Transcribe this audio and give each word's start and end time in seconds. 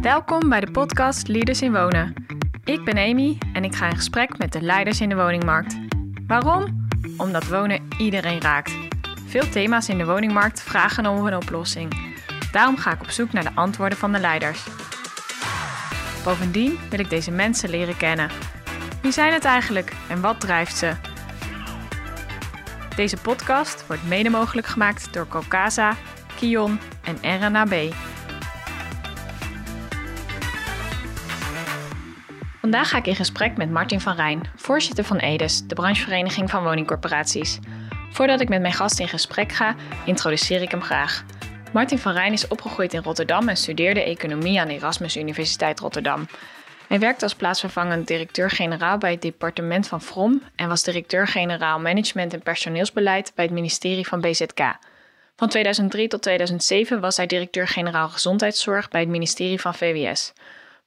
Welkom 0.00 0.48
bij 0.48 0.60
de 0.60 0.70
podcast 0.70 1.28
Leaders 1.28 1.62
in 1.62 1.72
Wonen. 1.72 2.14
Ik 2.64 2.84
ben 2.84 2.98
Amy 2.98 3.38
en 3.52 3.64
ik 3.64 3.74
ga 3.74 3.88
in 3.88 3.96
gesprek 3.96 4.38
met 4.38 4.52
de 4.52 4.62
leiders 4.62 5.00
in 5.00 5.08
de 5.08 5.14
woningmarkt. 5.14 5.78
Waarom? 6.26 6.88
Omdat 7.16 7.48
wonen 7.48 7.88
iedereen 7.98 8.40
raakt. 8.40 8.72
Veel 9.26 9.48
thema's 9.48 9.88
in 9.88 9.98
de 9.98 10.04
woningmarkt 10.04 10.62
vragen 10.62 11.06
om 11.06 11.26
een 11.26 11.36
oplossing. 11.36 12.14
Daarom 12.52 12.76
ga 12.76 12.92
ik 12.92 13.00
op 13.00 13.10
zoek 13.10 13.32
naar 13.32 13.42
de 13.42 13.54
antwoorden 13.54 13.98
van 13.98 14.12
de 14.12 14.18
leiders. 14.18 14.66
Bovendien 16.24 16.78
wil 16.90 16.98
ik 16.98 17.10
deze 17.10 17.30
mensen 17.30 17.70
leren 17.70 17.96
kennen. 17.96 18.30
Wie 19.02 19.12
zijn 19.12 19.32
het 19.32 19.44
eigenlijk 19.44 19.92
en 20.08 20.20
wat 20.20 20.40
drijft 20.40 20.76
ze? 20.76 20.92
Deze 22.96 23.16
podcast 23.16 23.86
wordt 23.86 24.08
mede 24.08 24.30
mogelijk 24.30 24.66
gemaakt 24.66 25.12
door 25.12 25.28
Cocasa, 25.28 25.94
Kion 26.36 26.78
en 27.02 27.46
RNAB. 27.46 27.92
Vandaag 32.60 32.88
ga 32.88 32.98
ik 32.98 33.06
in 33.06 33.16
gesprek 33.16 33.56
met 33.56 33.70
Martin 33.70 34.00
van 34.00 34.14
Rijn, 34.14 34.50
voorzitter 34.56 35.04
van 35.04 35.16
EDES, 35.16 35.62
de 35.66 35.74
branchevereniging 35.74 36.50
van 36.50 36.62
woningcorporaties. 36.62 37.58
Voordat 38.12 38.40
ik 38.40 38.48
met 38.48 38.60
mijn 38.60 38.72
gast 38.72 39.00
in 39.00 39.08
gesprek 39.08 39.52
ga, 39.52 39.74
introduceer 40.04 40.62
ik 40.62 40.70
hem 40.70 40.82
graag. 40.82 41.24
Martin 41.72 41.98
van 41.98 42.12
Rijn 42.12 42.32
is 42.32 42.48
opgegroeid 42.48 42.92
in 42.92 43.02
Rotterdam 43.02 43.48
en 43.48 43.56
studeerde 43.56 44.02
economie 44.02 44.60
aan 44.60 44.68
de 44.68 44.74
Erasmus 44.74 45.16
Universiteit 45.16 45.80
Rotterdam. 45.80 46.26
Hij 46.88 46.98
werkte 46.98 47.24
als 47.24 47.34
plaatsvervangend 47.34 48.06
directeur-generaal 48.06 48.98
bij 48.98 49.10
het 49.10 49.22
departement 49.22 49.88
van 49.88 50.02
Vrom 50.02 50.42
en 50.56 50.68
was 50.68 50.82
directeur-generaal 50.82 51.78
management 51.78 52.32
en 52.32 52.42
personeelsbeleid 52.42 53.32
bij 53.34 53.44
het 53.44 53.54
ministerie 53.54 54.06
van 54.06 54.20
BZK. 54.20 54.76
Van 55.36 55.48
2003 55.48 56.08
tot 56.08 56.22
2007 56.22 57.00
was 57.00 57.16
hij 57.16 57.26
directeur-generaal 57.26 58.08
gezondheidszorg 58.08 58.88
bij 58.88 59.00
het 59.00 59.10
ministerie 59.10 59.60
van 59.60 59.74
VWS. 59.74 60.32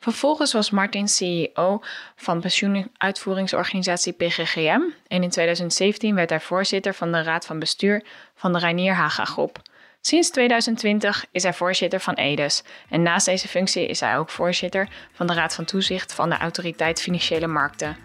Vervolgens 0.03 0.53
was 0.53 0.69
Martin 0.69 1.07
CEO 1.07 1.81
van 2.15 2.41
pensioenuitvoeringsorganisatie 2.41 4.13
PGGM 4.13 4.81
en 5.07 5.23
in 5.23 5.29
2017 5.29 6.15
werd 6.15 6.29
hij 6.29 6.39
voorzitter 6.39 6.93
van 6.93 7.11
de 7.11 7.21
raad 7.21 7.45
van 7.45 7.59
bestuur 7.59 8.03
van 8.35 8.53
de 8.53 8.59
Reinier 8.59 8.93
Haga 8.93 9.25
Groep. 9.25 9.61
Sinds 10.01 10.29
2020 10.29 11.25
is 11.31 11.43
hij 11.43 11.53
voorzitter 11.53 11.99
van 11.99 12.13
EDES 12.13 12.63
en 12.89 13.01
naast 13.01 13.25
deze 13.25 13.47
functie 13.47 13.87
is 13.87 13.99
hij 13.99 14.17
ook 14.17 14.29
voorzitter 14.29 14.87
van 15.13 15.27
de 15.27 15.33
Raad 15.33 15.55
van 15.55 15.65
Toezicht 15.65 16.13
van 16.13 16.29
de 16.29 16.37
Autoriteit 16.37 17.01
Financiële 17.01 17.47
Markten. 17.47 17.97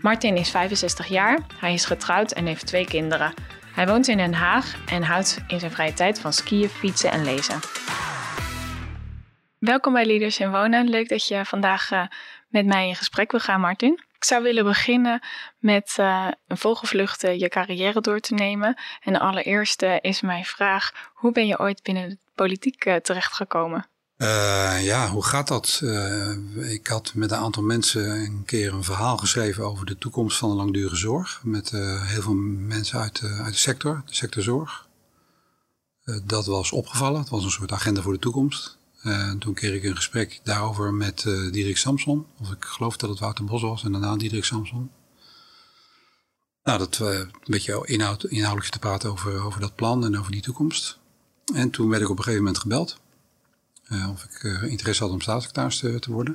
Martin 0.00 0.36
is 0.36 0.50
65 0.50 1.06
jaar, 1.06 1.38
hij 1.58 1.72
is 1.72 1.84
getrouwd 1.84 2.32
en 2.32 2.46
heeft 2.46 2.66
twee 2.66 2.86
kinderen. 2.86 3.34
Hij 3.74 3.86
woont 3.86 4.08
in 4.08 4.16
Den 4.16 4.34
Haag 4.34 4.74
en 4.86 5.02
houdt 5.02 5.38
in 5.46 5.60
zijn 5.60 5.72
vrije 5.72 5.94
tijd 5.94 6.20
van 6.20 6.32
skiën, 6.32 6.68
fietsen 6.68 7.10
en 7.10 7.24
lezen. 7.24 7.60
Welkom 9.58 9.92
bij 9.92 10.06
Leaders 10.06 10.38
in 10.38 10.50
Wonen. 10.50 10.88
Leuk 10.88 11.08
dat 11.08 11.26
je 11.26 11.44
vandaag 11.44 11.90
uh, 11.90 12.06
met 12.48 12.66
mij 12.66 12.88
in 12.88 12.96
gesprek 12.96 13.30
wil 13.30 13.40
gaan, 13.40 13.60
Martin. 13.60 14.02
Ik 14.16 14.24
zou 14.24 14.42
willen 14.42 14.64
beginnen 14.64 15.20
met 15.58 15.96
uh, 16.00 16.28
een 16.46 16.58
vogelvlucht 16.58 17.20
je 17.20 17.48
carrière 17.48 18.00
door 18.00 18.20
te 18.20 18.34
nemen. 18.34 18.78
En 19.00 19.12
de 19.12 19.18
allereerste 19.18 19.98
is 20.00 20.20
mijn 20.20 20.44
vraag: 20.44 21.10
hoe 21.14 21.32
ben 21.32 21.46
je 21.46 21.58
ooit 21.58 21.82
binnen 21.82 22.08
de 22.08 22.18
politiek 22.34 22.84
uh, 22.84 22.94
terechtgekomen? 22.94 23.88
ja, 24.80 25.08
hoe 25.08 25.24
gaat 25.24 25.48
dat? 25.48 25.82
ik 26.56 26.86
had 26.86 27.14
met 27.14 27.30
een 27.30 27.38
aantal 27.38 27.62
mensen 27.62 28.10
een 28.10 28.42
keer 28.46 28.72
een 28.72 28.84
verhaal 28.84 29.16
geschreven 29.16 29.64
over 29.64 29.86
de 29.86 29.98
toekomst 29.98 30.38
van 30.38 30.50
de 30.50 30.56
langdurige 30.56 30.96
zorg. 30.96 31.40
Met 31.44 31.70
heel 32.04 32.22
veel 32.22 32.34
mensen 32.34 33.00
uit, 33.00 33.22
uit 33.22 33.52
de 33.52 33.58
sector, 33.58 34.02
de 34.06 34.14
sector 34.14 34.42
zorg. 34.42 34.88
dat 36.24 36.46
was 36.46 36.72
opgevallen. 36.72 37.20
Het 37.20 37.28
was 37.28 37.44
een 37.44 37.50
soort 37.50 37.72
agenda 37.72 38.02
voor 38.02 38.12
de 38.12 38.18
toekomst. 38.18 38.78
Uh, 39.06 39.30
toen 39.30 39.54
kreeg 39.54 39.74
ik 39.74 39.84
een 39.84 39.96
gesprek 39.96 40.40
daarover 40.42 40.94
met 40.94 41.24
uh, 41.24 41.52
Diederik 41.52 41.76
Samson. 41.76 42.26
Of 42.40 42.50
ik 42.50 42.64
geloof 42.64 42.96
dat 42.96 43.10
het 43.10 43.18
Wouter 43.18 43.44
Bos 43.44 43.62
was 43.62 43.84
en 43.84 43.92
daarna 43.92 44.16
Diederik 44.16 44.44
Samson. 44.44 44.90
Nou, 46.62 46.78
dat 46.78 46.98
uh, 47.02 47.08
een 47.08 47.30
beetje 47.44 47.86
inhoud, 47.86 48.24
inhoudelijk 48.24 48.72
te 48.72 48.78
praten 48.78 49.10
over, 49.10 49.42
over 49.42 49.60
dat 49.60 49.74
plan 49.74 50.04
en 50.04 50.18
over 50.18 50.32
die 50.32 50.42
toekomst. 50.42 50.98
En 51.54 51.70
toen 51.70 51.88
werd 51.88 52.02
ik 52.02 52.08
op 52.08 52.16
een 52.18 52.22
gegeven 52.22 52.44
moment 52.44 52.62
gebeld. 52.62 53.00
of 54.12 54.24
ik 54.24 54.42
interesse 54.62 55.02
had 55.02 55.12
om 55.12 55.20
staatssecretaris 55.20 55.78
te, 55.78 55.98
te, 55.98 56.12
worden. 56.12 56.34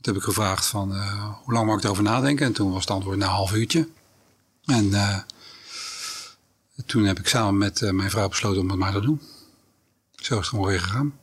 Toen 0.00 0.14
heb 0.14 0.16
ik 0.16 0.22
gevraagd 0.22 0.66
van 0.66 0.96
hoe 1.44 1.52
lang 1.52 1.66
mag 1.66 1.76
ik 1.76 1.84
erover 1.84 2.02
nadenken? 2.02 2.46
En 2.46 2.52
toen 2.52 2.72
was 2.72 2.80
het 2.80 2.90
antwoord 2.90 3.18
na 3.18 3.24
een 3.24 3.30
half 3.30 3.54
uurtje. 3.54 3.88
En 4.64 4.90
toen 6.86 7.04
heb 7.04 7.18
ik 7.18 7.28
samen 7.28 7.58
met 7.58 7.92
mijn 7.92 8.10
vrouw 8.10 8.28
besloten 8.28 8.60
om 8.60 8.68
het 8.68 8.78
maar 8.78 8.92
te 8.92 9.00
doen. 9.00 9.20
Zo 10.14 10.32
is 10.32 10.40
het 10.40 10.48
gewoon 10.48 10.66
weer 10.66 10.80
gegaan. 10.80 11.22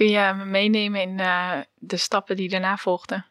Kun 0.00 0.08
je 0.08 0.34
me 0.36 0.44
meenemen 0.44 1.00
in 1.00 1.18
uh, 1.18 1.58
de 1.78 1.96
stappen 1.96 2.36
die 2.36 2.48
daarna 2.48 2.76
volgden? 2.76 3.26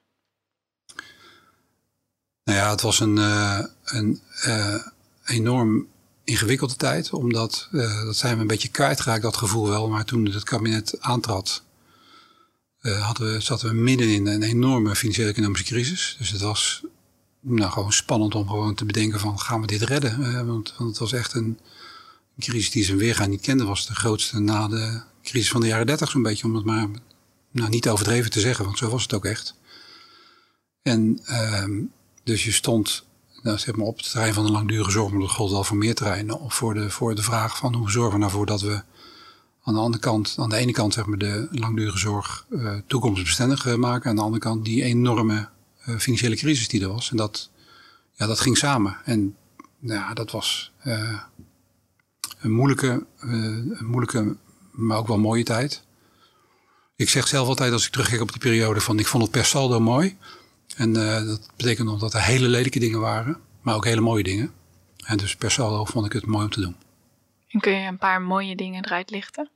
Nou 2.43 2.57
ja, 2.59 2.69
het 2.69 2.81
was 2.81 2.99
een, 2.99 3.17
uh, 3.17 3.59
een 3.83 4.21
uh, 4.47 4.87
enorm 5.25 5.87
ingewikkelde 6.23 6.75
tijd. 6.75 7.13
Omdat, 7.13 7.67
dat 8.05 8.15
zijn 8.15 8.35
we 8.35 8.41
een 8.41 8.47
beetje 8.47 8.69
kwijtgeraakt, 8.69 9.21
dat 9.21 9.37
gevoel 9.37 9.67
wel. 9.67 9.89
Maar 9.89 10.05
toen 10.05 10.25
het 10.25 10.43
kabinet 10.43 11.01
aantrad, 11.01 11.63
hadden 12.81 13.33
we, 13.33 13.39
zaten 13.39 13.69
we 13.69 13.75
midden 13.75 14.07
in 14.07 14.27
een 14.27 14.43
enorme 14.43 14.95
financiële 14.95 15.29
economische 15.29 15.65
crisis. 15.65 16.15
Dus 16.19 16.29
het 16.29 16.41
was 16.41 16.83
nou, 17.39 17.71
gewoon 17.71 17.93
spannend 17.93 18.35
om 18.35 18.47
gewoon 18.47 18.75
te 18.75 18.85
bedenken 18.85 19.19
van 19.19 19.39
gaan 19.39 19.61
we 19.61 19.67
dit 19.67 19.81
redden? 19.81 20.45
want, 20.47 20.73
want, 20.77 20.89
het 20.89 20.99
was 20.99 21.13
echt 21.13 21.33
een, 21.33 21.59
een 22.35 22.43
crisis 22.43 22.71
die 22.71 22.83
zijn 22.83 22.97
weergaan 22.97 23.29
niet 23.29 23.41
kende. 23.41 23.63
was 23.63 23.87
de 23.87 23.95
grootste 23.95 24.39
na 24.39 24.67
de 24.67 25.01
crisis 25.23 25.51
van 25.51 25.61
de 25.61 25.67
jaren 25.67 25.85
dertig 25.85 26.09
zo'n 26.09 26.21
beetje, 26.21 26.45
om 26.45 26.55
het 26.55 26.65
maar 26.65 26.87
nou, 27.51 27.69
niet 27.69 27.89
overdreven 27.89 28.31
te 28.31 28.39
zeggen, 28.39 28.65
want 28.65 28.77
zo 28.77 28.89
was 28.89 29.03
het 29.03 29.13
ook 29.13 29.25
echt. 29.25 29.55
En 30.81 31.19
uh, 31.25 31.85
dus 32.23 32.43
je 32.43 32.51
stond 32.51 33.07
nou, 33.43 33.57
zeg 33.57 33.75
maar 33.75 33.85
op 33.85 33.97
het 33.97 34.11
terrein 34.11 34.33
van 34.33 34.45
de 34.45 34.51
langdurige 34.51 34.91
zorg, 34.91 35.11
maar 35.11 35.21
dat 35.21 35.29
gold 35.29 35.51
al 35.51 35.63
voor 35.63 35.77
meer 35.77 35.95
terreinen, 35.95 36.39
of 36.39 36.53
voor 36.53 36.73
de, 36.73 36.89
voor 36.89 37.15
de 37.15 37.23
vraag 37.23 37.57
van 37.57 37.73
hoe 37.75 37.91
zorgen 37.91 38.19
we 38.19 38.25
ervoor 38.25 38.45
dat 38.45 38.61
we 38.61 38.81
aan 39.63 39.73
de 39.73 39.79
andere 39.79 40.03
kant, 40.03 40.35
aan 40.39 40.49
de 40.49 40.55
ene 40.55 40.71
kant 40.71 40.93
zeg 40.93 41.05
maar 41.05 41.17
de 41.17 41.47
langdurige 41.51 41.97
zorg 41.97 42.45
uh, 42.49 42.73
toekomstbestendig 42.87 43.65
uh, 43.65 43.75
maken, 43.75 44.09
aan 44.09 44.15
de 44.15 44.21
andere 44.21 44.41
kant 44.41 44.65
die 44.65 44.83
enorme 44.83 45.49
uh, 45.87 45.97
financiële 45.97 46.35
crisis 46.35 46.67
die 46.67 46.81
er 46.81 46.87
was. 46.87 47.11
En 47.11 47.17
dat, 47.17 47.49
ja, 48.13 48.25
dat 48.25 48.39
ging 48.39 48.57
samen. 48.57 48.97
En 49.05 49.35
ja, 49.79 50.13
dat 50.13 50.31
was 50.31 50.71
een 52.39 52.51
moeilijke, 52.51 53.05
een 53.19 53.85
moeilijke 53.85 54.35
maar 54.79 54.97
ook 54.97 55.07
wel 55.07 55.15
een 55.15 55.21
mooie 55.21 55.43
tijd. 55.43 55.83
Ik 56.95 57.09
zeg 57.09 57.27
zelf 57.27 57.47
altijd 57.47 57.71
als 57.71 57.85
ik 57.85 57.91
terugkijk 57.91 58.21
op 58.21 58.31
die 58.31 58.41
periode 58.41 58.81
van 58.81 58.99
ik 58.99 59.07
vond 59.07 59.23
het 59.23 59.31
per 59.31 59.45
saldo 59.45 59.79
mooi. 59.79 60.17
En 60.75 60.95
uh, 60.95 61.25
dat 61.25 61.49
betekent 61.55 61.87
nog 61.87 61.99
dat 61.99 62.13
er 62.13 62.21
hele 62.21 62.47
lelijke 62.47 62.79
dingen 62.79 62.99
waren, 62.99 63.37
maar 63.61 63.75
ook 63.75 63.85
hele 63.85 64.01
mooie 64.01 64.23
dingen. 64.23 64.53
En 65.05 65.17
dus 65.17 65.35
per 65.35 65.51
saldo 65.51 65.85
vond 65.85 66.05
ik 66.05 66.13
het 66.13 66.25
mooi 66.25 66.43
om 66.43 66.51
te 66.51 66.61
doen. 66.61 66.75
En 67.47 67.59
kun 67.59 67.73
je 67.73 67.87
een 67.87 67.97
paar 67.97 68.21
mooie 68.21 68.55
dingen 68.55 68.85
eruit 68.85 69.09
lichten? 69.09 69.49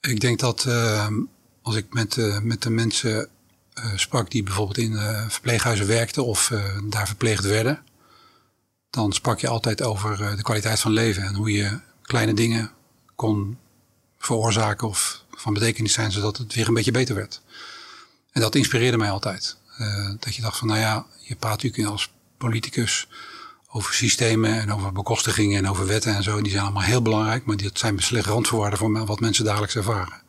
Ik 0.00 0.20
denk 0.20 0.38
dat 0.38 0.64
uh, 0.68 1.08
als 1.62 1.76
ik 1.76 1.86
met, 1.92 2.16
uh, 2.16 2.40
met 2.40 2.62
de 2.62 2.70
mensen 2.70 3.28
sprak 3.94 4.30
die 4.30 4.42
bijvoorbeeld 4.42 4.78
in 4.78 4.96
verpleeghuizen 5.28 5.86
werkten 5.86 6.24
of 6.24 6.52
daar 6.88 7.06
verpleegd 7.06 7.44
werden, 7.44 7.82
dan 8.90 9.12
sprak 9.12 9.40
je 9.40 9.48
altijd 9.48 9.82
over 9.82 10.36
de 10.36 10.42
kwaliteit 10.42 10.80
van 10.80 10.92
leven 10.92 11.22
en 11.22 11.34
hoe 11.34 11.52
je 11.52 11.78
kleine 12.02 12.34
dingen 12.34 12.70
kon 13.16 13.58
veroorzaken 14.18 14.88
of 14.88 15.24
van 15.30 15.54
betekenis 15.54 15.92
zijn, 15.92 16.12
zodat 16.12 16.36
het 16.36 16.54
weer 16.54 16.68
een 16.68 16.74
beetje 16.74 16.90
beter 16.90 17.14
werd. 17.14 17.40
En 18.32 18.40
dat 18.40 18.54
inspireerde 18.54 18.96
mij 18.96 19.10
altijd. 19.10 19.56
Uh, 19.80 20.10
dat 20.20 20.34
je 20.34 20.42
dacht 20.42 20.58
van, 20.58 20.68
nou 20.68 20.80
ja, 20.80 21.06
je 21.20 21.36
praat 21.36 21.62
natuurlijk 21.62 21.88
als 21.88 22.12
politicus 22.38 23.08
over 23.68 23.94
systemen 23.94 24.60
en 24.60 24.72
over 24.72 24.92
bekostigingen 24.92 25.58
en 25.58 25.70
over 25.70 25.86
wetten 25.86 26.14
en 26.14 26.22
zo. 26.22 26.40
Die 26.40 26.50
zijn 26.52 26.62
allemaal 26.62 26.82
heel 26.82 27.02
belangrijk, 27.02 27.44
maar 27.44 27.56
dat 27.56 27.78
zijn 27.78 27.98
slechte 27.98 28.30
randvoorwaarden 28.30 28.78
voor 28.78 29.06
wat 29.06 29.20
mensen 29.20 29.44
dagelijks 29.44 29.76
ervaren. 29.76 30.22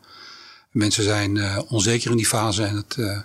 Mensen 0.70 1.04
zijn 1.04 1.36
uh, 1.36 1.58
onzeker 1.68 2.10
in 2.10 2.16
die 2.16 2.26
fase 2.26 2.64
en 2.64 2.76
het, 2.76 2.96
uh, 2.96 3.18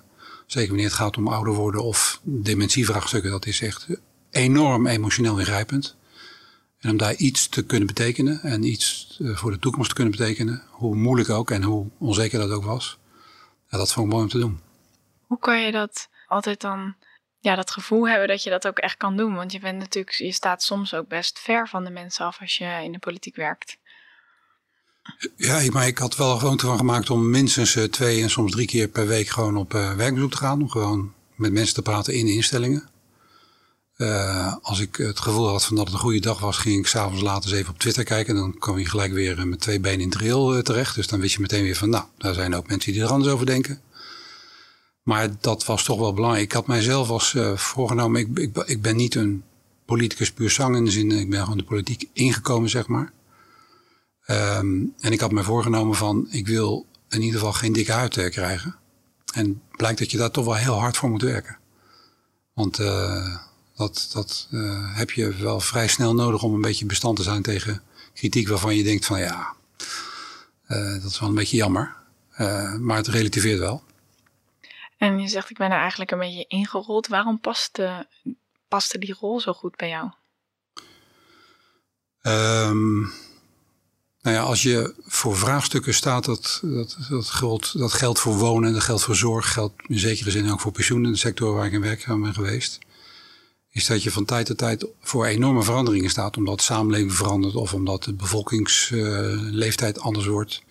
zeker 0.46 0.70
wanneer 0.70 0.86
het 0.86 0.96
gaat 0.96 1.18
om 1.18 1.28
ouder 1.28 1.54
worden 1.54 1.84
of 1.84 2.20
dementievraagstukken, 2.24 3.32
dat 3.32 3.46
is 3.46 3.62
echt 3.62 3.88
enorm 4.32 4.88
emotioneel 4.88 5.40
ingrijpend. 5.40 5.96
En 6.84 6.90
om 6.90 6.98
daar 6.98 7.16
iets 7.16 7.48
te 7.48 7.66
kunnen 7.66 7.88
betekenen 7.88 8.42
en 8.42 8.64
iets 8.64 9.18
eh, 9.22 9.36
voor 9.36 9.52
de 9.52 9.60
toekomst 9.60 9.90
te 9.90 9.96
kunnen 9.96 10.18
betekenen, 10.18 10.64
hoe 10.70 10.96
moeilijk 10.96 11.30
ook 11.30 11.52
en 11.52 11.64
hoe 11.64 11.88
onzeker 11.98 12.40
dat 12.40 12.52
ook 12.52 12.64
was, 12.64 12.98
ja, 13.70 13.78
dat 13.78 13.94
vond 13.94 14.06
ik 14.06 14.12
mooi 14.12 14.24
om 14.24 14.30
te 14.30 14.40
doen. 14.40 14.60
Hoe 15.28 15.40
kan 15.40 15.62
je 15.62 15.72
dat 15.72 16.10
altijd 16.28 16.62
dan, 16.62 16.96
ja, 17.40 17.56
dat 17.56 17.72
gevoel 17.72 18.08
hebben 18.08 18.28
dat 18.28 18.44
je 18.44 18.50
dat 18.50 18.68
ook 18.68 18.78
echt 18.78 18.98
kan 18.98 19.18
doen? 19.18 19.36
Want 19.36 19.52
je 19.52 19.60
bent 19.60 19.80
natuurlijk, 19.80 20.16
je 20.16 20.32
staat 20.32 20.64
soms 20.64 20.94
ook 20.94 21.08
best 21.08 21.40
ver 21.40 21.68
van 21.68 21.84
de 21.84 21.90
mensen 21.90 22.26
af 22.26 22.42
als 22.42 22.58
je 22.58 22.82
in 22.84 22.92
de 22.92 23.00
politiek 23.00 23.36
werkt. 23.36 23.78
Ja, 25.36 25.72
maar 25.72 25.88
ik 25.88 25.98
had 25.98 26.16
wel 26.16 26.38
gewoon 26.38 26.60
van 26.60 26.78
gemaakt 26.78 27.10
om 27.10 27.30
minstens 27.30 27.76
eh, 27.76 27.84
twee 27.84 28.22
en 28.22 28.30
soms 28.30 28.52
drie 28.52 28.68
keer 28.68 28.88
per 28.88 29.08
week 29.08 29.28
gewoon 29.28 29.58
op 29.58 29.74
uh, 29.74 29.96
werkbezoek 29.96 30.32
te 30.32 30.38
gaan. 30.38 30.62
Om 30.62 30.70
gewoon 30.70 31.14
met 31.36 31.52
mensen 31.52 31.76
te 31.76 31.82
praten 31.82 32.14
in 32.14 32.26
de 32.26 32.34
instellingen. 32.34 32.90
Uh, 33.98 34.56
als 34.62 34.80
ik 34.80 34.96
het 34.96 35.20
gevoel 35.20 35.48
had 35.48 35.66
van 35.66 35.76
dat 35.76 35.86
het 35.86 35.94
een 35.94 36.00
goede 36.00 36.20
dag 36.20 36.40
was, 36.40 36.58
ging 36.58 36.80
ik 36.80 36.88
s'avonds 36.88 37.22
later 37.22 37.50
eens 37.50 37.60
even 37.60 37.74
op 37.74 37.80
Twitter 37.80 38.04
kijken. 38.04 38.36
En 38.36 38.42
dan 38.42 38.58
kwam 38.58 38.78
je 38.78 38.86
gelijk 38.86 39.14
weer 39.14 39.48
met 39.48 39.60
twee 39.60 39.80
benen 39.80 40.00
in 40.00 40.10
het 40.10 40.18
rail 40.18 40.62
terecht. 40.62 40.96
Dus 40.96 41.08
dan 41.08 41.20
wist 41.20 41.34
je 41.34 41.42
meteen 41.42 41.64
weer 41.64 41.76
van, 41.76 41.90
nou, 41.90 42.04
daar 42.18 42.34
zijn 42.34 42.56
ook 42.56 42.68
mensen 42.68 42.94
die 42.94 43.02
er 43.02 43.08
anders 43.08 43.34
over 43.34 43.46
denken. 43.46 43.82
Maar 45.04 45.30
dat 45.40 45.66
was 45.66 45.84
toch 45.84 46.00
wel 46.00 46.14
belangrijk. 46.14 46.46
Ik 46.46 46.52
had 46.52 46.68
mijzelf 46.68 47.10
als 47.10 47.36
voorgenomen, 47.56 48.22
ik, 48.22 48.38
ik, 48.38 48.58
ik, 48.58 48.82
ben 48.82 48.96
niet 48.96 49.16
een 49.16 49.44
politicus 49.86 50.32
puur 50.32 50.50
zang 50.50 50.76
in 50.76 50.86
de 50.86 50.92
zin, 50.92 51.12
ik 51.12 51.30
ben 51.30 51.42
gewoon 51.44 51.58
de 51.58 51.64
politiek 51.64 52.10
ingekomen, 52.14 52.70
zeg 52.70 52.88
maar. 52.88 53.12
Um, 54.28 54.94
en 55.00 55.12
ik 55.12 55.20
had 55.20 55.32
mij 55.32 55.44
voorgenomen 55.44 55.96
van, 55.96 56.28
ik 56.30 56.48
wil 56.48 56.86
in 57.10 57.22
ieder 57.22 57.40
geval 57.40 57.54
geen 57.54 57.74
dikke 57.74 57.92
huid 57.92 58.30
krijgen. 58.30 58.76
En 59.34 59.62
blijkt 59.72 60.00
dat 60.00 60.12
je 60.12 60.18
daar 60.18 60.32
toch 60.32 60.46
wel 60.46 60.56
heel 60.56 60.80
hard 60.80 60.98
voor 60.98 61.10
moet 61.10 61.22
werken. 61.22 61.58
Want 62.54 62.80
dat, 63.76 64.10
dat 64.14 64.48
heb 64.94 65.12
je 65.12 65.34
wel 65.34 65.60
vrij 65.60 65.88
snel 65.88 66.14
nodig 66.14 66.44
om 66.44 66.54
een 66.54 66.62
beetje 66.62 66.86
bestand 66.86 67.18
te 67.18 67.24
zijn 67.24 67.42
tegen 67.42 67.82
kritiek 68.14 68.48
waarvan 68.48 68.76
je 68.76 68.84
denkt 68.84 69.06
van 69.06 69.20
ja, 69.20 69.54
dat 71.02 71.12
is 71.12 71.20
wel 71.20 71.30
een 71.30 71.36
beetje 71.36 71.58
jammer. 71.58 71.96
maar 72.80 72.98
het 72.98 73.08
relativeert 73.08 73.60
wel. 73.60 73.84
En 74.98 75.20
je 75.20 75.28
zegt, 75.28 75.50
ik 75.50 75.58
ben 75.58 75.72
er 75.72 75.80
eigenlijk 75.80 76.12
een 76.12 76.20
beetje 76.20 76.46
ingerold. 76.48 77.08
Waarom 77.08 77.40
paste, 77.40 78.08
paste 78.68 78.98
die 78.98 79.16
rol 79.20 79.40
zo 79.40 79.54
goed 79.54 79.76
bij 79.76 79.90
jou? 79.90 80.12
Um, 82.22 83.02
nou 84.22 84.36
ja, 84.36 84.42
als 84.42 84.62
je 84.64 84.94
voor 85.06 85.38
vraagstukken 85.38 85.94
staat, 85.94 86.26
dat, 86.26 86.60
dat, 86.64 86.98
dat, 87.10 87.30
geldt, 87.30 87.78
dat 87.78 87.94
geldt 87.94 88.20
voor 88.20 88.36
wonen, 88.36 88.74
dat 88.74 88.82
geldt 88.82 89.04
voor 89.04 89.16
zorg, 89.16 89.54
geldt 89.54 89.74
in 89.88 90.00
zekere 90.00 90.32
zin 90.32 90.52
ook 90.52 90.60
voor 90.60 90.72
pensioenen, 90.72 91.12
de 91.12 91.18
sector 91.18 91.54
waar 91.54 91.66
ik 91.66 91.72
in 91.72 91.82
werkzaam 91.82 92.22
ben 92.22 92.34
geweest. 92.34 92.80
Is 93.74 93.86
dat 93.86 94.04
je 94.04 94.12
van 94.12 94.26
tijd 94.26 94.46
tot 94.46 94.58
tijd 94.58 94.88
voor 95.02 95.26
enorme 95.26 95.64
veranderingen 95.64 96.10
staat, 96.10 96.38
omdat 96.38 96.62
samenleving 96.62 97.14
verandert, 97.14 97.56
of 97.56 97.74
omdat 97.74 98.04
de 98.04 98.14
bevolkingsleeftijd 98.14 100.00
anders 100.00 100.26
wordt, 100.26 100.64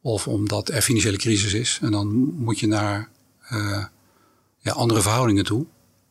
of 0.00 0.28
omdat 0.28 0.68
er 0.68 0.82
financiële 0.82 1.16
crisis 1.16 1.52
is. 1.52 1.78
En 1.82 1.90
dan 1.90 2.06
moet 2.36 2.58
je 2.58 2.66
naar 2.66 3.08
uh, 3.52 3.84
ja, 4.58 4.72
andere 4.72 5.00
verhoudingen 5.00 5.44
toe. 5.44 5.66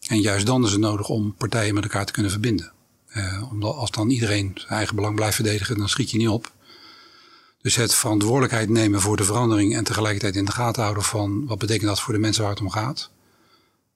En 0.08 0.22
juist 0.22 0.46
dan 0.46 0.66
is 0.66 0.72
het 0.72 0.80
nodig 0.80 1.10
om 1.10 1.36
partijen 1.36 1.74
met 1.74 1.84
elkaar 1.84 2.06
te 2.06 2.12
kunnen 2.12 2.32
verbinden. 2.32 2.72
Uh, 3.16 3.52
omdat 3.52 3.76
als 3.76 3.92
dan 3.92 4.10
iedereen 4.10 4.52
zijn 4.56 4.72
eigen 4.72 4.96
belang 4.96 5.16
blijft 5.16 5.36
verdedigen, 5.36 5.78
dan 5.78 5.90
schiet 5.90 6.12
je 6.12 6.18
niet 6.18 6.30
op. 6.30 6.52
Dus 7.62 7.76
het 7.76 7.96
verantwoordelijkheid 7.96 8.70
nemen 8.70 9.02
voor 9.02 9.18
de 9.18 9.24
verandering 9.24 9.76
en 9.76 9.84
tegelijkertijd 9.84 10.36
in 10.36 10.46
de 10.46 10.52
gaten 10.52 10.82
houden 10.84 11.04
van 11.04 11.46
wat 11.46 11.58
betekent 11.58 11.88
dat 11.88 12.02
voor 12.02 12.14
de 12.14 12.20
mensen 12.20 12.42
waar 12.44 12.52
het 12.52 12.62
om 12.62 12.70
gaat. 12.70 13.10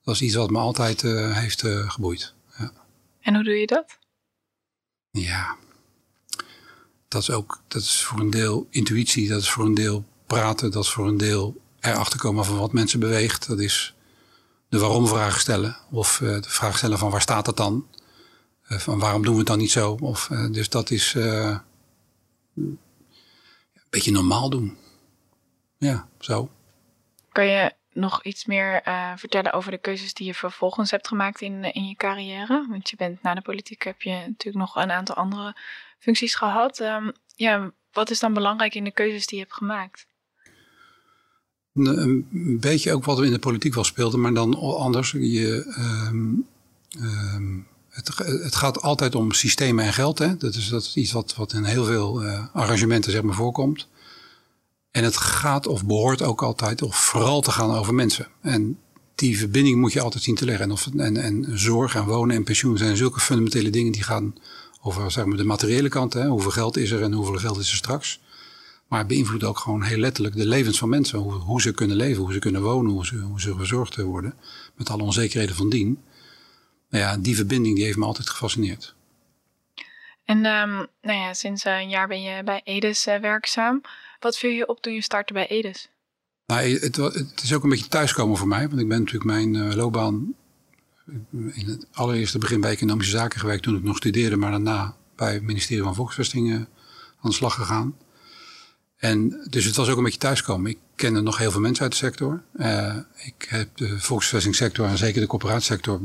Dat 0.04 0.14
is 0.14 0.22
iets 0.22 0.34
wat 0.34 0.50
me 0.50 0.58
altijd 0.58 1.02
uh, 1.02 1.36
heeft 1.36 1.62
uh, 1.62 1.90
geboeid. 1.90 2.34
Ja. 2.58 2.72
En 3.20 3.34
hoe 3.34 3.44
doe 3.44 3.54
je 3.54 3.66
dat? 3.66 3.98
Ja, 5.10 5.56
dat 7.08 7.22
is 7.22 7.30
ook 7.30 7.62
dat 7.68 7.82
is 7.82 8.02
voor 8.02 8.20
een 8.20 8.30
deel 8.30 8.66
intuïtie, 8.70 9.28
dat 9.28 9.40
is 9.40 9.50
voor 9.50 9.64
een 9.64 9.74
deel 9.74 10.04
praten, 10.26 10.70
dat 10.70 10.84
is 10.84 10.90
voor 10.90 11.08
een 11.08 11.16
deel 11.16 11.60
erachter 11.80 12.18
komen 12.18 12.44
van 12.44 12.58
wat 12.58 12.72
mensen 12.72 13.00
beweegt. 13.00 13.48
Dat 13.48 13.60
is 13.60 13.94
de 14.68 14.78
waarom 14.78 15.06
vraag 15.06 15.40
stellen. 15.40 15.76
Of 15.90 16.20
uh, 16.20 16.40
de 16.40 16.48
vraag 16.48 16.76
stellen 16.76 16.98
van 16.98 17.10
waar 17.10 17.20
staat 17.20 17.44
dat 17.44 17.56
dan? 17.56 17.86
Van 18.62 18.98
waarom 18.98 19.22
doen 19.22 19.32
we 19.32 19.38
het 19.38 19.48
dan 19.48 19.58
niet 19.58 19.70
zo? 19.70 19.96
Of, 20.00 20.26
dus 20.50 20.68
dat 20.68 20.90
is 20.90 21.14
een 21.14 22.78
beetje 23.90 24.12
normaal 24.12 24.50
doen. 24.50 24.76
Ja, 25.78 26.08
zo. 26.18 26.50
Kan 27.32 27.46
je 27.46 27.74
nog 27.92 28.22
iets 28.22 28.44
meer 28.44 28.82
vertellen 29.16 29.52
over 29.52 29.70
de 29.70 29.78
keuzes 29.78 30.14
die 30.14 30.26
je 30.26 30.34
vervolgens 30.34 30.90
hebt 30.90 31.08
gemaakt 31.08 31.40
in, 31.40 31.64
in 31.72 31.86
je 31.86 31.94
carrière? 31.94 32.66
Want 32.68 32.90
je 32.90 32.96
bent 32.96 33.22
na 33.22 33.34
de 33.34 33.40
politiek 33.40 33.82
heb 33.82 34.02
je 34.02 34.10
natuurlijk 34.10 34.64
nog 34.64 34.76
een 34.76 34.90
aantal 34.90 35.14
andere 35.14 35.56
functies 35.98 36.34
gehad. 36.34 36.80
Um, 36.80 37.12
ja, 37.36 37.72
wat 37.92 38.10
is 38.10 38.18
dan 38.18 38.34
belangrijk 38.34 38.74
in 38.74 38.84
de 38.84 38.92
keuzes 38.92 39.26
die 39.26 39.38
je 39.38 39.44
hebt 39.44 39.56
gemaakt? 39.56 40.06
een 41.74 42.58
beetje 42.60 42.92
ook 42.92 43.04
wat 43.04 43.18
er 43.18 43.24
in 43.24 43.30
de 43.30 43.38
politiek 43.38 43.74
wel 43.74 43.84
speelde, 43.84 44.16
maar 44.16 44.34
dan 44.34 44.54
anders. 44.58 45.10
Je, 45.10 45.74
um, 46.08 46.46
um, 47.00 47.66
het, 47.88 48.18
het, 48.42 48.54
gaat 48.54 48.82
altijd 48.82 49.14
om 49.14 49.32
systemen 49.32 49.84
en 49.84 49.92
geld. 49.92 50.18
Hè? 50.18 50.36
Dat, 50.36 50.54
is, 50.54 50.68
dat 50.68 50.82
is 50.82 50.96
iets 50.96 51.12
wat, 51.12 51.34
wat 51.34 51.52
in 51.52 51.64
heel 51.64 51.84
veel 51.84 52.24
uh, 52.24 52.46
arrangementen 52.52 53.12
zeg 53.12 53.22
maar, 53.22 53.34
voorkomt. 53.34 53.88
En 54.92 55.04
het 55.04 55.16
gaat 55.16 55.66
of 55.66 55.84
behoort 55.84 56.22
ook 56.22 56.42
altijd 56.42 56.82
of 56.82 56.96
vooral 56.96 57.40
te 57.40 57.50
gaan 57.50 57.70
over 57.70 57.94
mensen. 57.94 58.26
En 58.40 58.78
die 59.14 59.38
verbinding 59.38 59.80
moet 59.80 59.92
je 59.92 60.00
altijd 60.00 60.22
zien 60.22 60.34
te 60.34 60.44
leggen. 60.44 60.64
En, 60.64 60.72
of, 60.72 60.86
en, 60.96 61.16
en 61.16 61.58
zorg 61.58 61.94
en 61.94 62.04
wonen 62.04 62.36
en 62.36 62.44
pensioen 62.44 62.78
zijn 62.78 62.96
zulke 62.96 63.20
fundamentele 63.20 63.70
dingen 63.70 63.92
die 63.92 64.02
gaan 64.02 64.34
over 64.82 65.10
zeg 65.10 65.24
maar, 65.24 65.36
de 65.36 65.44
materiële 65.44 65.88
kant. 65.88 66.12
Hè? 66.12 66.26
Hoeveel 66.26 66.50
geld 66.50 66.76
is 66.76 66.90
er 66.90 67.02
en 67.02 67.12
hoeveel 67.12 67.38
geld 67.38 67.58
is 67.58 67.70
er 67.70 67.76
straks. 67.76 68.20
Maar 68.88 69.06
beïnvloedt 69.06 69.44
ook 69.44 69.58
gewoon 69.58 69.82
heel 69.82 69.98
letterlijk 69.98 70.36
de 70.36 70.46
levens 70.46 70.78
van 70.78 70.88
mensen. 70.88 71.18
Hoe, 71.18 71.32
hoe, 71.32 71.60
ze 71.60 71.72
kunnen 71.72 71.96
leven, 71.96 72.22
hoe 72.22 72.32
ze 72.32 72.38
kunnen 72.38 72.62
wonen, 72.62 72.92
hoe 72.92 73.06
ze, 73.06 73.16
hoe 73.16 73.40
ze 73.40 73.54
verzorgd 73.56 73.96
worden. 73.96 74.34
Met 74.74 74.90
alle 74.90 75.02
onzekerheden 75.02 75.56
van 75.56 75.70
dien. 75.70 76.02
Nou 76.90 77.04
ja, 77.04 77.16
die 77.16 77.36
verbinding 77.36 77.76
die 77.76 77.84
heeft 77.84 77.96
me 77.96 78.04
altijd 78.04 78.30
gefascineerd. 78.30 78.94
En 80.24 80.36
um, 80.36 80.86
nou 81.02 81.18
ja, 81.18 81.34
sinds 81.34 81.64
een 81.64 81.88
jaar 81.88 82.08
ben 82.08 82.22
je 82.22 82.42
bij 82.44 82.60
Edes 82.64 83.06
uh, 83.06 83.16
werkzaam. 83.16 83.80
Wat 84.22 84.38
viel 84.38 84.50
je 84.50 84.68
op 84.68 84.80
toen 84.80 84.94
je 84.94 85.02
startte 85.02 85.32
bij 85.32 85.48
Edes? 85.48 85.88
Nou, 86.46 86.78
het, 86.78 86.96
het, 86.96 87.40
is 87.42 87.54
ook 87.54 87.62
een 87.62 87.70
beetje 87.70 87.88
thuiskomen 87.88 88.36
voor 88.36 88.48
mij. 88.48 88.68
Want 88.68 88.80
ik 88.80 88.88
ben 88.88 88.98
natuurlijk 88.98 89.24
mijn 89.24 89.54
uh, 89.54 89.74
loopbaan 89.74 90.34
in 91.30 91.66
het 91.66 91.86
allereerste 91.92 92.38
begin 92.38 92.60
bij 92.60 92.70
economische 92.70 93.16
zaken 93.16 93.40
gewerkt 93.40 93.62
toen 93.62 93.76
ik 93.76 93.82
nog 93.82 93.96
studeerde. 93.96 94.36
Maar 94.36 94.50
daarna 94.50 94.96
bij 95.16 95.32
het 95.32 95.42
ministerie 95.42 95.82
van 95.82 95.94
Volksvesting 95.94 96.54
aan 96.54 97.30
de 97.30 97.32
slag 97.32 97.54
gegaan. 97.54 97.96
En 98.96 99.46
dus 99.50 99.64
het 99.64 99.76
was 99.76 99.88
ook 99.88 99.96
een 99.96 100.04
beetje 100.04 100.18
thuiskomen. 100.18 100.70
Ik 100.70 100.78
kende 100.94 101.20
nog 101.20 101.38
heel 101.38 101.50
veel 101.50 101.60
mensen 101.60 101.82
uit 101.82 101.92
de 101.92 101.98
sector. 101.98 102.42
Ik 103.16 103.46
heb 103.48 103.76
de 103.76 104.00
volksvestingssector 104.00 104.86
en 104.86 104.98
zeker 104.98 105.20
de 105.20 105.26
corporatiesector 105.26 106.00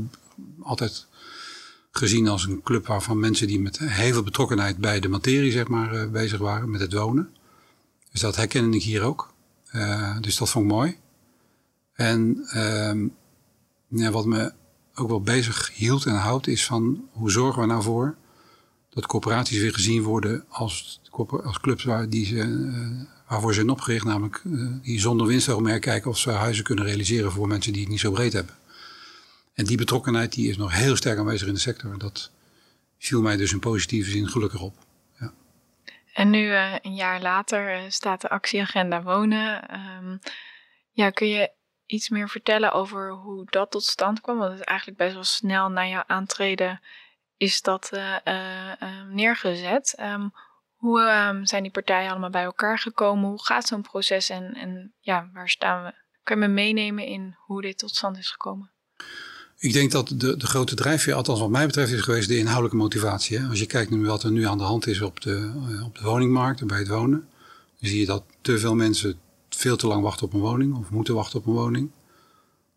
altijd 0.61 1.07
gezien 1.91 2.27
als 2.27 2.45
een 2.45 2.61
club 2.63 2.87
waarvan 2.87 3.19
mensen 3.19 3.47
die 3.47 3.59
met 3.59 3.79
heel 3.79 4.13
veel 4.13 4.23
betrokkenheid 4.23 4.77
bij 4.77 4.99
de 4.99 5.07
materie 5.07 5.51
zeg 5.51 5.67
maar, 5.67 6.09
bezig 6.09 6.39
waren, 6.39 6.69
met 6.69 6.81
het 6.81 6.93
wonen. 6.93 7.35
Dus 8.17 8.25
dat 8.25 8.35
herkende 8.35 8.77
ik 8.77 8.83
hier 8.83 9.01
ook. 9.01 9.33
Uh, 9.71 10.17
dus 10.21 10.37
dat 10.37 10.49
vond 10.49 10.65
ik 10.65 10.71
mooi. 10.71 10.97
En 11.93 12.45
ehm, 12.49 13.07
ja, 13.87 14.11
wat 14.11 14.25
me 14.25 14.53
ook 14.95 15.09
wel 15.09 15.21
bezig 15.21 15.71
hield 15.73 16.05
en 16.05 16.15
houdt 16.15 16.47
is 16.47 16.65
van 16.65 17.07
hoe 17.11 17.31
zorgen 17.31 17.61
we 17.61 17.67
nou 17.67 17.83
voor 17.83 18.17
dat 18.89 19.05
corporaties 19.05 19.59
weer 19.59 19.73
gezien 19.73 20.03
worden 20.03 20.45
als, 20.49 21.01
als 21.43 21.59
clubs 21.59 21.83
waar 21.83 22.09
die 22.09 22.25
ze, 22.25 22.35
uh, 22.35 23.01
waarvoor 23.27 23.49
ze 23.49 23.55
zijn 23.55 23.69
opgericht. 23.69 24.05
Namelijk 24.05 24.41
uh, 24.45 24.71
die 24.81 24.99
zonder 24.99 25.27
winstoogmerk 25.27 25.81
kijken 25.81 26.09
of 26.09 26.17
ze 26.17 26.29
huizen 26.29 26.63
kunnen 26.63 26.85
realiseren 26.85 27.31
voor 27.31 27.47
mensen 27.47 27.73
die 27.73 27.81
het 27.81 27.91
niet 27.91 27.99
zo 27.99 28.11
breed 28.11 28.33
hebben. 28.33 28.55
En 29.53 29.65
die 29.65 29.77
betrokkenheid 29.77 30.33
die 30.33 30.49
is 30.49 30.57
nog 30.57 30.73
heel 30.73 30.95
sterk 30.95 31.17
aanwezig 31.17 31.47
in 31.47 31.53
de 31.53 31.59
sector. 31.59 31.97
Dat 31.97 32.31
viel 32.97 33.21
mij 33.21 33.37
dus 33.37 33.51
in 33.51 33.59
positieve 33.59 34.09
zin 34.09 34.27
gelukkig 34.27 34.61
op. 34.61 34.86
En 36.17 36.29
nu 36.29 36.39
uh, 36.39 36.75
een 36.81 36.95
jaar 36.95 37.21
later 37.21 37.91
staat 37.91 38.21
de 38.21 38.29
actieagenda 38.29 39.01
wonen. 39.01 39.79
Um, 39.79 40.19
ja, 40.91 41.09
kun 41.09 41.27
je 41.27 41.51
iets 41.85 42.09
meer 42.09 42.29
vertellen 42.29 42.71
over 42.71 43.11
hoe 43.11 43.45
dat 43.45 43.71
tot 43.71 43.83
stand 43.83 44.21
kwam? 44.21 44.37
Want 44.37 44.51
het 44.51 44.59
is 44.59 44.65
eigenlijk 44.65 44.97
best 44.97 45.13
wel 45.13 45.23
snel 45.23 45.69
na 45.69 45.87
jouw 45.87 46.03
aantreden 46.07 46.81
is 47.35 47.61
dat 47.61 47.89
uh, 47.93 48.15
neergezet. 49.09 49.97
Um, 49.99 50.31
hoe 50.75 51.01
um, 51.01 51.45
zijn 51.45 51.63
die 51.63 51.71
partijen 51.71 52.09
allemaal 52.09 52.29
bij 52.29 52.43
elkaar 52.43 52.79
gekomen? 52.79 53.29
Hoe 53.29 53.45
gaat 53.45 53.67
zo'n 53.67 53.81
proces 53.81 54.29
en, 54.29 54.53
en 54.53 54.93
ja, 54.99 55.29
waar 55.33 55.49
staan 55.49 55.83
we? 55.83 55.93
Kan 56.23 56.39
je 56.39 56.47
me 56.47 56.53
meenemen 56.53 57.05
in 57.05 57.35
hoe 57.45 57.61
dit 57.61 57.77
tot 57.77 57.95
stand 57.95 58.17
is 58.17 58.31
gekomen? 58.31 58.71
Ik 59.59 59.73
denk 59.73 59.91
dat 59.91 60.07
de, 60.07 60.37
de 60.37 60.47
grote 60.47 60.75
drijfveer, 60.75 61.13
althans 61.13 61.39
wat 61.39 61.49
mij 61.49 61.65
betreft, 61.65 61.91
is 61.91 62.01
geweest 62.01 62.27
de 62.27 62.37
inhoudelijke 62.37 62.77
motivatie. 62.77 63.43
Als 63.43 63.59
je 63.59 63.65
kijkt 63.65 63.91
naar 63.91 64.01
wat 64.01 64.23
er 64.23 64.31
nu 64.31 64.45
aan 64.45 64.57
de 64.57 64.63
hand 64.63 64.87
is 64.87 65.01
op 65.01 65.21
de, 65.21 65.51
op 65.85 65.97
de 65.97 66.03
woningmarkt 66.03 66.61
en 66.61 66.67
bij 66.67 66.77
het 66.77 66.87
wonen, 66.87 67.27
dan 67.79 67.89
zie 67.89 67.99
je 67.99 68.05
dat 68.05 68.23
te 68.41 68.59
veel 68.59 68.75
mensen 68.75 69.19
veel 69.49 69.77
te 69.77 69.87
lang 69.87 70.03
wachten 70.03 70.25
op 70.25 70.33
een 70.33 70.39
woning 70.39 70.75
of 70.75 70.89
moeten 70.89 71.15
wachten 71.15 71.39
op 71.39 71.45
een 71.45 71.53
woning. 71.53 71.91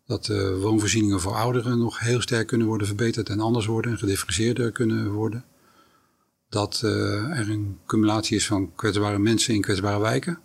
Dat 0.05 0.25
de 0.25 0.57
woonvoorzieningen 0.57 1.19
voor 1.19 1.35
ouderen 1.35 1.77
nog 1.77 1.99
heel 1.99 2.21
sterk 2.21 2.47
kunnen 2.47 2.67
worden 2.67 2.87
verbeterd 2.87 3.29
en 3.29 3.39
anders 3.39 3.65
worden 3.65 3.91
en 3.91 3.97
gedifferentieerder 3.97 4.71
kunnen 4.71 5.11
worden. 5.11 5.45
Dat 6.49 6.81
uh, 6.85 6.91
er 7.39 7.49
een 7.49 7.79
cumulatie 7.85 8.35
is 8.35 8.45
van 8.45 8.75
kwetsbare 8.75 9.19
mensen 9.19 9.53
in 9.53 9.61
kwetsbare 9.61 9.99
wijken. 9.99 10.39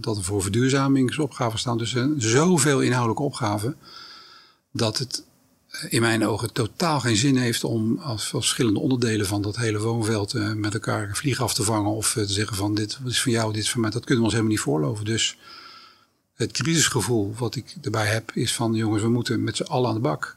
Dat 0.00 0.16
er 0.16 0.22
voor 0.22 0.42
verduurzamingsopgaven 0.42 1.58
staan. 1.58 1.78
Dus 1.78 1.94
uh, 1.94 2.06
zoveel 2.16 2.80
inhoudelijke 2.80 3.22
opgaven. 3.22 3.76
Dat 4.72 4.98
het 4.98 5.24
in 5.88 6.00
mijn 6.00 6.26
ogen 6.26 6.52
totaal 6.52 7.00
geen 7.00 7.16
zin 7.16 7.36
heeft 7.36 7.64
om 7.64 7.98
als 7.98 8.28
verschillende 8.28 8.80
onderdelen 8.80 9.26
van 9.26 9.42
dat 9.42 9.56
hele 9.56 9.78
woonveld 9.78 10.32
met 10.54 10.74
elkaar 10.74 11.16
vliegen 11.16 11.44
af 11.44 11.54
te 11.54 11.62
vangen. 11.62 11.90
Of 11.90 12.12
te 12.12 12.26
zeggen 12.26 12.56
van 12.56 12.74
dit 12.74 12.98
is 13.04 13.22
van 13.22 13.32
jou, 13.32 13.52
dit 13.52 13.62
is 13.62 13.70
van 13.70 13.80
mij. 13.80 13.90
Dat 13.90 14.04
kunnen 14.04 14.18
we 14.18 14.24
ons 14.24 14.32
helemaal 14.32 14.54
niet 14.54 14.64
voorloven. 14.64 15.04
Dus 15.04 15.38
het 16.34 16.52
crisisgevoel 16.52 17.34
wat 17.38 17.56
ik 17.56 17.76
erbij 17.82 18.06
heb 18.06 18.32
is 18.34 18.54
van 18.54 18.74
jongens, 18.74 19.02
we 19.02 19.08
moeten 19.08 19.44
met 19.44 19.56
z'n 19.56 19.62
allen 19.62 19.88
aan 19.88 19.94
de 19.94 20.00
bak. 20.00 20.36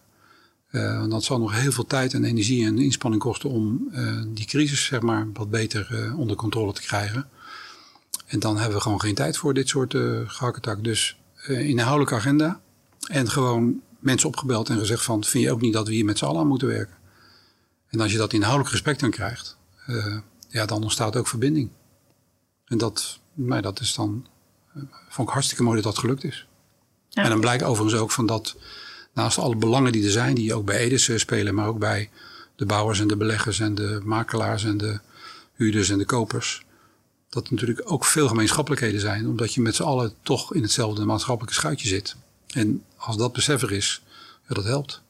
want 0.72 1.12
dat 1.12 1.24
zal 1.24 1.40
nog 1.40 1.54
heel 1.54 1.72
veel 1.72 1.86
tijd 1.86 2.14
en 2.14 2.24
energie 2.24 2.66
en 2.66 2.78
inspanning 2.78 3.22
kosten 3.22 3.50
om 3.50 3.92
die 4.28 4.46
crisis 4.46 4.86
zeg 4.86 5.02
maar, 5.02 5.28
wat 5.34 5.50
beter 5.50 6.14
onder 6.18 6.36
controle 6.36 6.74
te 6.74 6.82
krijgen. 6.82 7.30
En 8.30 8.40
dan 8.40 8.58
hebben 8.58 8.78
we 8.78 8.84
gewoon 8.84 9.02
geen 9.02 9.16
tijd 9.16 9.38
voor 9.38 9.54
dit 9.54 9.68
soort 9.68 9.94
uh, 9.94 10.20
gehakketak. 10.26 10.84
Dus 10.84 11.18
inhoudelijke 11.48 12.16
agenda 12.16 12.60
en 13.08 13.30
gewoon 13.30 13.82
mensen 14.00 14.28
opgebeld 14.28 14.70
en 14.70 14.78
gezegd 14.78 15.04
van... 15.04 15.24
vind 15.24 15.44
je 15.44 15.52
ook 15.52 15.62
niet 15.62 15.74
dat 15.74 15.88
we 15.88 15.94
hier 15.94 16.06
met 16.06 16.18
z'n 16.18 16.26
allen 16.26 16.42
aan 16.42 16.48
moeten 16.48 16.68
werken? 16.68 16.96
En 17.90 18.00
als 18.00 18.12
je 18.12 18.18
dat 18.18 18.34
inhoudelijk 18.34 18.72
respect 18.72 19.04
aan 19.04 19.10
krijgt, 19.10 19.58
uh, 19.88 20.18
ja, 20.50 20.66
dan 20.66 20.84
ontstaat 20.84 21.16
ook 21.16 21.28
verbinding. 21.28 21.70
En 22.66 22.78
dat, 22.78 23.20
nou, 23.34 23.62
dat 23.62 23.80
is 23.80 23.94
dan, 23.94 24.28
uh, 24.76 24.84
vond 25.10 25.28
ik 25.28 25.34
hartstikke 25.34 25.64
mooi 25.64 25.76
dat 25.76 25.94
dat 25.94 25.98
gelukt 25.98 26.24
is. 26.24 26.48
Ja. 27.10 27.24
En 27.24 27.30
dan 27.30 27.40
blijkt 27.40 27.64
overigens 27.64 28.02
ook 28.02 28.12
van 28.12 28.26
dat 28.26 28.56
naast 29.14 29.38
alle 29.38 29.56
belangen 29.56 29.92
die 29.92 30.06
er 30.06 30.12
zijn, 30.12 30.36
die 30.36 30.54
ook 30.54 30.66
bij 30.66 30.78
Edis 30.78 31.08
uh, 31.08 31.18
spelen, 31.18 31.56
maar 31.56 31.68
ook 31.68 31.80
bij 31.80 32.10
de 32.56 32.66
bouwers 32.66 33.00
en 33.00 33.08
de 33.08 33.18
beleggers 33.18 33.60
en 33.60 33.76
de 33.76 34.02
makelaars 34.04 34.64
en 34.64 34.78
de 34.78 35.00
huurders 35.54 35.90
en 35.90 35.98
de 35.98 36.06
kopers, 36.06 36.66
dat 37.30 37.48
er 37.48 37.54
natuurlijk 37.54 37.92
ook 37.92 38.06
veel 38.06 38.28
gemeenschappelijkheden 38.28 39.00
zijn, 39.00 39.28
omdat 39.28 39.54
je 39.54 39.62
met 39.62 39.76
z'n 39.76 39.84
allen 39.84 40.14
toch 40.22 40.54
in 40.54 40.62
hetzelfde 40.62 41.06
maatschappelijke 41.06 41.60
schuitje 41.60 41.88
zit. 41.88 42.16
En 42.48 42.84
als 43.00 43.18
dat 43.18 43.34
besef 43.34 43.62
er 43.62 43.72
is, 43.72 44.02
ja, 44.48 44.56
dat 44.56 44.64
helpt. 44.64 45.02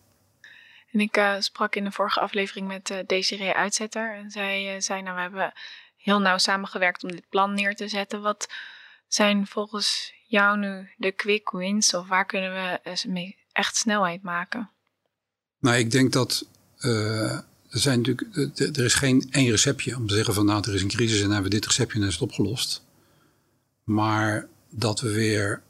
En 0.91 0.99
ik 0.99 1.17
uh, 1.17 1.35
sprak 1.39 1.75
in 1.75 1.83
de 1.83 1.91
vorige 1.91 2.19
aflevering 2.19 2.67
met 2.67 2.89
uh, 2.89 2.97
Desiree 3.05 3.53
Uitzetter. 3.53 4.15
En 4.15 4.31
zij 4.31 4.75
uh, 4.75 4.81
zei, 4.81 5.01
nou, 5.01 5.15
we 5.15 5.21
hebben 5.21 5.53
heel 5.97 6.19
nauw 6.19 6.37
samengewerkt 6.37 7.03
om 7.03 7.11
dit 7.11 7.29
plan 7.29 7.53
neer 7.53 7.75
te 7.75 7.87
zetten. 7.87 8.21
Wat 8.21 8.49
zijn 9.07 9.47
volgens 9.47 10.13
jou 10.27 10.57
nu 10.57 10.89
de 10.97 11.11
quick 11.11 11.51
wins? 11.51 11.93
Of 11.93 12.07
waar 12.07 12.25
kunnen 12.25 12.51
we 12.51 12.97
mee 13.07 13.37
echt 13.51 13.75
snelheid 13.75 14.23
maken? 14.23 14.69
Nou, 15.59 15.77
ik 15.77 15.91
denk 15.91 16.13
dat 16.13 16.47
er 16.79 17.79
zijn 17.79 18.01
natuurlijk, 18.01 18.57
er 18.77 18.85
is 18.85 18.93
geen 18.93 19.27
één 19.31 19.49
receptje 19.49 19.95
om 19.95 20.07
te 20.07 20.15
zeggen 20.15 20.33
van 20.33 20.45
nou, 20.45 20.63
er 20.67 20.73
is 20.73 20.81
een 20.81 20.87
crisis 20.87 21.21
en 21.21 21.31
hebben 21.31 21.43
we 21.43 21.49
dit 21.49 21.65
receptje 21.65 21.99
en 21.99 22.07
is 22.07 22.13
het 22.13 22.21
opgelost. 22.21 22.85
Maar 23.83 24.47
dat 24.69 24.99
we 24.99 25.11
weer 25.11 25.63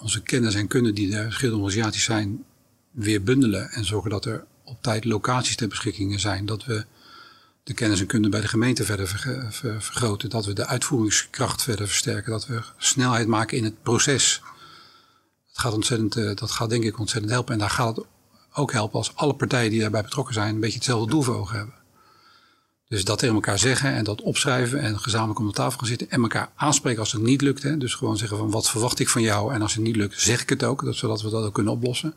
onze 0.00 0.22
kennis 0.22 0.54
en 0.54 0.66
kunde 0.66 0.92
die 0.92 1.16
er 1.16 1.24
verschillende 1.24 1.62
organisaties 1.62 2.04
zijn, 2.04 2.44
weer 2.90 3.22
bundelen 3.22 3.70
en 3.70 3.84
zorgen 3.84 4.10
dat 4.10 4.24
er 4.24 4.44
op 4.64 4.82
tijd 4.82 5.04
locaties 5.04 5.56
ter 5.56 5.68
beschikking 5.68 6.20
zijn. 6.20 6.46
Dat 6.46 6.64
we 6.64 6.84
de 7.62 7.74
kennis 7.74 8.00
en 8.00 8.06
kunde 8.06 8.28
bij 8.28 8.40
de 8.40 8.48
gemeente 8.48 8.84
verder 8.84 9.08
vergroten. 9.80 10.30
Dat 10.30 10.46
we 10.46 10.52
de 10.52 10.66
uitvoeringskracht 10.66 11.62
verder 11.62 11.86
versterken. 11.86 12.30
Dat 12.30 12.46
we 12.46 12.62
snelheid 12.76 13.26
maken 13.26 13.56
in 13.56 13.64
het 13.64 13.82
proces. 13.82 14.40
Dat 15.46 15.58
gaat, 15.58 15.72
ontzettend, 15.72 16.16
eh, 16.16 16.36
dat 16.36 16.50
gaat 16.50 16.70
denk 16.70 16.84
ik 16.84 16.98
ontzettend 16.98 17.32
helpen. 17.32 17.52
En 17.52 17.58
daar 17.58 17.70
gaat 17.70 17.96
het 17.96 18.06
ook 18.52 18.72
helpen 18.72 18.98
als 18.98 19.14
alle 19.14 19.34
partijen 19.34 19.70
die 19.70 19.80
daarbij 19.80 20.02
betrokken 20.02 20.34
zijn 20.34 20.54
een 20.54 20.60
beetje 20.60 20.76
hetzelfde 20.76 21.10
doel 21.10 21.22
voor 21.22 21.36
ogen 21.36 21.56
hebben. 21.56 21.74
Dus 22.88 23.04
dat 23.04 23.18
tegen 23.18 23.34
elkaar 23.34 23.58
zeggen 23.58 23.92
en 23.92 24.04
dat 24.04 24.22
opschrijven 24.22 24.80
en 24.80 24.98
gezamenlijk 25.00 25.38
om 25.38 25.46
de 25.46 25.52
tafel 25.52 25.78
gaan 25.78 25.88
zitten 25.88 26.10
en 26.10 26.22
elkaar 26.22 26.50
aanspreken 26.54 27.00
als 27.00 27.12
het 27.12 27.22
niet 27.22 27.40
lukt. 27.40 27.62
Hè. 27.62 27.76
Dus 27.76 27.94
gewoon 27.94 28.16
zeggen 28.16 28.38
van 28.38 28.50
wat 28.50 28.70
verwacht 28.70 28.98
ik 28.98 29.08
van 29.08 29.22
jou 29.22 29.54
en 29.54 29.62
als 29.62 29.74
het 29.74 29.82
niet 29.82 29.96
lukt 29.96 30.20
zeg 30.20 30.42
ik 30.42 30.48
het 30.48 30.64
ook, 30.64 30.84
zodat 30.90 31.22
we 31.22 31.30
dat 31.30 31.44
ook 31.44 31.54
kunnen 31.54 31.72
oplossen. 31.72 32.14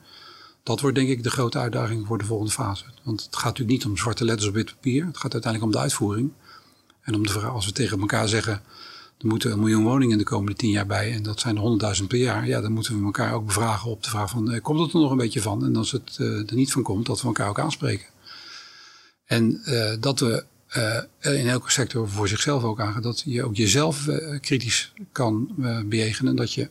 Dat 0.64 0.80
wordt 0.80 0.96
denk 0.96 1.10
ik 1.10 1.24
de 1.24 1.30
grote 1.30 1.58
uitdaging 1.58 2.08
voor 2.08 2.18
de 2.18 2.26
volgende 2.26 2.52
fase. 2.52 2.86
Want 3.04 3.24
het 3.24 3.36
gaat 3.36 3.44
natuurlijk 3.44 3.78
niet 3.78 3.86
om 3.86 3.98
zwarte 3.98 4.26
letters 4.26 4.48
op 4.48 4.54
wit 4.54 4.66
papier. 4.66 5.06
Het 5.06 5.18
gaat 5.18 5.34
uiteindelijk 5.34 5.64
om 5.64 5.78
de 5.78 5.84
uitvoering. 5.84 6.32
En 7.02 7.16
om 7.16 7.24
de 7.24 7.32
vraag, 7.32 7.52
als 7.52 7.66
we 7.66 7.72
tegen 7.72 8.00
elkaar 8.00 8.28
zeggen, 8.28 8.62
er 9.18 9.28
moeten 9.28 9.52
een 9.52 9.60
miljoen 9.60 9.84
woningen 9.84 10.12
in 10.12 10.18
de 10.18 10.24
komende 10.24 10.56
tien 10.56 10.70
jaar 10.70 10.86
bij. 10.86 11.14
En 11.14 11.24
dat 11.24 11.40
zijn 11.40 11.56
er 11.56 11.62
honderdduizend 11.62 12.08
per 12.08 12.18
jaar. 12.18 12.48
Ja, 12.48 12.62
dan 12.62 12.72
moeten 12.72 13.00
we 13.00 13.06
elkaar 13.06 13.34
ook 13.34 13.46
bevragen 13.46 13.92
op 13.92 14.04
de 14.04 14.10
vraag 14.10 14.30
van, 14.30 14.52
eh, 14.52 14.62
komt 14.62 14.80
het 14.80 14.94
er 14.94 15.00
nog 15.00 15.12
een 15.12 15.18
beetje 15.18 15.42
van? 15.42 15.66
En 15.66 15.76
als 15.76 15.92
het 15.92 16.18
eh, 16.20 16.28
er 16.28 16.56
niet 16.56 16.72
van 16.72 16.84
komt, 16.84 17.06
dat 17.06 17.22
we 17.22 17.28
elkaar 17.28 17.50
ook 17.50 17.60
aanspreken. 17.60 18.08
En 19.26 19.62
uh, 19.66 19.94
dat 20.00 20.20
we 20.20 20.46
uh, 20.78 21.38
in 21.40 21.48
elke 21.48 21.72
sector 21.72 22.10
voor 22.10 22.28
zichzelf 22.28 22.64
ook 22.64 22.80
aangaan. 22.80 23.02
Dat 23.02 23.22
je 23.26 23.44
ook 23.44 23.56
jezelf 23.56 24.08
uh, 24.08 24.40
kritisch 24.40 24.94
kan 25.12 25.56
uh, 25.60 25.80
bejegenen. 25.86 26.36
Dat 26.36 26.54
je 26.54 26.70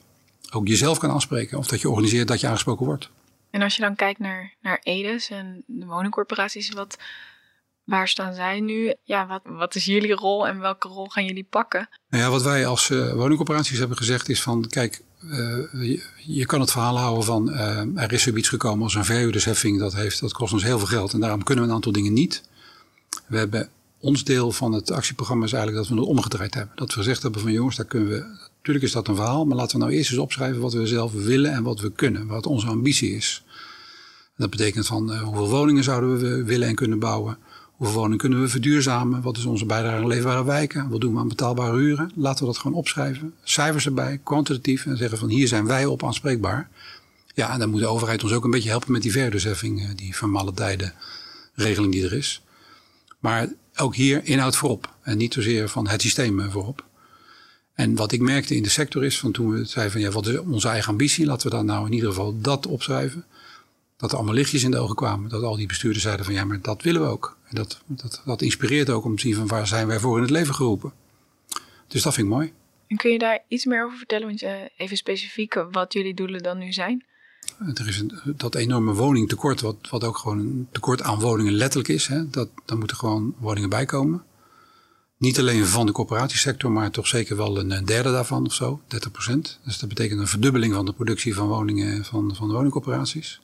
ook 0.50 0.69
jezelf 0.69 0.99
kan 0.99 1.11
aanspreken. 1.11 1.59
Of 1.59 1.66
dat 1.66 1.80
je 1.80 1.88
organiseert 1.88 2.28
dat 2.28 2.40
je 2.40 2.47
aangesproken 2.47 2.87
wordt. 2.87 3.11
En 3.50 3.62
als 3.62 3.76
je 3.76 3.83
dan 3.83 3.95
kijkt 3.95 4.19
naar, 4.19 4.54
naar 4.62 4.80
EDES 4.83 5.30
en 5.30 5.62
de 5.66 5.87
woningcorporaties, 5.87 6.71
wat, 6.71 6.99
waar 7.85 8.09
staan 8.09 8.35
zij 8.35 8.61
nu? 8.61 8.95
Ja, 9.04 9.26
wat, 9.26 9.40
wat 9.45 9.75
is 9.75 9.85
jullie 9.85 10.12
rol 10.12 10.47
en 10.47 10.61
welke 10.61 10.88
rol 10.88 11.09
gaan 11.09 11.25
jullie 11.25 11.47
pakken? 11.50 11.88
Nou 12.09 12.25
ja, 12.25 12.30
wat 12.30 12.42
wij 12.42 12.66
als 12.66 12.88
woningcorporaties 12.88 13.78
hebben 13.78 13.97
gezegd 13.97 14.28
is 14.28 14.42
van, 14.42 14.66
kijk, 14.69 15.02
je, 15.73 16.07
je, 16.16 16.47
kan 16.47 16.61
het 16.61 16.71
verhaal 16.71 16.99
houden 16.99 17.25
van, 17.25 17.50
er 17.99 18.12
is 18.12 18.23
zoiets 18.23 18.49
gekomen 18.49 18.83
als 18.83 18.95
een 18.95 19.04
verhuurdersheffing, 19.04 19.78
dat, 19.78 19.95
heeft, 19.95 20.21
dat 20.21 20.33
kost 20.33 20.52
ons 20.52 20.62
heel 20.62 20.78
veel 20.78 20.87
geld 20.87 21.12
en 21.12 21.21
daarom 21.21 21.42
kunnen 21.42 21.64
we 21.64 21.71
een 21.71 21.76
aantal 21.76 21.92
dingen 21.92 22.12
niet. 22.12 22.49
We 23.26 23.38
hebben 23.38 23.71
ons 24.00 24.25
deel 24.25 24.52
van 24.52 24.73
het 24.73 24.90
actieprogramma 24.90 25.45
is 25.45 25.52
eigenlijk 25.52 25.83
dat 25.83 25.97
we 25.97 26.00
het 26.00 26.11
omgedraaid 26.11 26.54
hebben. 26.54 26.76
Dat 26.76 26.88
we 26.88 26.95
gezegd 26.95 27.23
hebben 27.23 27.40
van 27.40 27.52
jongens, 27.52 27.76
daar 27.76 27.87
kunnen 27.87 28.09
we 28.09 28.49
Natuurlijk 28.61 28.87
is 28.87 28.92
dat 28.92 29.09
een 29.09 29.16
verhaal, 29.16 29.45
maar 29.45 29.57
laten 29.57 29.78
we 29.78 29.85
nou 29.85 29.97
eerst 29.97 30.11
eens 30.11 30.21
opschrijven 30.21 30.61
wat 30.61 30.73
we 30.73 30.87
zelf 30.87 31.12
willen 31.12 31.52
en 31.52 31.62
wat 31.62 31.80
we 31.80 31.92
kunnen, 31.92 32.26
wat 32.26 32.47
onze 32.47 32.66
ambitie 32.66 33.16
is. 33.16 33.45
dat 34.37 34.50
betekent 34.50 34.87
van 34.87 35.12
uh, 35.12 35.23
hoeveel 35.23 35.49
woningen 35.49 35.85
zouden 35.85 36.19
we 36.19 36.45
willen 36.45 36.69
en 36.69 36.75
kunnen 36.75 36.99
bouwen, 36.99 37.38
hoeveel 37.73 37.97
woningen 37.97 38.19
kunnen 38.19 38.40
we 38.40 38.49
verduurzamen, 38.49 39.23
wat 39.23 39.37
is 39.37 39.45
onze 39.45 39.66
bijdrage 39.66 39.97
aan 39.97 40.07
leefbare 40.07 40.45
wijken, 40.45 40.88
wat 40.88 41.00
doen 41.00 41.12
we 41.12 41.19
aan 41.19 41.28
betaalbare 41.28 41.76
huren. 41.76 42.11
Laten 42.14 42.40
we 42.40 42.52
dat 42.52 42.59
gewoon 42.59 42.76
opschrijven, 42.76 43.35
cijfers 43.42 43.87
erbij, 43.87 44.21
kwantitatief 44.25 44.87
en 44.87 44.97
zeggen 44.97 45.19
van 45.19 45.28
hier 45.28 45.49
zijn 45.49 45.66
wij 45.66 45.87
op 45.87 46.04
aanspreekbaar. 46.04 46.69
Ja, 47.35 47.52
en 47.52 47.59
dan 47.59 47.71
moet 47.71 47.80
de 47.80 47.87
overheid 47.87 48.23
ons 48.23 48.33
ook 48.33 48.45
een 48.45 48.50
beetje 48.50 48.69
helpen 48.69 48.92
met 48.92 49.02
die 49.02 49.12
verduursheffing, 49.12 49.80
uh, 49.80 49.88
die 49.97 50.16
vermaledijde 50.16 50.92
regeling 51.54 51.92
die 51.92 52.04
er 52.04 52.12
is. 52.12 52.42
Maar 53.19 53.49
ook 53.77 53.95
hier 53.95 54.25
inhoud 54.25 54.57
voorop 54.57 54.95
en 55.03 55.17
niet 55.17 55.35
zozeer 55.35 55.69
van 55.69 55.89
het 55.89 56.03
systeem 56.03 56.41
eh, 56.41 56.50
voorop. 56.50 56.85
En 57.75 57.95
wat 57.95 58.12
ik 58.12 58.21
merkte 58.21 58.57
in 58.57 58.62
de 58.62 58.69
sector 58.69 59.05
is, 59.05 59.19
van 59.19 59.33
toen 59.33 59.50
we 59.50 59.65
zeiden 59.65 59.93
van 59.93 60.00
ja, 60.00 60.11
wat 60.11 60.27
is 60.27 60.39
onze 60.39 60.69
eigen 60.69 60.91
ambitie? 60.91 61.27
Laten 61.27 61.50
we 61.50 61.57
dan 61.57 61.67
nou 61.67 61.87
in 61.87 61.93
ieder 61.93 62.09
geval 62.09 62.41
dat 62.41 62.67
opschrijven. 62.67 63.25
Dat 63.97 64.11
er 64.11 64.17
allemaal 64.17 64.35
lichtjes 64.35 64.62
in 64.62 64.71
de 64.71 64.79
ogen 64.79 64.95
kwamen. 64.95 65.31
Dat 65.31 65.43
al 65.43 65.57
die 65.57 65.67
bestuurders 65.67 66.05
zeiden 66.05 66.25
van 66.25 66.35
ja, 66.35 66.45
maar 66.45 66.61
dat 66.61 66.83
willen 66.83 67.00
we 67.00 67.09
ook. 67.09 67.37
En 67.49 67.55
dat, 67.55 67.81
dat, 67.87 68.23
dat 68.25 68.43
inspireert 68.43 68.91
ook 68.91 69.05
om 69.05 69.17
te 69.17 69.23
zien 69.23 69.35
van 69.35 69.47
waar 69.47 69.67
zijn 69.67 69.87
wij 69.87 69.99
voor 69.99 70.17
in 70.17 70.23
het 70.23 70.31
leven 70.31 70.55
geroepen. 70.55 70.93
Dus 71.87 72.03
dat 72.03 72.15
vind 72.15 72.27
ik 72.27 72.33
mooi. 72.33 72.53
En 72.87 72.97
kun 72.97 73.11
je 73.11 73.19
daar 73.19 73.45
iets 73.49 73.65
meer 73.65 73.85
over 73.85 73.99
vertellen? 73.99 74.45
Uh, 74.45 74.53
even 74.77 74.97
specifiek 74.97 75.55
wat 75.71 75.93
jullie 75.93 76.15
doelen 76.15 76.43
dan 76.43 76.59
nu 76.59 76.73
zijn? 76.73 77.05
Er 77.75 77.89
is 77.89 78.05
dat 78.25 78.55
enorme 78.55 78.93
woningtekort, 78.93 79.61
wat, 79.61 79.77
wat 79.91 80.05
ook 80.05 80.19
gewoon 80.19 80.39
een 80.39 80.69
tekort 80.73 81.03
aan 81.03 81.21
woningen 81.21 81.53
letterlijk 81.53 81.89
is. 81.89 82.07
Hè, 82.07 82.31
dat, 82.31 82.49
daar 82.65 82.79
moeten 82.79 82.97
gewoon 82.97 83.35
woningen 83.39 83.69
bij 83.69 83.85
komen. 83.85 84.23
Niet 85.17 85.39
alleen 85.39 85.67
van 85.67 85.87
de 85.87 85.93
corporatiesector, 85.93 86.71
maar 86.71 86.91
toch 86.91 87.07
zeker 87.07 87.37
wel 87.37 87.59
een 87.59 87.85
derde 87.85 88.11
daarvan 88.11 88.47
of 88.47 88.55
zo, 88.55 88.81
30 88.87 89.11
procent. 89.11 89.59
Dus 89.65 89.79
dat 89.79 89.89
betekent 89.89 90.21
een 90.21 90.27
verdubbeling 90.27 90.75
van 90.75 90.85
de 90.85 90.93
productie 90.93 91.35
van 91.35 91.49
woningen 91.49 92.05
van, 92.05 92.37
van 92.37 92.49
de 92.49 92.55
woningcorporaties. 92.55 93.41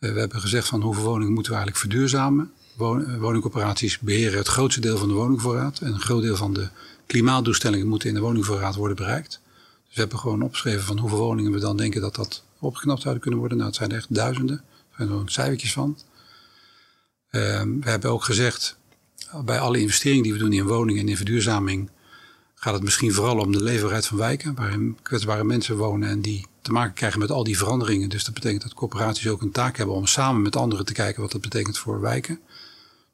Uh, 0.00 0.12
we 0.12 0.18
hebben 0.18 0.40
gezegd 0.40 0.68
van 0.68 0.80
hoeveel 0.82 1.04
woningen 1.04 1.32
moeten 1.32 1.52
we 1.52 1.58
eigenlijk 1.58 1.86
verduurzamen. 1.86 2.52
Won 2.76 3.18
woningcorporaties 3.18 3.98
beheren 3.98 4.38
het 4.38 4.48
grootste 4.48 4.80
deel 4.80 4.98
van 4.98 5.08
de 5.08 5.14
woningvoorraad. 5.14 5.80
En 5.80 5.92
een 5.92 6.00
groot 6.00 6.22
deel 6.22 6.36
van 6.36 6.52
de 6.52 6.68
klimaatdoelstellingen 7.06 7.86
moeten 7.86 8.08
in 8.08 8.14
de 8.14 8.20
woningvoorraad 8.20 8.74
worden 8.74 8.96
bereikt. 8.96 9.40
Dus 9.86 9.94
we 9.94 10.00
hebben 10.00 10.18
gewoon 10.18 10.42
opgeschreven 10.42 10.82
van 10.82 10.98
hoeveel 10.98 11.18
woningen 11.18 11.52
we 11.52 11.58
dan 11.58 11.76
denken 11.76 12.00
dat 12.00 12.14
dat 12.14 12.44
opgeknapt 12.66 13.00
zouden 13.00 13.22
kunnen 13.22 13.40
worden. 13.40 13.58
Nou, 13.58 13.70
het 13.70 13.78
zijn 13.78 13.92
echt 13.92 14.14
duizenden. 14.14 14.56
Er 14.56 14.94
zijn 14.96 15.08
er 15.08 15.14
gewoon 15.14 15.28
cijfertjes 15.28 15.72
van. 15.72 15.98
Uh, 17.30 17.62
we 17.62 17.90
hebben 17.90 18.10
ook 18.10 18.24
gezegd 18.24 18.78
bij 19.44 19.58
alle 19.58 19.80
investeringen 19.80 20.22
die 20.22 20.32
we 20.32 20.38
doen 20.38 20.52
in 20.52 20.66
woningen 20.66 21.02
en 21.02 21.08
in 21.08 21.16
verduurzaming 21.16 21.90
gaat 22.54 22.74
het 22.74 22.82
misschien 22.82 23.12
vooral 23.12 23.38
om 23.38 23.52
de 23.52 23.62
leefbaarheid 23.62 24.06
van 24.06 24.16
wijken, 24.16 24.54
waarin 24.54 24.98
kwetsbare 25.02 25.44
mensen 25.44 25.76
wonen 25.76 26.08
en 26.08 26.20
die 26.20 26.46
te 26.60 26.72
maken 26.72 26.94
krijgen 26.94 27.18
met 27.18 27.30
al 27.30 27.44
die 27.44 27.58
veranderingen. 27.58 28.08
Dus 28.08 28.24
dat 28.24 28.34
betekent 28.34 28.62
dat 28.62 28.74
corporaties 28.74 29.28
ook 29.28 29.42
een 29.42 29.50
taak 29.50 29.76
hebben 29.76 29.94
om 29.94 30.06
samen 30.06 30.42
met 30.42 30.56
anderen 30.56 30.86
te 30.86 30.92
kijken 30.92 31.22
wat 31.22 31.32
dat 31.32 31.40
betekent 31.40 31.78
voor 31.78 32.00
wijken. 32.00 32.40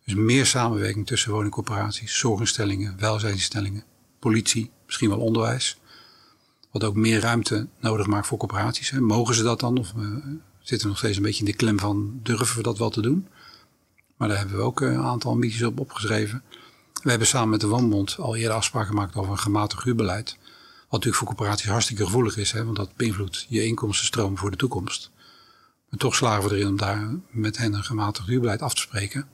Dus 0.05 0.15
meer 0.15 0.47
samenwerking 0.47 1.07
tussen 1.07 1.33
woningcorporaties, 1.33 2.19
zorginstellingen, 2.19 2.97
welzijnsinstellingen, 2.99 3.85
politie, 4.19 4.71
misschien 4.87 5.09
wel 5.09 5.21
onderwijs. 5.21 5.77
Wat 6.73 6.85
ook 6.85 6.95
meer 6.95 7.21
ruimte 7.21 7.69
nodig 7.81 8.07
maakt 8.07 8.27
voor 8.27 8.39
corporaties. 8.39 8.91
Mogen 8.91 9.35
ze 9.35 9.43
dat 9.43 9.61
dan? 9.61 9.79
Of 9.79 9.93
uh, 9.97 10.17
zitten 10.59 10.87
we 10.87 10.89
nog 10.89 10.99
steeds 10.99 11.17
een 11.17 11.23
beetje 11.23 11.45
in 11.45 11.51
de 11.51 11.57
klem 11.57 11.79
van 11.79 12.21
durven 12.23 12.57
we 12.57 12.63
dat 12.63 12.79
wel 12.79 12.91
te 12.91 13.01
doen? 13.01 13.29
Maar 14.17 14.29
daar 14.29 14.39
hebben 14.39 14.57
we 14.57 14.63
ook 14.63 14.81
eh, 14.81 14.93
een 14.93 15.03
aantal 15.03 15.31
ambities 15.33 15.63
op 15.63 15.81
opgeschreven. 15.81 16.43
We 17.03 17.11
hebben 17.11 17.29
samen 17.29 17.49
met 17.49 17.61
de 17.61 17.67
Woonbond 17.67 18.17
al 18.19 18.37
eerder 18.37 18.57
afspraken 18.57 18.89
gemaakt 18.89 19.17
over 19.17 19.33
een 19.33 19.39
gematigd 19.39 19.85
huurbeleid. 19.85 20.37
Wat 20.39 20.91
natuurlijk 20.91 21.17
voor 21.17 21.27
corporaties 21.27 21.69
hartstikke 21.69 22.05
gevoelig 22.05 22.37
is, 22.37 22.53
hè, 22.53 22.65
want 22.65 22.77
dat 22.77 22.97
beïnvloedt 22.97 23.47
je 23.49 23.65
inkomstenstroom 23.65 24.39
voor 24.39 24.51
de 24.51 24.57
toekomst. 24.57 25.11
Maar 25.89 25.99
toch 25.99 26.15
slagen 26.15 26.49
we 26.49 26.55
erin 26.55 26.69
om 26.69 26.77
daar 26.77 27.15
met 27.31 27.57
hen 27.57 27.75
een 27.75 27.85
gematigd 27.85 28.29
huurbeleid 28.29 28.63
af 28.63 28.75
te 28.75 28.81
spreken. 28.81 29.29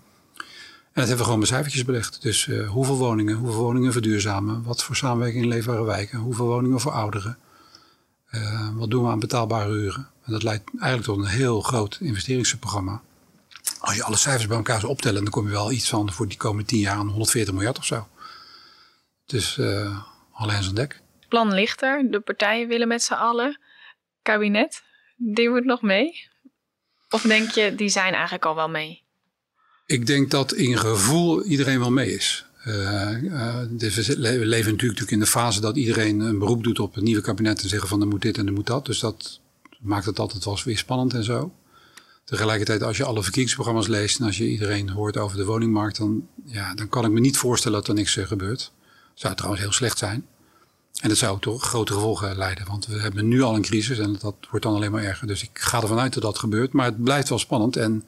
En 0.99 1.05
dat 1.05 1.13
hebben 1.17 1.27
we 1.27 1.33
gewoon 1.33 1.49
met 1.49 1.57
cijfertjes 1.57 1.85
belegd. 1.85 2.23
Dus 2.23 2.47
uh, 2.47 2.69
hoeveel 2.69 2.97
woningen, 2.97 3.37
hoeveel 3.37 3.61
woningen 3.61 3.93
verduurzamen, 3.93 4.63
wat 4.63 4.85
voor 4.85 4.97
samenwerking 4.97 5.43
in 5.43 5.49
leefbare 5.49 5.85
wijken, 5.85 6.19
hoeveel 6.19 6.47
woningen 6.47 6.81
voor 6.81 6.93
ouderen, 6.93 7.39
uh, 8.31 8.69
wat 8.77 8.91
doen 8.91 9.05
we 9.05 9.11
aan 9.11 9.19
betaalbare 9.19 9.73
huren. 9.73 10.09
En 10.25 10.33
dat 10.33 10.43
leidt 10.43 10.71
eigenlijk 10.81 11.05
tot 11.05 11.19
een 11.19 11.31
heel 11.31 11.61
groot 11.61 11.99
investeringsprogramma. 12.01 13.03
Als 13.81 13.97
je 13.97 14.03
alle 14.03 14.17
cijfers 14.17 14.47
bij 14.47 14.57
elkaar 14.57 14.81
zou 14.81 14.93
optellen, 14.93 15.23
dan 15.23 15.33
kom 15.33 15.45
je 15.45 15.51
wel 15.51 15.73
iets 15.73 15.89
van 15.89 16.13
voor 16.13 16.29
die 16.29 16.37
komende 16.37 16.69
tien 16.69 16.81
jaar 16.81 16.97
aan 16.97 17.09
140 17.09 17.55
miljard 17.55 17.79
of 17.79 17.85
zo. 17.85 18.09
Dus 19.27 19.57
uh, 19.57 20.03
alleen 20.33 20.57
aan 20.57 20.75
dek. 20.75 21.01
Plan 21.29 21.55
ligt 21.55 21.83
er. 21.83 22.11
De 22.11 22.21
partijen 22.21 22.69
willen 22.69 22.89
met 22.89 23.03
z'n 23.03 23.13
allen. 23.13 23.61
Kabinet, 24.23 24.83
die 25.17 25.49
moet 25.49 25.65
nog 25.65 25.83
mee? 25.83 26.29
Of 27.09 27.23
denk 27.23 27.51
je, 27.51 27.75
die 27.75 27.89
zijn 27.89 28.13
eigenlijk 28.13 28.45
al 28.45 28.55
wel 28.55 28.69
mee? 28.69 29.07
Ik 29.89 30.07
denk 30.07 30.31
dat 30.31 30.55
in 30.55 30.79
gevoel 30.79 31.43
iedereen 31.45 31.79
wel 31.79 31.91
mee 31.91 32.15
is. 32.15 32.45
Uh, 32.67 33.59
dus 33.71 34.07
we 34.07 34.47
leven 34.47 34.73
natuurlijk 34.73 35.11
in 35.11 35.19
de 35.19 35.27
fase 35.27 35.61
dat 35.61 35.77
iedereen 35.77 36.21
een 36.21 36.39
beroep 36.39 36.65
doet 36.65 36.79
op 36.79 36.95
het 36.95 37.05
nieuwe 37.05 37.21
kabinet 37.21 37.63
en 37.63 37.69
zeggen 37.69 37.89
van 37.89 38.01
er 38.01 38.07
moet 38.07 38.23
dit 38.23 38.39
en 38.39 38.47
er 38.47 38.53
moet 38.53 38.67
dat. 38.67 38.87
Dus 38.87 39.01
dat 39.01 39.41
maakt 39.79 40.07
het 40.07 40.19
altijd 40.19 40.45
wel 40.45 40.59
weer 40.65 40.79
spannend 40.79 41.15
en 41.15 41.25
zo. 41.25 41.53
Tegelijkertijd, 42.25 42.83
als 42.83 42.97
je 42.97 43.05
alle 43.05 43.23
verkiezingsprogramma's 43.23 43.87
leest 43.87 44.19
en 44.19 44.27
als 44.27 44.37
je 44.39 44.49
iedereen 44.49 44.91
hoort 44.91 45.17
over 45.17 45.37
de 45.37 45.45
woningmarkt, 45.45 45.97
dan, 45.97 46.27
ja, 46.45 46.75
dan 46.75 46.89
kan 46.89 47.05
ik 47.05 47.11
me 47.11 47.21
niet 47.21 47.37
voorstellen 47.37 47.79
dat 47.79 47.89
er 47.89 47.95
niks 47.95 48.17
uh, 48.17 48.27
gebeurt. 48.27 48.73
Zou 49.15 49.35
trouwens 49.35 49.63
heel 49.63 49.73
slecht 49.73 49.99
zijn. 49.99 50.27
En 51.01 51.09
dat 51.09 51.19
zou 51.19 51.35
ook 51.35 51.43
toch 51.43 51.63
grote 51.63 51.93
gevolgen 51.93 52.37
leiden. 52.37 52.67
Want 52.67 52.87
we 52.87 53.01
hebben 53.01 53.29
nu 53.29 53.43
al 53.43 53.55
een 53.55 53.63
crisis 53.63 53.99
en 53.99 54.17
dat 54.21 54.35
wordt 54.51 54.65
dan 54.65 54.75
alleen 54.75 54.93
maar 54.93 55.05
erger. 55.05 55.27
Dus 55.27 55.43
ik 55.43 55.51
ga 55.53 55.81
ervan 55.81 55.99
uit 55.99 56.15
dat 56.15 56.23
dat 56.23 56.39
gebeurt. 56.39 56.73
Maar 56.73 56.87
het 56.87 57.03
blijft 57.03 57.29
wel 57.29 57.39
spannend. 57.39 57.77
En 57.77 58.05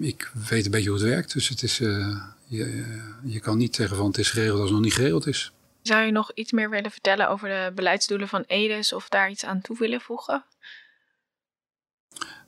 ik 0.00 0.32
weet 0.48 0.64
een 0.64 0.70
beetje 0.70 0.90
hoe 0.90 0.98
het 0.98 1.08
werkt. 1.08 1.32
Dus 1.32 1.48
het 1.48 1.62
is, 1.62 1.80
uh, 1.80 2.22
je, 2.46 2.96
je 3.24 3.40
kan 3.40 3.58
niet 3.58 3.74
zeggen 3.74 3.96
van 3.96 4.06
het 4.06 4.18
is 4.18 4.30
geregeld 4.30 4.60
als 4.60 4.68
het 4.68 4.74
nog 4.74 4.84
niet 4.84 4.94
geregeld 4.94 5.26
is. 5.26 5.52
Zou 5.82 6.04
je 6.04 6.12
nog 6.12 6.30
iets 6.34 6.52
meer 6.52 6.70
willen 6.70 6.90
vertellen 6.90 7.28
over 7.28 7.48
de 7.48 7.72
beleidsdoelen 7.74 8.28
van 8.28 8.44
EDES 8.46 8.92
of 8.92 9.08
daar 9.08 9.30
iets 9.30 9.44
aan 9.44 9.60
toe 9.60 9.78
willen 9.78 10.00
voegen? 10.00 10.44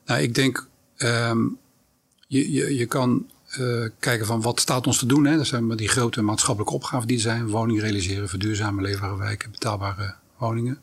Nou, 0.05 0.21
ik 0.21 0.35
denk, 0.35 0.67
um, 0.97 1.59
je, 2.27 2.51
je, 2.51 2.75
je 2.75 2.85
kan 2.85 3.29
uh, 3.59 3.89
kijken 3.99 4.25
van 4.25 4.41
wat 4.41 4.59
staat 4.59 4.87
ons 4.87 4.99
te 4.99 5.05
doen. 5.05 5.25
Hè? 5.25 5.37
Dat 5.37 5.47
zijn 5.47 5.75
die 5.75 5.87
grote 5.87 6.21
maatschappelijke 6.21 6.75
opgaven 6.75 7.07
die 7.07 7.17
er 7.17 7.23
zijn. 7.23 7.47
Woning 7.47 7.81
realiseren, 7.81 8.29
verduurzamen, 8.29 8.83
leefbare 8.83 9.17
wijken, 9.17 9.51
betaalbare 9.51 10.15
woningen. 10.37 10.81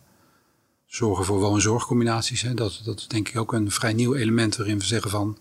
Zorgen 0.89 1.25
voor 1.25 1.39
woon-zorgcombinaties. 1.39 2.47
Dat, 2.55 2.81
dat 2.85 2.99
is 2.99 3.09
denk 3.09 3.29
ik 3.29 3.37
ook 3.37 3.53
een 3.53 3.71
vrij 3.71 3.93
nieuw 3.93 4.15
element 4.15 4.57
waarin 4.57 4.79
we 4.79 4.85
zeggen 4.85 5.11
van 5.11 5.39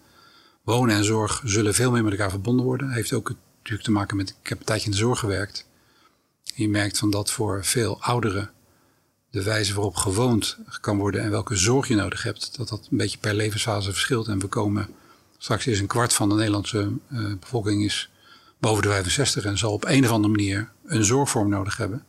wonen 0.64 0.96
en 0.96 1.04
zorg 1.04 1.42
zullen 1.46 1.74
veel 1.74 1.92
meer 1.92 2.04
met 2.04 2.12
elkaar 2.12 2.30
verbonden 2.30 2.66
worden. 2.66 2.92
Heeft 2.92 3.14
ook 3.14 3.34
natuurlijk 3.58 3.84
te 3.84 3.92
maken 3.92 4.18
met, 4.18 4.36
ik 4.42 4.50
heb 4.50 4.60
een 4.60 4.66
tijdje 4.66 4.86
in 4.86 4.92
de 4.92 4.98
zorg 4.98 5.20
gewerkt. 5.20 5.68
Je 6.44 6.70
merkt 6.70 6.98
van 6.98 7.10
dat 7.10 7.32
voor 7.32 7.66
veel 7.66 8.02
ouderen 8.02 8.52
de 9.30 9.44
wijze 9.44 9.74
waarop 9.74 9.96
gewoond 9.96 10.58
kan 10.82 10.98
worden 10.98 11.22
en 11.22 11.32
welke 11.32 11.56
zorg 11.56 11.88
je 11.88 11.96
nodig 11.96 12.24
hebt, 12.24 12.58
dat 12.58 12.68
dat 12.68 12.88
een 12.92 12.98
beetje 12.98 13.18
per 13.18 13.34
levensfase 13.34 13.92
verschilt. 13.92 14.28
En 14.28 14.40
we 14.40 14.48
komen 14.48 14.90
straks 15.38 15.68
is 15.68 15.80
een 15.80 15.88
kwart 15.88 16.14
van 16.14 16.30
de 16.30 16.36
Nederlandse 16.36 16.92
uh, 17.12 17.34
bevolking 17.40 17.84
is 17.84 18.10
boven 18.60 18.84
de 18.84 18.90
65 18.90 19.46
en 19.46 19.58
zal 19.58 19.72
op 19.72 19.86
een 19.86 20.04
of 20.04 20.12
andere 20.12 20.34
manier 20.34 20.72
een 20.86 21.04
zorgvorm 21.04 21.50
nodig 21.50 21.78
hebben. 21.78 22.06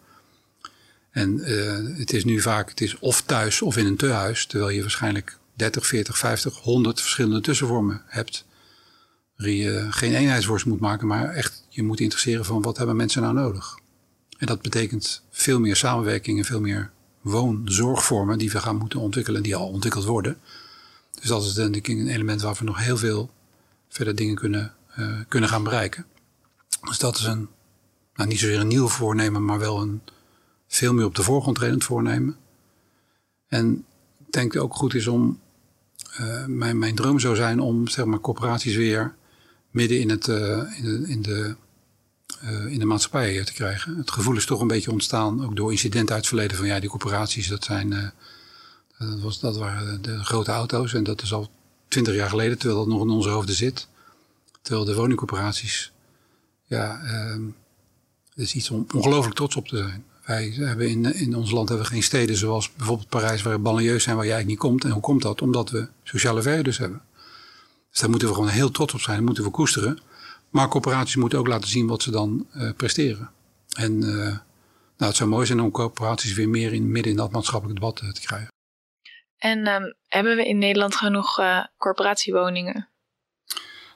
En 1.19 1.51
uh, 1.51 1.99
het 1.99 2.13
is 2.13 2.25
nu 2.25 2.41
vaak, 2.41 2.69
het 2.69 2.81
is 2.81 2.99
of 2.99 3.23
thuis 3.23 3.63
of 3.63 3.77
in 3.77 3.87
een 3.87 3.97
tehuis, 3.97 4.47
terwijl 4.47 4.71
je 4.71 4.81
waarschijnlijk 4.81 5.39
30, 5.55 5.87
40, 5.87 6.19
50, 6.19 6.57
100 6.57 7.01
verschillende 7.01 7.41
tussenvormen 7.41 8.03
hebt. 8.07 8.45
Waar 9.37 9.49
je 9.49 9.87
geen 9.91 10.15
eenheidsworst 10.15 10.67
moet 10.67 10.81
maken, 10.81 11.07
maar 11.07 11.31
echt 11.31 11.65
je 11.69 11.83
moet 11.83 12.01
interesseren 12.01 12.45
van 12.45 12.63
wat 12.63 12.77
hebben 12.77 12.97
mensen 12.97 13.23
nou 13.23 13.35
nodig. 13.35 13.79
En 14.39 14.47
dat 14.47 14.63
betekent 14.63 15.23
veel 15.31 15.61
meer 15.61 15.77
samenwerking 15.77 16.39
en 16.39 16.45
veel 16.45 16.61
meer 16.61 16.91
woonzorgvormen 17.21 18.39
die 18.39 18.51
we 18.51 18.61
gaan 18.61 18.77
moeten 18.77 19.01
ontwikkelen, 19.01 19.43
die 19.43 19.57
al 19.57 19.69
ontwikkeld 19.69 20.05
worden. 20.05 20.39
Dus 21.21 21.29
dat 21.29 21.45
is 21.45 21.55
denk 21.55 21.77
ik 21.77 21.89
een 21.89 22.09
element 22.09 22.43
waar 22.43 22.57
we 22.59 22.65
nog 22.65 22.79
heel 22.79 22.97
veel 22.97 23.31
verder 23.89 24.15
dingen 24.15 24.35
kunnen, 24.35 24.75
uh, 24.99 25.19
kunnen 25.29 25.49
gaan 25.49 25.65
bereiken. 25.65 26.07
Dus 26.81 26.99
dat 26.99 27.17
is 27.17 27.25
een, 27.25 27.49
nou 28.15 28.29
niet 28.29 28.39
zozeer 28.39 28.61
een 28.61 28.69
nieuw 28.69 28.89
voornemen, 28.89 29.45
maar 29.45 29.59
wel 29.59 29.81
een 29.81 30.01
veel 30.69 30.95
meer 30.95 31.05
op 31.05 31.15
de 31.15 31.23
voorgrond 31.23 31.57
tredend 31.57 31.85
voornemen. 31.85 32.37
En 33.49 33.85
ik 34.27 34.33
denk 34.33 34.57
ook 34.57 34.75
goed 34.75 34.95
is 34.95 35.07
om, 35.07 35.41
uh, 36.21 36.45
mijn, 36.47 36.79
mijn 36.79 36.95
droom 36.95 37.19
zou 37.19 37.37
zijn 37.37 37.61
om 37.61 37.89
zeg 37.89 38.05
maar 38.05 38.21
corporaties 38.21 38.77
weer 38.77 39.15
midden 39.71 40.01
in, 40.01 40.11
het, 40.11 40.27
uh, 40.27 40.79
in 40.79 40.85
de, 40.85 41.05
in 41.07 41.23
de 41.23 41.57
uh, 42.45 42.67
in 42.67 42.79
de 42.79 42.85
maatschappij 42.85 43.45
te 43.45 43.53
krijgen. 43.53 43.97
Het 43.97 44.11
gevoel 44.11 44.37
is 44.37 44.47
toch 44.47 44.61
een 44.61 44.67
beetje 44.67 44.91
ontstaan, 44.91 45.45
ook 45.45 45.57
door 45.57 45.71
incidenten 45.71 46.15
uit 46.15 46.25
het 46.25 46.27
verleden, 46.27 46.57
van 46.57 46.67
ja, 46.67 46.81
die 46.81 46.89
corporaties, 46.89 47.49
dat 47.49 47.65
zijn. 47.65 48.13
Dat, 48.99 49.21
was, 49.21 49.41
dat 49.41 49.57
waren 49.57 50.03
de 50.03 50.25
grote 50.25 50.51
auto's 50.51 50.95
en 50.95 51.05
dat 51.05 51.23
is 51.23 51.33
al 51.33 51.51
twintig 51.89 52.15
jaar 52.15 52.29
geleden, 52.29 52.59
terwijl 52.59 52.81
dat 52.81 52.89
nog 52.89 53.03
in 53.03 53.11
onze 53.11 53.29
hoofden 53.29 53.55
zit. 53.55 53.89
Terwijl 54.63 54.85
de 54.85 54.95
woningcorporaties, 54.95 55.93
ja, 56.65 57.01
uh, 57.05 57.37
is 58.35 58.55
iets 58.55 58.71
om 58.71 58.87
ongelooflijk 58.95 59.37
trots 59.37 59.57
op 59.57 59.69
te 59.69 59.77
zijn. 59.77 60.05
Wij 60.29 60.53
hebben 60.55 60.89
in, 60.89 61.15
in 61.15 61.35
ons 61.35 61.51
land 61.51 61.69
hebben 61.69 61.87
we 61.87 61.93
geen 61.93 62.03
steden 62.03 62.37
zoals 62.37 62.73
bijvoorbeeld 62.73 63.09
Parijs, 63.09 63.43
waar 63.43 63.61
banlieues 63.61 64.03
zijn 64.03 64.17
waar 64.17 64.25
je 64.25 64.33
eigenlijk 64.33 64.63
niet 64.63 64.71
komt. 64.71 64.85
En 64.85 64.91
hoe 64.91 65.03
komt 65.03 65.23
dat? 65.23 65.43
Omdat 65.43 65.71
we 65.71 65.89
sociale 66.03 66.43
verhuurders 66.43 66.79
hebben. 66.79 67.03
Dus 67.91 68.01
daar 68.01 68.11
moeten 68.11 68.29
we 68.29 68.35
gewoon 68.35 68.49
heel 68.49 68.71
trots 68.71 68.95
op 68.95 69.01
zijn, 69.01 69.17
dat 69.17 69.27
moeten 69.27 69.45
we 69.45 69.51
koesteren. 69.51 69.99
Maar 70.51 70.69
corporaties 70.69 71.17
moeten 71.17 71.39
ook 71.39 71.47
laten 71.47 71.69
zien 71.69 71.87
wat 71.87 72.03
ze 72.03 72.11
dan 72.11 72.47
uh, 72.57 72.71
presteren. 72.77 73.31
En 73.77 73.93
uh, 73.93 74.17
nou, 74.17 74.41
het 74.97 75.17
zou 75.17 75.31
mooi 75.31 75.47
zijn 75.47 75.61
om 75.61 75.71
corporaties 75.71 76.35
weer 76.35 76.49
meer 76.49 76.73
in, 76.73 76.93
midden 76.93 77.13
in 77.13 77.19
dat 77.19 77.31
maatschappelijk 77.31 77.81
debat 77.81 78.01
uh, 78.03 78.11
te 78.11 78.21
krijgen. 78.21 78.49
En 79.37 79.67
um, 79.67 79.95
hebben 80.07 80.37
we 80.37 80.49
in 80.49 80.59
Nederland 80.59 80.95
genoeg 80.97 81.41
corporatiewoningen? 81.77 82.89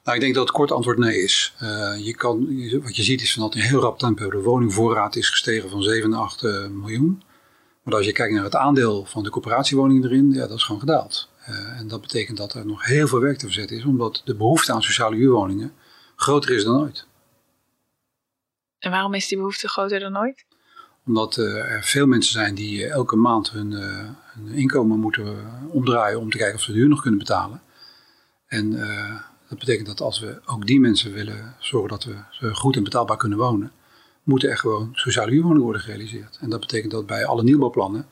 Nou, 0.05 0.17
ik 0.17 0.23
denk 0.23 0.35
dat 0.35 0.45
het 0.47 0.57
kort 0.57 0.73
antwoord 0.73 0.99
nee 0.99 1.23
is. 1.23 1.55
je 1.99 2.15
kan, 2.17 2.39
wat 2.83 2.97
je 2.97 3.03
ziet 3.03 3.21
is 3.21 3.35
dat 3.35 3.55
in 3.55 3.61
heel 3.61 3.81
rap 3.81 3.99
tempo 3.99 4.31
de 4.31 4.43
woningvoorraad 4.43 5.17
is 5.17 5.31
gestegen 5.31 5.71
van 5.71 5.83
7 5.83 6.11
naar 6.11 6.21
8 6.21 6.43
miljoen. 6.71 7.23
Maar 7.83 7.95
als 7.95 8.07
je 8.07 8.13
kijkt 8.13 8.35
naar 8.35 8.45
het 8.45 8.57
aandeel 8.57 9.05
van 9.05 9.23
de 9.23 9.31
corporatiewoningen 9.31 10.05
erin, 10.05 10.33
ja, 10.33 10.47
dat 10.47 10.57
is 10.57 10.65
gewoon 10.65 10.81
gedaald. 10.81 11.29
en 11.77 11.89
dat 11.89 12.01
betekent 12.01 12.37
dat 12.37 12.55
er 12.55 12.67
nog 12.67 12.85
heel 12.85 13.07
veel 13.07 13.21
werk 13.21 13.39
te 13.39 13.45
verzetten 13.45 13.77
is, 13.77 13.85
omdat 13.85 14.23
de 14.25 14.35
behoefte 14.35 14.73
aan 14.73 14.83
sociale 14.83 15.17
huurwoningen 15.17 15.73
groter 16.17 16.51
is 16.51 16.65
dan 16.65 16.81
ooit. 16.81 17.07
En 18.79 18.91
waarom 18.91 19.15
is 19.15 19.29
die 19.29 19.39
behoefte 19.39 19.69
groter 19.69 20.01
dan 20.01 20.19
ooit? 20.19 20.45
Omdat 21.07 21.37
er 21.37 21.85
veel 21.85 22.07
mensen 22.07 22.33
zijn 22.33 22.55
die 22.55 22.87
elke 22.87 23.17
maand 23.17 23.51
hun, 23.51 23.71
hun, 23.71 24.49
inkomen 24.53 24.99
moeten 24.99 25.51
omdraaien 25.69 26.19
om 26.19 26.31
te 26.31 26.37
kijken 26.37 26.57
of 26.57 26.63
ze 26.63 26.73
de 26.73 26.79
huur 26.79 26.89
nog 26.89 27.01
kunnen 27.01 27.19
betalen. 27.19 27.63
En 28.47 28.73
dat 29.53 29.67
betekent 29.67 29.87
dat 29.87 30.01
als 30.01 30.21
we 30.21 30.41
ook 30.47 30.67
die 30.67 30.81
mensen 30.81 31.13
willen 31.13 31.55
zorgen 31.59 31.91
dat 31.91 32.05
we 32.05 32.17
ze 32.31 32.55
goed 32.55 32.77
en 32.77 32.85
betaalbaar 32.85 33.17
kunnen 33.17 33.39
wonen, 33.39 33.73
moeten 34.23 34.51
er 34.51 34.59
gewoon 34.59 34.91
sociale 34.93 35.31
huurwoningen 35.31 35.63
worden 35.63 35.83
gerealiseerd. 35.83 36.39
En 36.41 36.51
dat 36.51 36.61
betekent 36.61 36.93
dat 36.93 37.07
bij 37.07 37.25
alle 37.25 37.43
nieuwbouwplannen, 37.43 38.07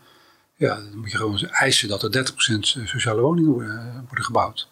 ja, 0.55 0.75
dan 0.75 0.99
moet 0.99 1.11
je 1.11 1.17
gewoon 1.17 1.39
eisen 1.39 1.89
dat 1.89 2.03
er 2.03 2.33
30% 2.57 2.59
sociale 2.85 3.21
woningen 3.21 3.53
worden, 3.53 4.05
worden 4.07 4.25
gebouwd. 4.25 4.69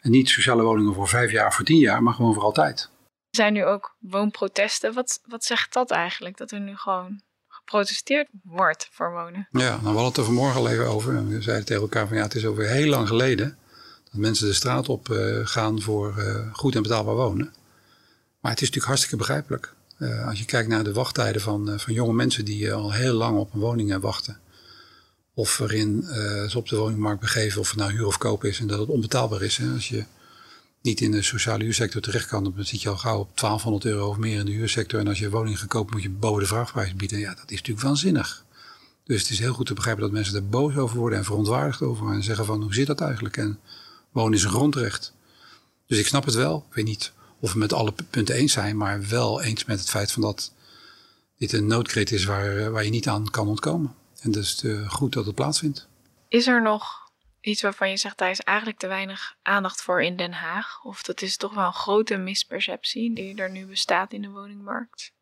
En 0.00 0.10
niet 0.10 0.28
sociale 0.28 0.62
woningen 0.62 0.94
voor 0.94 1.08
vijf 1.08 1.30
jaar, 1.30 1.52
voor 1.52 1.64
tien 1.64 1.78
jaar, 1.78 2.02
maar 2.02 2.14
gewoon 2.14 2.34
voor 2.34 2.42
altijd. 2.42 2.90
Er 3.30 3.36
zijn 3.36 3.52
nu 3.52 3.64
ook 3.64 3.96
woonprotesten. 3.98 4.94
Wat, 4.94 5.20
wat 5.24 5.44
zegt 5.44 5.72
dat 5.72 5.90
eigenlijk? 5.90 6.36
Dat 6.36 6.50
er 6.50 6.60
nu 6.60 6.76
gewoon 6.76 7.20
geprotesteerd 7.48 8.28
wordt 8.42 8.88
voor 8.90 9.12
wonen? 9.12 9.48
Ja, 9.50 9.58
nou, 9.58 9.80
we 9.80 9.86
hadden 9.86 10.04
het 10.04 10.16
er 10.16 10.24
vanmorgen 10.24 10.60
al 10.60 10.68
even 10.68 10.86
over. 10.86 11.16
En 11.16 11.28
we 11.28 11.42
zeiden 11.42 11.66
tegen 11.66 11.82
elkaar 11.82 12.08
van 12.08 12.16
ja, 12.16 12.22
het 12.22 12.34
is 12.34 12.46
over 12.46 12.68
heel 12.68 12.88
lang 12.88 13.08
geleden 13.08 13.58
dat 14.10 14.20
mensen 14.20 14.46
de 14.46 14.52
straat 14.52 14.88
op 14.88 15.08
uh, 15.08 15.46
gaan 15.46 15.82
voor 15.82 16.14
uh, 16.18 16.52
goed 16.52 16.74
en 16.74 16.82
betaalbaar 16.82 17.14
wonen. 17.14 17.54
Maar 18.40 18.50
het 18.52 18.60
is 18.60 18.66
natuurlijk 18.66 18.86
hartstikke 18.86 19.16
begrijpelijk. 19.16 19.74
Uh, 19.98 20.26
als 20.26 20.38
je 20.38 20.44
kijkt 20.44 20.68
naar 20.68 20.84
de 20.84 20.92
wachttijden 20.92 21.40
van, 21.40 21.80
van 21.80 21.92
jonge 21.92 22.12
mensen 22.12 22.44
die 22.44 22.72
al 22.72 22.92
heel 22.92 23.14
lang 23.14 23.38
op 23.38 23.54
een 23.54 23.60
woning 23.60 24.00
wachten 24.00 24.40
of 25.34 25.58
waarin 25.58 26.02
ze 26.48 26.52
op 26.54 26.68
de 26.68 26.76
woningmarkt 26.76 27.20
begeven, 27.20 27.60
of 27.60 27.68
het 27.68 27.78
nou 27.78 27.92
huur 27.92 28.06
of 28.06 28.18
koop 28.18 28.44
is 28.44 28.60
en 28.60 28.66
dat 28.66 28.78
het 28.78 28.88
onbetaalbaar 28.88 29.42
is. 29.42 29.56
Hè. 29.56 29.72
Als 29.72 29.88
je 29.88 30.04
niet 30.82 31.00
in 31.00 31.10
de 31.10 31.22
sociale 31.22 31.64
huursector 31.64 32.00
terecht 32.00 32.26
kan, 32.26 32.44
dan 32.44 32.54
zit 32.58 32.82
je 32.82 32.88
al 32.88 32.96
gauw 32.96 33.18
op 33.18 33.38
1200 33.38 33.84
euro 33.84 34.08
of 34.08 34.16
meer 34.16 34.38
in 34.38 34.46
de 34.46 34.52
huursector. 34.52 35.00
En 35.00 35.08
als 35.08 35.18
je 35.18 35.30
woning 35.30 35.58
gekoopt 35.58 35.92
moet 35.92 36.02
je 36.02 36.10
boven 36.10 36.40
de 36.40 36.48
vraagprijs 36.48 36.94
bieden. 36.94 37.18
Ja, 37.18 37.34
dat 37.34 37.50
is 37.50 37.56
natuurlijk 37.56 37.86
waanzinnig. 37.86 38.44
Dus 39.04 39.22
het 39.22 39.30
is 39.30 39.38
heel 39.38 39.52
goed 39.52 39.66
te 39.66 39.74
begrijpen 39.74 40.02
dat 40.02 40.12
mensen 40.12 40.34
er 40.34 40.48
boos 40.48 40.76
over 40.76 40.98
worden 40.98 41.18
en 41.18 41.24
verontwaardigd 41.24 41.82
over. 41.82 42.12
En 42.12 42.22
zeggen 42.22 42.44
van, 42.44 42.62
hoe 42.62 42.74
zit 42.74 42.86
dat 42.86 43.00
eigenlijk? 43.00 43.36
En 43.36 43.58
wonen 44.12 44.38
is 44.38 44.44
een 44.44 44.50
grondrecht. 44.50 45.14
Dus 45.86 45.98
ik 45.98 46.06
snap 46.06 46.24
het 46.24 46.34
wel. 46.34 46.66
Ik 46.68 46.74
weet 46.74 46.84
niet 46.84 47.12
of 47.40 47.52
we 47.52 47.58
met 47.58 47.72
alle 47.72 47.94
punten 48.10 48.34
eens 48.34 48.52
zijn, 48.52 48.76
maar 48.76 49.08
wel 49.08 49.42
eens 49.42 49.64
met 49.64 49.78
het 49.78 49.90
feit 49.90 50.12
van 50.12 50.22
dat 50.22 50.52
dit 51.36 51.52
een 51.52 51.66
noodkreet 51.66 52.12
is 52.12 52.24
waar, 52.24 52.70
waar 52.70 52.84
je 52.84 52.90
niet 52.90 53.08
aan 53.08 53.30
kan 53.30 53.48
ontkomen. 53.48 53.94
En 54.20 54.30
dus 54.30 54.62
uh, 54.62 54.90
goed 54.90 55.12
dat 55.12 55.26
het 55.26 55.34
plaatsvindt. 55.34 55.88
Is 56.28 56.46
er 56.46 56.62
nog 56.62 57.10
iets 57.40 57.62
waarvan 57.62 57.90
je 57.90 57.96
zegt, 57.96 58.18
daar 58.18 58.30
is 58.30 58.40
eigenlijk 58.40 58.78
te 58.78 58.86
weinig 58.86 59.36
aandacht 59.42 59.82
voor 59.82 60.02
in 60.02 60.16
Den 60.16 60.32
Haag? 60.32 60.84
Of 60.84 61.02
dat 61.02 61.22
is 61.22 61.36
toch 61.36 61.54
wel 61.54 61.66
een 61.66 61.72
grote 61.72 62.16
misperceptie 62.16 63.14
die 63.14 63.34
er 63.34 63.50
nu 63.50 63.66
bestaat 63.66 64.12
in 64.12 64.22
de 64.22 64.28
woningmarkt? 64.28 65.12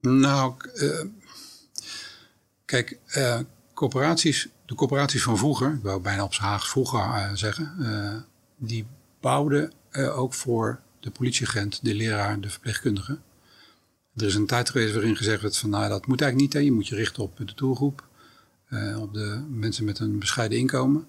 Nou, 0.00 0.54
uh, 0.74 1.04
kijk, 2.64 2.98
uh, 3.16 3.40
corporaties, 3.80 4.48
de 4.66 4.74
corporaties 4.74 5.22
van 5.22 5.38
vroeger, 5.38 5.72
ik 5.74 5.82
wou 5.82 6.00
bijna 6.00 6.24
op 6.24 6.34
z'n 6.34 6.42
Haags 6.42 6.68
vroeger 6.68 7.38
zeggen, 7.38 8.26
die 8.56 8.86
bouwden 9.20 9.72
ook 9.92 10.34
voor 10.34 10.80
de 11.00 11.10
politieagent, 11.10 11.84
de 11.84 11.94
leraar, 11.94 12.40
de 12.40 12.50
verpleegkundige. 12.50 13.18
Er 14.14 14.26
is 14.26 14.34
een 14.34 14.46
tijd 14.46 14.70
geweest 14.70 14.92
waarin 14.92 15.16
gezegd 15.16 15.42
werd 15.42 15.56
van 15.56 15.70
nou 15.70 15.88
dat 15.88 16.06
moet 16.06 16.20
eigenlijk 16.20 16.52
niet. 16.52 16.62
Hè. 16.62 16.68
Je 16.68 16.72
moet 16.72 16.88
je 16.88 16.94
richten 16.94 17.22
op 17.22 17.36
de 17.36 17.54
doelgroep, 17.54 18.08
op 18.96 19.14
de 19.14 19.44
mensen 19.48 19.84
met 19.84 19.98
een 19.98 20.18
bescheiden 20.18 20.58
inkomen. 20.58 21.06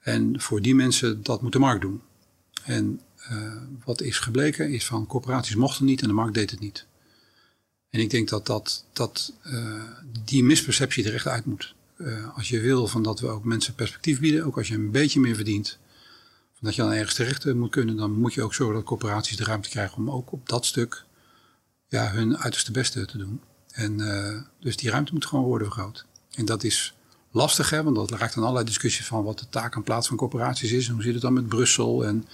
En 0.00 0.40
voor 0.40 0.62
die 0.62 0.74
mensen, 0.74 1.22
dat 1.22 1.42
moet 1.42 1.52
de 1.52 1.58
markt 1.58 1.80
doen. 1.80 2.02
En 2.64 3.00
wat 3.84 4.00
is 4.00 4.18
gebleken 4.18 4.70
is 4.70 4.86
van 4.86 5.06
corporaties 5.06 5.54
mochten 5.54 5.84
niet 5.84 6.02
en 6.02 6.08
de 6.08 6.14
markt 6.14 6.34
deed 6.34 6.50
het 6.50 6.60
niet. 6.60 6.86
En 7.90 8.00
ik 8.00 8.10
denk 8.10 8.28
dat, 8.28 8.46
dat, 8.46 8.84
dat 8.92 9.32
die 10.24 10.44
misperceptie 10.44 11.04
er 11.04 11.14
echt 11.14 11.26
uit 11.26 11.44
moet. 11.44 11.74
Uh, 12.00 12.36
als 12.36 12.48
je 12.48 12.60
wil 12.60 12.86
van 12.86 13.02
dat 13.02 13.20
we 13.20 13.28
ook 13.28 13.44
mensen 13.44 13.74
perspectief 13.74 14.20
bieden, 14.20 14.44
ook 14.44 14.56
als 14.56 14.68
je 14.68 14.74
een 14.74 14.90
beetje 14.90 15.20
meer 15.20 15.34
verdient, 15.34 15.78
van 16.52 16.60
dat 16.60 16.74
je 16.74 16.82
dan 16.82 16.92
ergens 16.92 17.14
terecht 17.14 17.54
moet 17.54 17.70
kunnen, 17.70 17.96
dan 17.96 18.12
moet 18.12 18.34
je 18.34 18.42
ook 18.42 18.54
zorgen 18.54 18.74
dat 18.74 18.84
corporaties 18.84 19.36
de 19.36 19.44
ruimte 19.44 19.68
krijgen 19.68 19.96
om 19.96 20.10
ook 20.10 20.32
op 20.32 20.48
dat 20.48 20.66
stuk 20.66 21.04
ja, 21.88 22.10
hun 22.10 22.38
uiterste 22.38 22.72
beste 22.72 23.04
te 23.04 23.18
doen. 23.18 23.40
En 23.70 23.96
dus 24.60 24.76
die 24.76 24.90
ruimte 24.90 25.12
moet 25.12 25.26
gewoon 25.26 25.44
worden 25.44 25.66
vergroot. 25.66 26.06
En 26.30 26.44
dat 26.44 26.64
is 26.64 26.94
lastig, 27.30 27.70
hè, 27.70 27.82
want 27.82 27.96
dat 27.96 28.10
raakt 28.10 28.36
aan 28.36 28.42
allerlei 28.42 28.66
discussies 28.66 29.06
van 29.06 29.24
wat 29.24 29.38
de 29.38 29.48
taak 29.48 29.74
en 29.74 29.82
plaats 29.82 30.08
van 30.08 30.16
corporaties 30.16 30.72
is. 30.72 30.88
Hoe 30.88 31.02
zit 31.02 31.12
het 31.12 31.22
dan 31.22 31.32
met 31.32 31.48
Brussel 31.48 32.04
en 32.04 32.26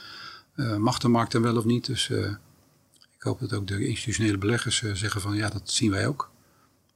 uh, 0.57 0.77
mag 0.77 0.99
de 0.99 1.09
markt 1.09 1.33
dan 1.33 1.43
wel 1.43 1.57
of 1.57 1.65
niet? 1.65 1.87
Dus 1.87 2.11
ik 3.17 3.23
hoop 3.23 3.41
dat 3.41 3.53
ook 3.53 3.67
de 3.67 3.87
institutionele 3.87 4.39
beleggers 4.39 4.83
zeggen 4.93 5.21
van 5.21 5.37
ja, 5.37 5.49
dat 5.49 5.71
zien 5.71 5.91
wij 5.91 6.07
ook. 6.07 6.31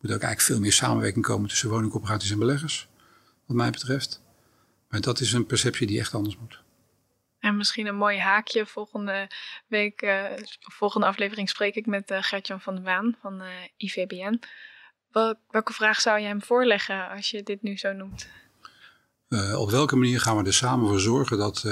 Moet 0.00 0.12
ook 0.12 0.22
eigenlijk 0.22 0.40
veel 0.40 0.60
meer 0.60 0.72
samenwerking 0.72 1.24
komen 1.24 1.48
tussen 1.48 1.68
woningcorporaties 1.68 2.30
en 2.30 2.38
beleggers, 2.38 2.88
wat 3.46 3.56
mij 3.56 3.70
betreft. 3.70 4.22
Maar 4.88 5.00
dat 5.00 5.20
is 5.20 5.32
een 5.32 5.46
perceptie 5.46 5.86
die 5.86 5.98
echt 5.98 6.14
anders 6.14 6.38
moet. 6.38 6.62
En 7.38 7.56
misschien 7.56 7.86
een 7.86 7.96
mooi 7.96 8.18
haakje. 8.18 8.66
Volgende 8.66 9.30
week, 9.66 10.28
volgende 10.60 11.06
aflevering 11.06 11.48
spreek 11.48 11.74
ik 11.74 11.86
met 11.86 12.12
Gertjan 12.14 12.60
van 12.60 12.74
der 12.74 12.84
Waan 12.84 13.16
van 13.20 13.42
IVBN. 13.76 14.40
Welke 15.50 15.72
vraag 15.72 16.00
zou 16.00 16.20
je 16.20 16.26
hem 16.26 16.42
voorleggen 16.42 17.08
als 17.08 17.30
je 17.30 17.42
dit 17.42 17.62
nu 17.62 17.76
zo 17.76 17.92
noemt? 17.92 18.28
Op 19.56 19.70
welke 19.70 19.96
manier 19.96 20.20
gaan 20.20 20.36
we 20.36 20.44
er 20.44 20.54
samen 20.54 20.88
voor 20.88 21.00
zorgen 21.00 21.38
dat 21.38 21.64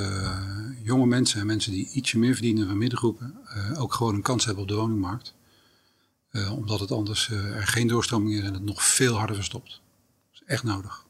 jonge 0.83 1.07
mensen 1.07 1.41
en 1.41 1.47
mensen 1.47 1.73
die 1.73 1.91
ietsje 1.93 2.19
meer 2.19 2.35
verdienen 2.35 2.67
van 2.67 2.79
middengroepen 2.79 3.47
ook 3.79 3.95
gewoon 3.95 4.15
een 4.15 4.23
kans 4.23 4.45
hebben 4.45 4.63
op 4.63 4.69
de 4.69 4.75
woningmarkt? 4.75 5.37
Omdat 6.33 6.81
het 6.81 6.91
anders 6.91 7.31
er 7.31 7.67
geen 7.67 7.87
doorstroming 7.87 8.35
is 8.35 8.45
en 8.45 8.55
het 8.55 8.65
nog 8.65 8.83
veel 8.83 9.17
harder 9.17 9.37
verstopt. 9.37 9.81
Dat 10.31 10.43
is 10.43 10.43
echt 10.47 10.63
nodig. 10.63 11.07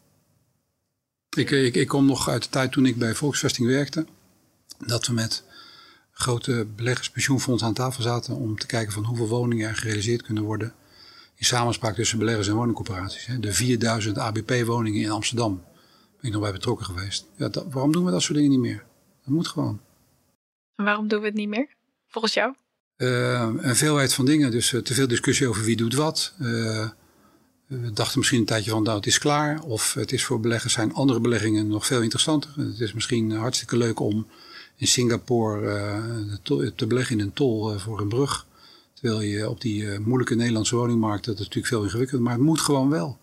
Ik, 1.37 1.50
ik, 1.50 1.74
ik 1.74 1.88
kom 1.88 2.07
nog 2.07 2.28
uit 2.28 2.42
de 2.42 2.48
tijd 2.48 2.72
toen 2.72 2.87
ik 2.87 2.98
bij 2.98 3.14
Volksvesting 3.14 3.68
werkte, 3.68 4.07
dat 4.87 5.07
we 5.07 5.12
met 5.12 5.44
grote 6.12 6.66
beleggers, 6.76 7.11
pensioenfondsen 7.11 7.68
aan 7.68 7.74
tafel 7.74 8.02
zaten 8.02 8.35
om 8.35 8.59
te 8.59 8.66
kijken 8.66 8.92
van 8.92 9.04
hoeveel 9.04 9.28
woningen 9.28 9.68
er 9.68 9.76
gerealiseerd 9.76 10.22
kunnen 10.22 10.42
worden 10.42 10.74
in 11.35 11.44
samenspraak 11.44 11.94
tussen 11.94 12.18
beleggers 12.18 12.48
en 12.48 12.54
woningcorporaties. 12.54 13.26
Hè. 13.26 13.40
De 13.40 13.52
4000 13.52 14.18
ABP-woningen 14.18 15.02
in 15.02 15.11
Amsterdam 15.11 15.64
ben 16.16 16.26
ik 16.26 16.33
nog 16.33 16.42
bij 16.42 16.52
betrokken 16.52 16.87
geweest. 16.87 17.26
Ja, 17.37 17.50
waarom 17.70 17.92
doen 17.92 18.04
we 18.04 18.11
dat 18.11 18.22
soort 18.22 18.35
dingen 18.35 18.50
niet 18.50 18.61
meer? 18.61 18.85
Dat 19.24 19.35
moet 19.35 19.48
gewoon. 19.48 19.81
En 20.76 20.85
waarom 20.85 21.09
doen 21.09 21.20
we 21.20 21.26
het 21.26 21.35
niet 21.35 21.48
meer, 21.48 21.74
volgens 22.09 22.35
jou? 22.35 22.54
Een 22.98 23.76
veelheid 23.76 24.14
van 24.14 24.24
dingen. 24.24 24.50
Dus 24.50 24.72
uh, 24.72 24.80
te 24.80 24.94
veel 24.94 25.08
discussie 25.08 25.48
over 25.48 25.64
wie 25.64 25.76
doet 25.76 25.94
wat. 25.94 26.34
Uh, 26.40 26.88
we 27.66 27.92
dachten 27.92 28.18
misschien 28.18 28.38
een 28.38 28.46
tijdje 28.46 28.70
van, 28.70 28.82
nou, 28.82 28.96
het 28.96 29.06
is 29.06 29.18
klaar. 29.18 29.62
Of 29.62 29.94
het 29.94 30.12
is 30.12 30.24
voor 30.24 30.40
beleggers 30.40 30.72
zijn 30.72 30.94
andere 30.94 31.20
beleggingen 31.20 31.68
nog 31.68 31.87
veel 31.87 32.02
interessanter. 32.02 32.50
Het 32.56 32.80
is 32.80 32.92
misschien 32.92 33.30
hartstikke 33.30 33.76
leuk 33.76 34.00
om 34.00 34.26
in 34.76 34.87
Singapore 34.87 36.40
te 36.76 36.87
beleggen 36.87 37.18
in 37.18 37.24
een 37.24 37.32
tol 37.32 37.78
voor 37.78 38.00
een 38.00 38.08
brug. 38.08 38.46
Terwijl 38.94 39.20
je 39.20 39.48
op 39.48 39.61
die 39.61 39.98
moeilijke 39.98 40.34
Nederlandse 40.34 40.76
woningmarkt, 40.76 41.24
dat 41.24 41.34
is 41.34 41.40
natuurlijk 41.40 41.66
veel 41.66 41.82
ingewikkelder, 41.82 42.26
maar 42.26 42.34
het 42.34 42.42
moet 42.42 42.61
gewoon 42.61 42.90
wel. 42.90 43.18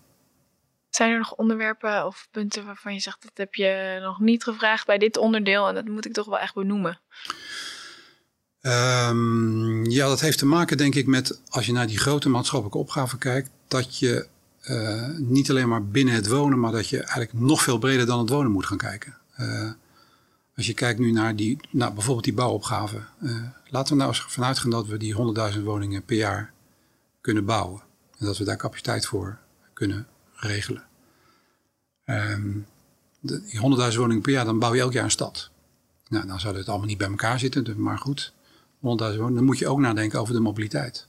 Zijn 0.90 1.10
er 1.10 1.18
nog 1.18 1.34
onderwerpen 1.34 2.06
of 2.06 2.28
punten 2.30 2.64
waarvan 2.64 2.94
je 2.94 3.00
zegt, 3.00 3.22
dat 3.22 3.30
heb 3.34 3.54
je 3.54 3.98
nog 4.02 4.20
niet 4.20 4.42
gevraagd 4.44 4.86
bij 4.86 4.98
dit 4.98 5.16
onderdeel 5.16 5.68
en 5.68 5.74
dat 5.74 5.84
moet 5.84 6.06
ik 6.06 6.12
toch 6.12 6.26
wel 6.26 6.38
echt 6.38 6.54
benoemen? 6.54 7.00
Um, 8.66 9.90
ja, 9.90 10.06
dat 10.06 10.20
heeft 10.20 10.38
te 10.38 10.46
maken 10.46 10.76
denk 10.76 10.94
ik 10.94 11.06
met, 11.06 11.40
als 11.48 11.66
je 11.66 11.72
naar 11.72 11.86
die 11.86 11.98
grote 11.98 12.28
maatschappelijke 12.28 12.78
opgaven 12.78 13.18
kijkt, 13.18 13.50
dat 13.68 13.98
je 13.98 14.26
uh, 14.70 15.08
niet 15.16 15.50
alleen 15.50 15.68
maar 15.68 15.86
binnen 15.86 16.14
het 16.14 16.28
wonen, 16.28 16.60
maar 16.60 16.72
dat 16.72 16.88
je 16.88 16.98
eigenlijk 16.98 17.32
nog 17.32 17.62
veel 17.62 17.78
breder 17.78 18.06
dan 18.06 18.18
het 18.18 18.28
wonen 18.28 18.50
moet 18.50 18.66
gaan 18.66 18.76
kijken. 18.76 19.16
Uh, 19.40 19.70
als 20.56 20.66
je 20.66 20.74
kijkt 20.74 20.98
nu 20.98 21.12
naar 21.12 21.36
die, 21.36 21.58
nou, 21.70 21.92
bijvoorbeeld 21.94 22.24
die 22.24 22.34
bouwopgave. 22.34 23.00
Uh, 23.22 23.36
laten 23.68 23.92
we 23.92 23.98
nou 23.98 24.10
eens 24.10 24.24
vanuit 24.28 24.58
gaan 24.58 24.70
dat 24.70 24.86
we 24.86 24.96
die 24.96 25.14
100.000 25.54 25.62
woningen 25.62 26.04
per 26.04 26.16
jaar 26.16 26.52
kunnen 27.20 27.44
bouwen. 27.44 27.80
En 28.18 28.26
dat 28.26 28.38
we 28.38 28.44
daar 28.44 28.56
capaciteit 28.56 29.06
voor 29.06 29.38
kunnen 29.72 30.06
regelen. 30.34 30.84
Um, 32.04 32.66
die 33.20 33.90
100.000 33.92 33.96
woningen 33.96 34.22
per 34.22 34.32
jaar, 34.32 34.44
dan 34.44 34.58
bouw 34.58 34.74
je 34.74 34.80
elk 34.80 34.92
jaar 34.92 35.04
een 35.04 35.10
stad. 35.10 35.50
Nou, 36.08 36.26
dan 36.26 36.40
zou 36.40 36.56
het 36.56 36.68
allemaal 36.68 36.86
niet 36.86 36.98
bij 36.98 37.08
elkaar 37.08 37.38
zitten, 37.38 37.64
dus, 37.64 37.74
maar 37.74 37.98
goed. 37.98 38.34
100.000 38.86 38.92
woningen. 38.94 39.34
Dan 39.34 39.44
moet 39.44 39.58
je 39.58 39.68
ook 39.68 39.78
nadenken 39.78 40.20
over 40.20 40.34
de 40.34 40.40
mobiliteit. 40.40 41.08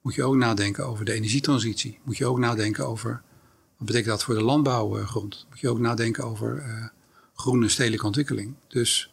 Moet 0.00 0.14
je 0.14 0.24
ook 0.24 0.36
nadenken 0.36 0.86
over 0.86 1.04
de 1.04 1.12
energietransitie. 1.12 1.98
Moet 2.02 2.16
je 2.16 2.26
ook 2.26 2.38
nadenken 2.38 2.86
over, 2.86 3.22
wat 3.76 3.86
betekent 3.86 4.10
dat 4.10 4.24
voor 4.24 4.34
de 4.34 4.42
landbouwgrond? 4.42 5.46
Moet 5.48 5.60
je 5.60 5.68
ook 5.68 5.78
nadenken 5.78 6.24
over... 6.24 6.56
Uh, 6.56 6.86
groene 7.42 7.68
stedelijke 7.68 8.06
ontwikkeling. 8.06 8.54
Dus 8.68 9.12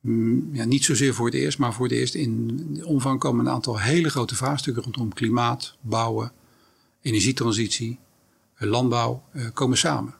mm, 0.00 0.54
ja, 0.54 0.64
niet 0.64 0.84
zozeer 0.84 1.14
voor 1.14 1.26
het 1.26 1.34
eerst, 1.34 1.58
maar 1.58 1.72
voor 1.74 1.86
het 1.86 1.94
eerst 1.94 2.14
in 2.14 2.56
de 2.74 2.86
omvang 2.86 3.18
komen 3.18 3.46
een 3.46 3.52
aantal 3.52 3.78
hele 3.78 4.10
grote 4.10 4.34
vraagstukken 4.34 4.82
rondom 4.82 5.12
klimaat, 5.12 5.76
bouwen, 5.80 6.32
energietransitie, 7.00 7.98
eh, 8.54 8.68
landbouw 8.68 9.22
eh, 9.32 9.46
komen 9.52 9.78
samen. 9.78 10.14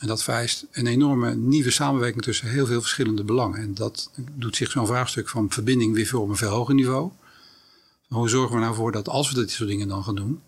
En 0.00 0.06
dat 0.06 0.22
vereist 0.22 0.66
een 0.70 0.86
enorme 0.86 1.34
nieuwe 1.34 1.70
samenwerking 1.70 2.22
tussen 2.22 2.48
heel 2.48 2.66
veel 2.66 2.80
verschillende 2.80 3.24
belangen. 3.24 3.58
En 3.58 3.74
dat 3.74 4.10
doet 4.34 4.56
zich 4.56 4.70
zo'n 4.70 4.86
vraagstuk 4.86 5.28
van 5.28 5.50
verbinding 5.50 5.94
weer 5.94 6.06
voor 6.06 6.20
op 6.20 6.28
een 6.28 6.36
veel 6.36 6.50
hoger 6.50 6.74
niveau. 6.74 7.10
Hoe 8.08 8.28
zorgen 8.28 8.54
we 8.54 8.62
nou 8.62 8.74
voor 8.74 8.92
dat 8.92 9.08
als 9.08 9.28
we 9.28 9.34
dit 9.34 9.50
soort 9.50 9.68
dingen 9.68 9.88
dan 9.88 10.04
gaan 10.04 10.14
doen, 10.14 10.40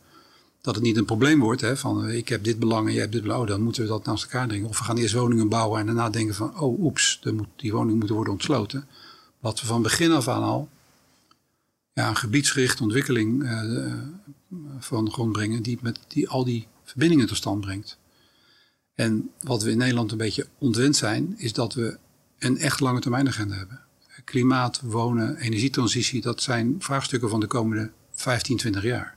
dat 0.61 0.74
het 0.74 0.85
niet 0.85 0.96
een 0.96 1.05
probleem 1.05 1.40
wordt. 1.40 1.61
Hè, 1.61 1.76
van 1.76 2.07
eh, 2.07 2.16
ik 2.16 2.29
heb 2.29 2.44
dit 2.44 2.59
belang 2.59 2.87
en 2.87 2.92
jij 2.92 3.00
hebt 3.00 3.12
dit 3.12 3.22
belang. 3.22 3.40
Oh, 3.40 3.46
dan 3.46 3.62
moeten 3.62 3.83
we 3.83 3.88
dat 3.88 4.05
naast 4.05 4.22
elkaar 4.22 4.48
dringen. 4.48 4.68
Of 4.68 4.79
we 4.79 4.85
gaan 4.85 4.96
eerst 4.96 5.14
woningen 5.14 5.48
bouwen 5.48 5.81
en 5.81 5.87
daarna 5.87 6.11
denken 6.11 6.35
van 6.35 6.61
oh 6.61 6.81
oeps, 6.81 7.20
moet, 7.33 7.48
die 7.57 7.72
woningen 7.72 7.96
moeten 7.96 8.14
worden 8.14 8.33
ontsloten. 8.33 8.88
Dat 9.40 9.61
we 9.61 9.66
van 9.66 9.83
begin 9.83 10.12
af 10.12 10.29
aan 10.29 10.42
al 10.42 10.68
ja, 11.92 12.09
een 12.09 12.16
gebiedsgerichte 12.16 12.83
ontwikkeling 12.83 13.42
uh, 13.42 13.92
van 14.79 15.05
de 15.05 15.11
grond 15.11 15.33
brengen. 15.33 15.62
Die, 15.62 15.79
met, 15.81 15.98
die 16.09 16.29
al 16.29 16.44
die 16.44 16.66
verbindingen 16.85 17.26
tot 17.26 17.37
stand 17.37 17.61
brengt. 17.61 17.98
En 19.01 19.31
wat 19.41 19.63
we 19.63 19.71
in 19.71 19.79
Nederland 19.79 20.13
een 20.13 20.19
beetje 20.19 20.47
ontwend 20.59 20.97
zijn, 20.97 21.35
is 21.39 21.53
dat 21.53 21.75
we 21.75 21.99
een 22.39 22.59
echt 22.59 22.81
lange 22.81 23.01
termijn 23.01 23.29
agenda 23.29 23.55
hebben. 23.55 23.81
Klimaat, 24.25 24.81
wonen, 24.81 25.37
energietransitie, 25.37 26.21
dat 26.21 26.43
zijn 26.43 26.77
vraagstukken 26.79 27.29
van 27.29 27.41
de 27.41 27.47
komende 27.47 27.91
15, 28.13 28.57
20 28.57 28.83
jaar. 28.83 29.17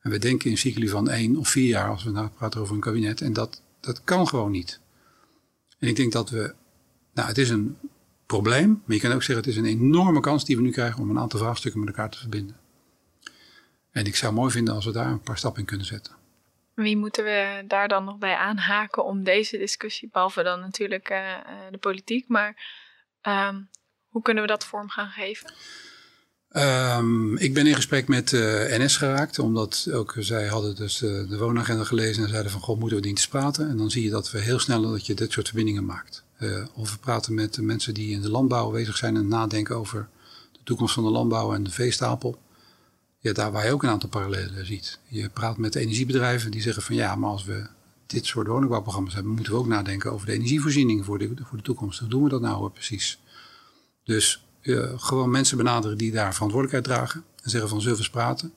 En 0.00 0.10
we 0.10 0.18
denken 0.18 0.50
in 0.50 0.58
cycli 0.58 0.88
van 0.88 1.08
één 1.08 1.36
of 1.36 1.48
vier 1.48 1.68
jaar 1.68 1.90
als 1.90 2.04
we 2.04 2.10
nou 2.10 2.28
praten 2.28 2.60
over 2.60 2.74
een 2.74 2.80
kabinet. 2.80 3.20
En 3.20 3.32
dat, 3.32 3.62
dat 3.80 4.04
kan 4.04 4.28
gewoon 4.28 4.50
niet. 4.50 4.80
En 5.78 5.88
ik 5.88 5.96
denk 5.96 6.12
dat 6.12 6.30
we, 6.30 6.54
nou 7.14 7.28
het 7.28 7.38
is 7.38 7.50
een 7.50 7.76
probleem, 8.26 8.82
maar 8.84 8.96
je 8.96 9.02
kan 9.02 9.12
ook 9.12 9.22
zeggen 9.22 9.44
het 9.44 9.54
is 9.54 9.56
een 9.56 9.80
enorme 9.80 10.20
kans 10.20 10.44
die 10.44 10.56
we 10.56 10.62
nu 10.62 10.70
krijgen 10.70 11.02
om 11.02 11.10
een 11.10 11.18
aantal 11.18 11.38
vraagstukken 11.38 11.80
met 11.80 11.88
elkaar 11.88 12.10
te 12.10 12.18
verbinden. 12.18 12.56
En 13.90 14.06
ik 14.06 14.16
zou 14.16 14.32
mooi 14.32 14.50
vinden 14.50 14.74
als 14.74 14.84
we 14.84 14.92
daar 14.92 15.10
een 15.10 15.20
paar 15.20 15.38
stappen 15.38 15.60
in 15.60 15.66
kunnen 15.66 15.86
zetten. 15.86 16.18
Wie 16.82 16.96
moeten 16.96 17.24
we 17.24 17.64
daar 17.66 17.88
dan 17.88 18.04
nog 18.04 18.18
bij 18.18 18.34
aanhaken 18.34 19.04
om 19.04 19.24
deze 19.24 19.58
discussie, 19.58 20.08
behalve 20.12 20.42
dan 20.42 20.60
natuurlijk 20.60 21.10
uh, 21.10 21.36
de 21.70 21.78
politiek, 21.78 22.28
maar 22.28 22.56
um, 23.22 23.68
hoe 24.08 24.22
kunnen 24.22 24.42
we 24.42 24.48
dat 24.48 24.64
vorm 24.64 24.88
gaan 24.88 25.08
geven? 25.08 25.52
Um, 26.52 27.36
ik 27.36 27.54
ben 27.54 27.66
in 27.66 27.74
gesprek 27.74 28.08
met 28.08 28.32
uh, 28.32 28.40
NS 28.78 28.96
geraakt, 28.96 29.38
omdat 29.38 29.88
ook 29.92 30.14
zij 30.18 30.46
hadden 30.46 30.76
dus 30.76 31.02
uh, 31.02 31.28
de 31.28 31.38
woonagenda 31.38 31.84
gelezen 31.84 32.22
en 32.22 32.28
zeiden 32.28 32.50
van, 32.50 32.60
god, 32.60 32.78
moeten 32.78 32.96
we 32.96 33.02
die 33.02 33.14
te 33.14 33.28
praten? 33.28 33.68
En 33.68 33.76
dan 33.76 33.90
zie 33.90 34.02
je 34.02 34.10
dat 34.10 34.30
we 34.30 34.38
heel 34.38 34.58
snel 34.58 34.82
dat 34.82 35.06
je 35.06 35.14
dit 35.14 35.32
soort 35.32 35.46
verbindingen 35.46 35.84
maakt. 35.84 36.24
Of 36.74 36.92
we 36.92 36.98
praten 36.98 37.34
met 37.34 37.54
de 37.54 37.62
mensen 37.62 37.94
die 37.94 38.10
in 38.10 38.20
de 38.20 38.30
landbouw 38.30 38.70
bezig 38.70 38.96
zijn 38.96 39.16
en 39.16 39.28
nadenken 39.28 39.76
over 39.76 40.08
de 40.52 40.60
toekomst 40.64 40.94
van 40.94 41.04
de 41.04 41.10
landbouw 41.10 41.54
en 41.54 41.62
de 41.62 41.70
veestapel. 41.70 42.38
Ja, 43.22 43.32
daar 43.32 43.52
waar 43.52 43.66
je 43.66 43.72
ook 43.72 43.82
een 43.82 43.88
aantal 43.88 44.08
parallellen 44.08 44.66
ziet. 44.66 44.98
Je 45.08 45.28
praat 45.28 45.56
met 45.56 45.74
energiebedrijven 45.74 46.50
die 46.50 46.62
zeggen 46.62 46.82
van, 46.82 46.94
ja, 46.94 47.14
maar 47.14 47.30
als 47.30 47.44
we 47.44 47.66
dit 48.06 48.26
soort 48.26 48.46
woningbouwprogramma's 48.46 49.14
hebben, 49.14 49.32
moeten 49.32 49.52
we 49.52 49.58
ook 49.58 49.66
nadenken 49.66 50.12
over 50.12 50.26
de 50.26 50.32
energievoorziening 50.32 51.04
voor 51.04 51.18
de, 51.18 51.32
voor 51.36 51.58
de 51.58 51.64
toekomst. 51.64 51.98
Hoe 51.98 52.08
doen 52.08 52.22
we 52.22 52.28
dat 52.28 52.40
nou 52.40 52.70
precies? 52.70 53.20
Dus 54.04 54.44
uh, 54.62 54.92
gewoon 54.96 55.30
mensen 55.30 55.56
benaderen 55.56 55.98
die 55.98 56.12
daar 56.12 56.34
verantwoordelijkheid 56.34 56.84
dragen. 56.96 57.24
En 57.42 57.50
zeggen 57.50 57.68
van 57.70 57.80
zullen 57.80 57.98
we 57.98 58.10
praten. 58.10 58.52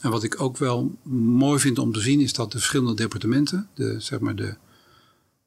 En 0.00 0.10
wat 0.10 0.22
ik 0.22 0.40
ook 0.40 0.56
wel 0.56 0.98
mooi 1.12 1.60
vind 1.60 1.78
om 1.78 1.92
te 1.92 2.00
zien 2.00 2.20
is 2.20 2.32
dat 2.32 2.52
de 2.52 2.58
verschillende 2.58 2.94
departementen, 2.94 3.68
de, 3.74 4.00
zeg 4.00 4.18
maar 4.18 4.36
de, 4.36 4.56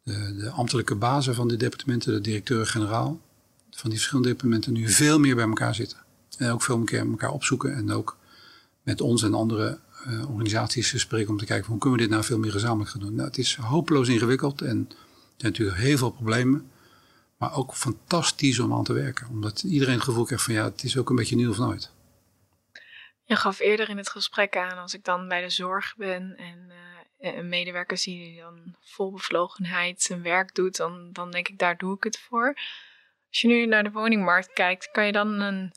de, 0.03 0.35
de 0.35 0.49
ambtelijke 0.49 0.95
bazen 0.95 1.35
van 1.35 1.47
de 1.47 1.57
departementen, 1.57 2.13
de 2.13 2.21
directeur-generaal, 2.21 3.21
van 3.71 3.89
die 3.89 3.99
verschillende 3.99 4.29
departementen 4.29 4.73
nu 4.73 4.89
veel 4.89 5.19
meer 5.19 5.35
bij 5.35 5.47
elkaar 5.47 5.75
zitten. 5.75 6.05
En 6.37 6.51
ook 6.51 6.61
veel 6.61 6.77
meer 6.77 6.99
elkaar 6.99 7.31
opzoeken 7.31 7.75
en 7.75 7.91
ook 7.91 8.17
met 8.83 9.01
ons 9.01 9.23
en 9.23 9.33
andere 9.33 9.79
uh, 10.07 10.29
organisaties 10.29 10.99
spreken 10.99 11.29
om 11.29 11.37
te 11.37 11.45
kijken 11.45 11.67
hoe 11.67 11.77
kunnen 11.77 11.97
we 11.97 12.05
dit 12.05 12.13
nou 12.13 12.25
veel 12.25 12.39
meer 12.39 12.51
gezamenlijk 12.51 12.89
gaan 12.89 13.01
doen. 13.01 13.15
Nou, 13.15 13.27
het 13.27 13.37
is 13.37 13.55
hopeloos 13.55 14.07
ingewikkeld 14.07 14.61
en 14.61 14.87
er 14.89 14.95
zijn 15.37 15.51
natuurlijk 15.51 15.77
heel 15.77 15.97
veel 15.97 16.11
problemen. 16.11 16.71
Maar 17.37 17.55
ook 17.55 17.75
fantastisch 17.75 18.59
om 18.59 18.73
aan 18.73 18.83
te 18.83 18.93
werken. 18.93 19.27
Omdat 19.29 19.63
iedereen 19.63 19.93
het 19.93 20.03
gevoel 20.03 20.25
krijgt 20.25 20.43
van 20.43 20.53
ja, 20.53 20.63
het 20.63 20.83
is 20.83 20.97
ook 20.97 21.09
een 21.09 21.15
beetje 21.15 21.35
nieuw 21.35 21.49
of 21.49 21.57
nooit. 21.57 21.91
Je 23.23 23.35
gaf 23.35 23.59
eerder 23.59 23.89
in 23.89 23.97
het 23.97 24.09
gesprek 24.09 24.57
aan, 24.57 24.77
als 24.77 24.93
ik 24.93 25.03
dan 25.03 25.27
bij 25.27 25.41
de 25.41 25.49
zorg 25.49 25.95
ben 25.97 26.35
en 26.37 26.71
uh, 27.19 27.37
een 27.37 27.49
medewerker 27.49 27.97
zie 27.97 28.23
die 28.23 28.41
dan 28.41 28.75
vol 28.81 29.11
bevlogenheid 29.11 30.01
zijn 30.01 30.21
werk 30.21 30.55
doet, 30.55 30.75
dan, 30.75 31.09
dan 31.11 31.31
denk 31.31 31.47
ik, 31.47 31.57
daar 31.57 31.77
doe 31.77 31.95
ik 31.95 32.03
het 32.03 32.19
voor. 32.19 32.47
Als 33.29 33.41
je 33.41 33.47
nu 33.47 33.65
naar 33.65 33.83
de 33.83 33.91
woningmarkt 33.91 34.53
kijkt, 34.53 34.91
kan 34.91 35.05
je 35.05 35.11
dan 35.11 35.27
een, 35.27 35.71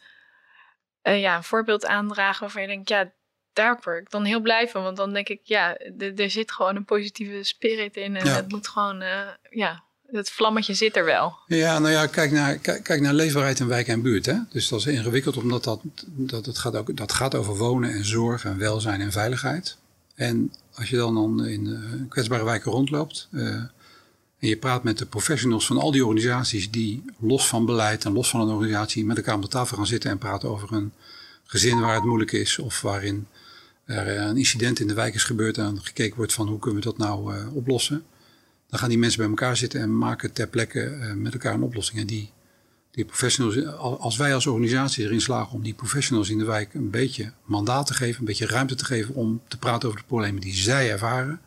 uh, 1.03 1.21
ja, 1.21 1.37
een 1.37 1.45
voorbeeld 1.45 1.87
aandragen 1.87 2.41
waarvan 2.41 2.63
je 2.63 2.69
denkt, 2.69 2.89
ja, 2.89 3.13
daar 3.53 3.81
word 3.83 4.01
ik 4.01 4.11
dan 4.11 4.25
heel 4.25 4.41
blij 4.41 4.69
van. 4.69 4.83
Want 4.83 4.97
dan 4.97 5.13
denk 5.13 5.29
ik, 5.29 5.41
ja, 5.43 5.77
er 6.17 6.31
zit 6.31 6.53
gewoon 6.53 6.77
een 6.77 6.85
positieve 6.85 7.43
spirit 7.43 7.97
in 7.97 8.17
en 8.17 8.27
het 8.27 8.49
moet 8.49 8.69
gewoon, 8.69 9.03
uh, 9.03 9.29
ja, 9.51 9.83
het 10.07 10.31
vlammetje 10.31 10.75
zit 10.75 10.97
er 10.97 11.05
wel. 11.05 11.39
Ja, 11.47 11.79
nou 11.79 11.93
ja, 11.93 12.07
kijk 12.07 12.31
naar, 12.31 12.57
kijk, 12.57 12.83
kijk 12.83 13.01
naar 13.01 13.15
leefbaarheid 13.15 13.61
in 13.61 13.67
wijk 13.67 13.89
en 13.89 14.03
buurt. 14.03 14.27
Hè? 14.27 14.35
Dus 14.51 14.69
dat 14.69 14.79
is 14.79 14.87
ingewikkeld, 14.87 15.37
omdat 15.37 15.65
dat, 15.65 15.81
dat, 16.07 16.47
het 16.47 16.59
gaat 16.59 16.77
ook, 16.77 16.97
dat 16.97 17.13
gaat 17.13 17.35
over 17.35 17.57
wonen 17.57 17.91
en 17.91 18.05
zorg 18.05 18.45
en 18.45 18.59
welzijn 18.59 19.01
en 19.01 19.13
veiligheid. 19.13 19.77
En 20.15 20.53
als 20.75 20.91
je 20.91 20.97
dan, 20.97 21.15
dan 21.15 21.47
in 21.47 21.67
uh, 21.67 22.09
kwetsbare 22.09 22.45
wijken 22.45 22.73
rondloopt 22.73 23.29
uh, 23.31 23.63
en 24.41 24.49
je 24.49 24.57
praat 24.57 24.83
met 24.83 24.99
de 24.99 25.07
professionals 25.07 25.67
van 25.67 25.79
al 25.79 25.91
die 25.91 26.07
organisaties 26.07 26.71
die 26.71 27.03
los 27.19 27.49
van 27.49 27.67
beleid 27.67 28.05
en 28.05 28.13
los 28.13 28.31
van 28.31 28.41
een 28.41 28.55
organisatie 28.55 29.05
met 29.05 29.17
elkaar 29.17 29.35
aan 29.35 29.41
de 29.41 29.49
tafel 29.49 29.77
gaan 29.77 29.87
zitten 29.87 30.11
en 30.11 30.19
praten 30.19 30.49
over 30.49 30.73
een 30.73 30.93
gezin 31.45 31.81
waar 31.81 31.95
het 31.95 32.05
moeilijk 32.05 32.33
is 32.33 32.59
of 32.59 32.81
waarin 32.81 33.27
er 33.85 34.19
een 34.19 34.37
incident 34.37 34.81
in 34.81 34.87
de 34.87 34.95
wijk 34.95 35.15
is 35.15 35.25
gebeurd 35.25 35.59
en 35.59 35.83
gekeken 35.83 36.17
wordt 36.17 36.33
van 36.33 36.49
hoe 36.49 36.59
kunnen 36.59 36.81
we 36.81 36.87
dat 36.87 36.99
nou 36.99 37.35
uh, 37.35 37.57
oplossen 37.57 38.05
dan 38.71 38.79
gaan 38.79 38.89
die 38.89 38.99
mensen 38.99 39.19
bij 39.19 39.29
elkaar 39.29 39.57
zitten 39.57 39.81
en 39.81 39.99
maken 39.99 40.33
ter 40.33 40.49
plekke 40.49 40.85
uh, 40.85 41.13
met 41.13 41.33
elkaar 41.33 41.55
een 41.55 41.63
oplossing. 41.63 42.01
En 42.01 42.07
die, 42.07 42.33
die 42.91 43.05
professionals, 43.05 43.67
als 43.77 44.17
wij 44.17 44.35
als 44.35 44.47
organisatie 44.47 45.05
erin 45.05 45.21
slagen 45.21 45.53
om 45.53 45.63
die 45.63 45.75
professionals 45.75 46.29
in 46.29 46.39
de 46.39 46.45
wijk 46.45 46.75
een 46.75 46.91
beetje 46.91 47.33
mandaat 47.45 47.87
te 47.87 47.95
geven, 47.95 48.21
een 48.21 48.27
beetje 48.27 48.47
ruimte 48.47 48.75
te 48.75 48.85
geven 48.85 49.15
om 49.15 49.41
te 49.49 49.59
praten 49.59 49.89
over 49.89 50.01
de 50.01 50.07
problemen 50.07 50.41
die 50.41 50.55
zij 50.55 50.91
ervaren, 50.91 51.41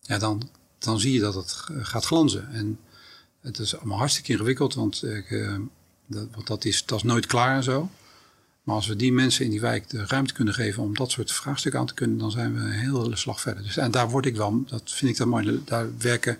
ja, 0.00 0.18
dan, 0.18 0.50
dan 0.78 1.00
zie 1.00 1.12
je 1.12 1.20
dat 1.20 1.34
het 1.34 1.64
gaat 1.68 2.04
glanzen. 2.04 2.52
En 2.52 2.78
het 3.40 3.58
is 3.58 3.76
allemaal 3.76 3.98
hartstikke 3.98 4.32
ingewikkeld, 4.32 4.74
want, 4.74 5.02
uh, 5.04 5.56
dat, 6.06 6.28
want 6.34 6.46
dat, 6.46 6.64
is, 6.64 6.84
dat 6.86 6.98
is 6.98 7.04
nooit 7.04 7.26
klaar 7.26 7.56
en 7.56 7.62
zo. 7.62 7.90
Maar 8.62 8.74
als 8.76 8.86
we 8.86 8.96
die 8.96 9.12
mensen 9.12 9.44
in 9.44 9.50
die 9.50 9.60
wijk 9.60 9.90
de 9.90 10.06
ruimte 10.06 10.34
kunnen 10.34 10.54
geven 10.54 10.82
om 10.82 10.94
dat 10.94 11.10
soort 11.10 11.32
vraagstukken 11.32 11.80
aan 11.80 11.86
te 11.86 11.94
kunnen, 11.94 12.18
dan 12.18 12.30
zijn 12.30 12.54
we 12.54 12.60
een 12.60 12.70
hele 12.70 13.16
slag 13.16 13.40
verder. 13.40 13.62
Dus, 13.62 13.76
en 13.76 13.90
daar 13.90 14.10
word 14.10 14.26
ik 14.26 14.36
wel, 14.36 14.62
dat 14.66 14.82
vind 14.84 15.10
ik 15.10 15.16
dan 15.16 15.28
mooi, 15.28 15.62
daar 15.64 15.86
werken 15.98 16.38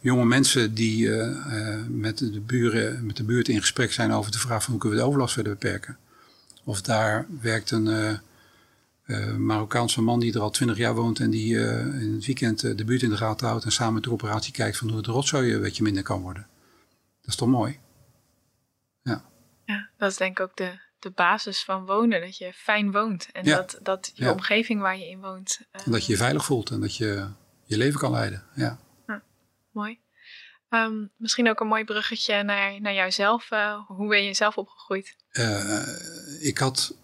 jonge 0.00 0.24
mensen 0.24 0.74
die 0.74 1.06
uh, 1.06 1.16
uh, 1.26 1.78
met 1.88 2.18
de 2.18 2.40
buren, 2.40 3.06
met 3.06 3.16
de 3.16 3.24
buurt 3.24 3.48
in 3.48 3.60
gesprek 3.60 3.92
zijn 3.92 4.12
over 4.12 4.32
de 4.32 4.38
vraag 4.38 4.62
van 4.62 4.72
hoe 4.72 4.80
kunnen 4.80 4.98
we 4.98 5.04
de 5.04 5.10
overlast 5.10 5.34
verder 5.34 5.52
beperken. 5.52 5.96
Of 6.64 6.82
daar 6.82 7.26
werkt 7.40 7.70
een 7.70 8.20
Marokkaanse 9.38 10.02
man 10.02 10.20
die 10.20 10.34
er 10.34 10.40
al 10.40 10.50
twintig 10.50 10.76
jaar 10.76 10.94
woont 10.94 11.20
en 11.20 11.30
die 11.30 11.58
in 12.00 12.12
het 12.14 12.26
weekend 12.26 12.60
de 12.60 12.84
buurt 12.84 13.02
in 13.02 13.10
de 13.10 13.16
gaten 13.16 13.46
houdt 13.46 13.64
en 13.64 13.72
samen 13.72 13.94
met 13.94 14.02
de 14.02 14.10
operatie 14.10 14.52
kijkt 14.52 14.76
van 14.76 14.90
hoe 14.90 15.02
de 15.02 15.10
rotzooi 15.10 15.54
een 15.54 15.60
beetje 15.60 15.82
minder 15.82 16.02
kan 16.02 16.20
worden. 16.20 16.46
Dat 17.20 17.30
is 17.30 17.36
toch 17.36 17.48
mooi? 17.48 17.80
Ja. 19.02 19.24
Ja, 19.64 19.88
dat 19.96 20.10
is 20.10 20.16
denk 20.16 20.38
ik 20.38 20.44
ook 20.44 20.56
de, 20.56 20.78
de 20.98 21.10
basis 21.10 21.64
van 21.64 21.86
wonen. 21.86 22.20
Dat 22.20 22.36
je 22.36 22.52
fijn 22.52 22.92
woont. 22.92 23.28
En 23.32 23.44
dat, 23.44 23.78
dat 23.82 24.12
je 24.14 24.32
omgeving 24.32 24.80
waar 24.80 24.98
je 24.98 25.08
in 25.08 25.20
woont. 25.20 25.60
Uh, 25.72 25.92
dat 25.92 26.06
je 26.06 26.12
je 26.12 26.18
veilig 26.18 26.44
voelt 26.44 26.70
en 26.70 26.80
dat 26.80 26.96
je 26.96 27.28
je 27.64 27.76
leven 27.76 28.00
kan 28.00 28.10
leiden. 28.10 28.44
Ja. 28.54 28.78
mooi. 29.70 30.00
Um, 30.68 31.10
misschien 31.16 31.48
ook 31.48 31.60
een 31.60 31.66
mooi 31.66 31.84
bruggetje 31.84 32.42
naar, 32.42 32.80
naar 32.80 32.94
jouzelf. 32.94 33.50
Uh, 33.50 33.86
hoe 33.86 34.08
ben 34.08 34.24
je 34.24 34.34
zelf 34.34 34.56
opgegroeid? 34.56 35.16
Uh, 35.32 35.82
ik 36.40 36.58
had 36.58 36.96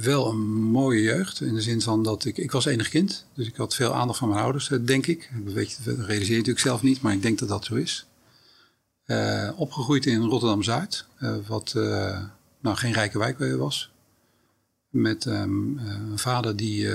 wel 0.00 0.30
een 0.30 0.62
mooie 0.62 1.02
jeugd. 1.02 1.40
In 1.40 1.54
de 1.54 1.62
zin 1.62 1.80
van 1.80 2.02
dat 2.02 2.24
ik... 2.24 2.38
Ik 2.38 2.50
was 2.50 2.64
enig 2.64 2.88
kind. 2.88 3.26
Dus 3.34 3.46
ik 3.46 3.56
had 3.56 3.74
veel 3.74 3.94
aandacht 3.94 4.18
van 4.18 4.28
mijn 4.28 4.40
ouders, 4.40 4.70
denk 4.84 5.06
ik. 5.06 5.30
Dat, 5.44 5.52
weet 5.52 5.70
je, 5.70 5.76
dat 5.84 5.96
realiseer 5.96 6.30
je 6.30 6.36
natuurlijk 6.36 6.66
zelf 6.66 6.82
niet. 6.82 7.00
Maar 7.00 7.12
ik 7.12 7.22
denk 7.22 7.38
dat 7.38 7.48
dat 7.48 7.64
zo 7.64 7.74
is. 7.74 8.06
opgegroeid 9.56 10.06
in 10.06 10.22
Rotterdam-Zuid. 10.22 11.06
wat 11.46 11.72
nou, 12.60 12.76
geen 12.76 12.92
rijke 12.92 13.18
wijk 13.18 13.38
was. 13.58 13.90
Met 14.88 15.24
um, 15.24 15.78
een 15.78 16.18
vader 16.18 16.56
die 16.56 16.88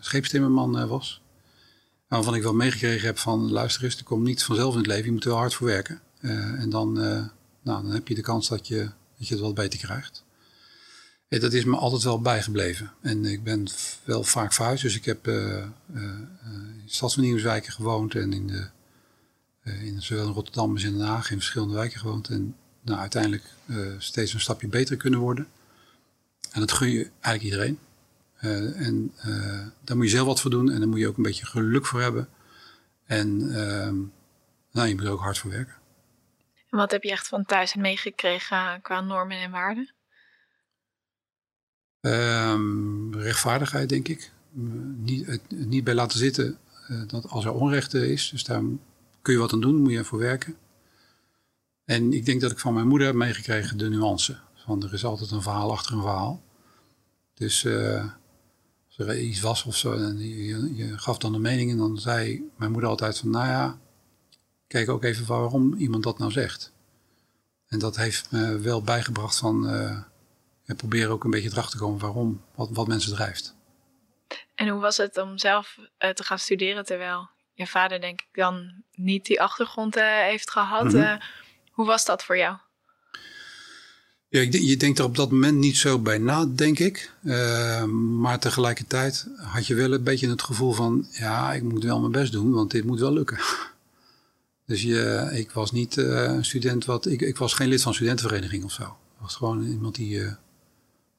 scheepstimmerman 0.00 0.88
was. 0.88 1.22
Waarvan 2.08 2.34
ik 2.34 2.42
wel 2.42 2.54
meegekregen 2.54 3.06
heb 3.06 3.18
van 3.18 3.50
luister 3.50 3.84
eens, 3.84 3.96
er 3.96 4.04
komt 4.04 4.24
niet 4.24 4.44
vanzelf 4.44 4.72
in 4.72 4.78
het 4.78 4.86
leven. 4.86 5.04
Je 5.04 5.12
moet 5.12 5.24
er 5.24 5.30
wel 5.30 5.38
hard 5.38 5.54
voor 5.54 5.66
werken. 5.66 6.00
en 6.20 6.70
dan, 6.70 6.92
nou, 6.92 7.82
dan 7.82 7.90
heb 7.90 8.08
je 8.08 8.14
de 8.14 8.20
kans 8.22 8.48
dat 8.48 8.68
je, 8.68 8.90
dat 9.18 9.28
je 9.28 9.34
het 9.34 9.42
wat 9.42 9.54
beter 9.54 9.78
krijgt. 9.78 10.23
En 11.34 11.40
dat 11.40 11.52
is 11.52 11.64
me 11.64 11.76
altijd 11.76 12.02
wel 12.02 12.20
bijgebleven. 12.20 12.92
En 13.00 13.24
ik 13.24 13.42
ben 13.42 13.66
wel 14.04 14.24
vaak 14.24 14.52
verhuisd. 14.52 14.82
Dus 14.82 14.96
ik 14.96 15.04
heb 15.04 15.26
in 15.26 16.84
stadsvernieuwingswijken 16.86 17.72
gewoond. 17.72 18.14
En 18.14 18.32
in 18.32 18.46
de, 18.46 18.68
in, 19.62 20.02
zowel 20.02 20.26
in 20.26 20.32
Rotterdam 20.32 20.72
als 20.72 20.82
in 20.82 20.98
Den 20.98 21.06
Haag 21.06 21.30
in 21.30 21.36
verschillende 21.36 21.74
wijken 21.74 22.00
gewoond. 22.00 22.28
En 22.28 22.56
nou, 22.80 23.00
uiteindelijk 23.00 23.44
steeds 23.98 24.32
een 24.32 24.40
stapje 24.40 24.68
beter 24.68 24.96
kunnen 24.96 25.20
worden. 25.20 25.48
En 26.50 26.60
dat 26.60 26.72
gun 26.72 26.90
je 26.90 27.10
eigenlijk 27.20 27.54
iedereen. 27.54 27.78
En 28.74 29.12
uh, 29.26 29.66
daar 29.80 29.96
moet 29.96 30.06
je 30.06 30.16
zelf 30.16 30.26
wat 30.26 30.40
voor 30.40 30.50
doen 30.50 30.70
en 30.70 30.78
daar 30.78 30.88
moet 30.88 30.98
je 30.98 31.08
ook 31.08 31.16
een 31.16 31.22
beetje 31.22 31.46
geluk 31.46 31.86
voor 31.86 32.00
hebben. 32.00 32.28
En 33.06 33.54
ehm, 33.54 33.96
nou, 34.72 34.88
je 34.88 34.94
moet 34.94 35.04
er 35.04 35.10
ook 35.10 35.20
hard 35.20 35.38
voor 35.38 35.50
werken. 35.50 35.74
En 36.70 36.78
wat 36.78 36.90
heb 36.90 37.02
je 37.02 37.10
echt 37.10 37.28
van 37.28 37.44
thuis 37.44 37.74
meegekregen 37.74 38.80
qua 38.82 39.00
normen 39.00 39.36
en 39.36 39.50
waarden? 39.50 39.92
Um, 42.06 43.14
rechtvaardigheid, 43.14 43.88
denk 43.88 44.08
ik. 44.08 44.32
niet, 44.96 45.40
niet 45.48 45.84
bij 45.84 45.94
laten 45.94 46.18
zitten 46.18 46.58
dat 47.06 47.28
als 47.28 47.44
er 47.44 47.52
onrecht 47.52 47.94
is, 47.94 48.30
dus 48.30 48.44
daar 48.44 48.62
kun 49.22 49.32
je 49.32 49.38
wat 49.38 49.52
aan 49.52 49.60
doen, 49.60 49.82
moet 49.82 49.92
je 49.92 49.98
ervoor 49.98 50.18
werken. 50.18 50.56
En 51.84 52.12
ik 52.12 52.24
denk 52.24 52.40
dat 52.40 52.50
ik 52.50 52.58
van 52.58 52.74
mijn 52.74 52.88
moeder 52.88 53.06
heb 53.06 53.16
meegekregen 53.16 53.78
de 53.78 53.88
nuance. 53.88 54.38
Van 54.54 54.82
er 54.82 54.92
is 54.92 55.04
altijd 55.04 55.30
een 55.30 55.42
verhaal 55.42 55.72
achter 55.72 55.94
een 55.94 56.00
verhaal. 56.00 56.42
Dus 57.34 57.64
uh, 57.64 58.04
als 58.86 58.98
er 58.98 59.20
iets 59.20 59.40
was 59.40 59.64
of 59.64 59.76
zo, 59.76 59.92
en 59.92 60.18
je, 60.76 60.98
gaf 60.98 61.18
dan 61.18 61.34
een 61.34 61.40
mening 61.40 61.70
en 61.70 61.76
dan 61.76 61.98
zei 61.98 62.50
mijn 62.56 62.70
moeder 62.70 62.90
altijd 62.90 63.18
van, 63.18 63.30
nou 63.30 63.46
ja, 63.46 63.78
kijk 64.66 64.88
ook 64.88 65.04
even 65.04 65.26
waarom 65.26 65.74
iemand 65.74 66.02
dat 66.02 66.18
nou 66.18 66.30
zegt. 66.30 66.72
En 67.66 67.78
dat 67.78 67.96
heeft 67.96 68.30
me 68.30 68.58
wel 68.58 68.82
bijgebracht 68.82 69.38
van, 69.38 69.68
probeer 70.66 71.08
ook 71.08 71.24
een 71.24 71.30
beetje 71.30 71.50
erachter 71.50 71.72
te 71.72 71.84
komen 71.84 72.00
waarom, 72.00 72.42
wat, 72.54 72.68
wat 72.72 72.86
mensen 72.86 73.14
drijft. 73.14 73.54
En 74.54 74.68
hoe 74.68 74.80
was 74.80 74.96
het 74.96 75.18
om 75.18 75.38
zelf 75.38 75.78
uh, 75.78 76.10
te 76.10 76.24
gaan 76.24 76.38
studeren 76.38 76.84
terwijl 76.84 77.28
je 77.54 77.66
vader 77.66 78.00
denk 78.00 78.20
ik 78.20 78.28
dan 78.32 78.72
niet 78.94 79.26
die 79.26 79.40
achtergrond 79.40 79.94
heeft 79.94 80.50
gehad? 80.50 80.84
Mm 80.84 81.02
-hmm. 81.02 81.20
Hoe 81.70 81.86
was 81.86 82.04
dat 82.04 82.24
voor 82.24 82.36
jou? 82.36 82.56
Ja, 84.28 84.40
je 84.50 84.76
denkt 84.76 84.98
er 84.98 85.04
op 85.04 85.16
dat 85.16 85.30
moment 85.30 85.58
niet 85.58 85.76
zo 85.76 85.98
bij 85.98 86.18
na, 86.18 86.46
denk 86.46 86.78
ik. 86.78 87.12
Maar 88.20 88.38
tegelijkertijd 88.38 89.28
had 89.36 89.66
je 89.66 89.74
wel 89.74 89.92
een 89.92 90.02
beetje 90.02 90.28
het 90.28 90.42
gevoel 90.42 90.72
van... 90.72 91.06
ja, 91.10 91.52
ik 91.52 91.62
moet 91.62 91.84
wel 91.84 92.00
mijn 92.00 92.12
best 92.12 92.32
doen, 92.32 92.52
want 92.52 92.70
dit 92.70 92.84
moet 92.84 93.00
wel 93.00 93.12
lukken. 93.12 93.38
Dus 94.66 94.82
je, 94.82 95.30
ik 95.32 95.50
was 95.50 95.72
niet 95.72 95.96
een 95.96 96.44
student 96.44 96.84
wat... 96.84 97.06
Ik, 97.06 97.20
ik 97.20 97.36
was 97.36 97.54
geen 97.54 97.68
lid 97.68 97.82
van 97.82 97.90
een 97.90 97.96
studentenvereniging 97.96 98.64
of 98.64 98.72
zo. 98.72 98.82
Ik 98.82 99.20
was 99.20 99.34
gewoon 99.34 99.66
iemand 99.66 99.94
die 99.94 100.36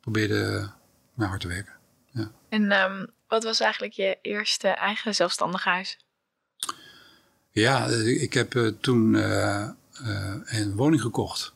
probeerde 0.05 0.69
uh, 1.17 1.27
hard 1.27 1.41
te 1.41 1.47
werken. 1.47 1.73
Ja. 2.11 2.31
En 2.49 2.71
um, 2.71 3.07
wat 3.27 3.43
was 3.43 3.59
eigenlijk 3.59 3.93
je 3.93 4.17
eerste 4.21 4.67
eigen 4.67 5.15
zelfstandig 5.15 5.63
huis? 5.63 5.97
Ja, 7.51 7.85
ik 8.03 8.33
heb 8.33 8.73
toen 8.81 9.13
uh, 9.13 9.69
een 10.45 10.75
woning 10.75 11.01
gekocht. 11.01 11.53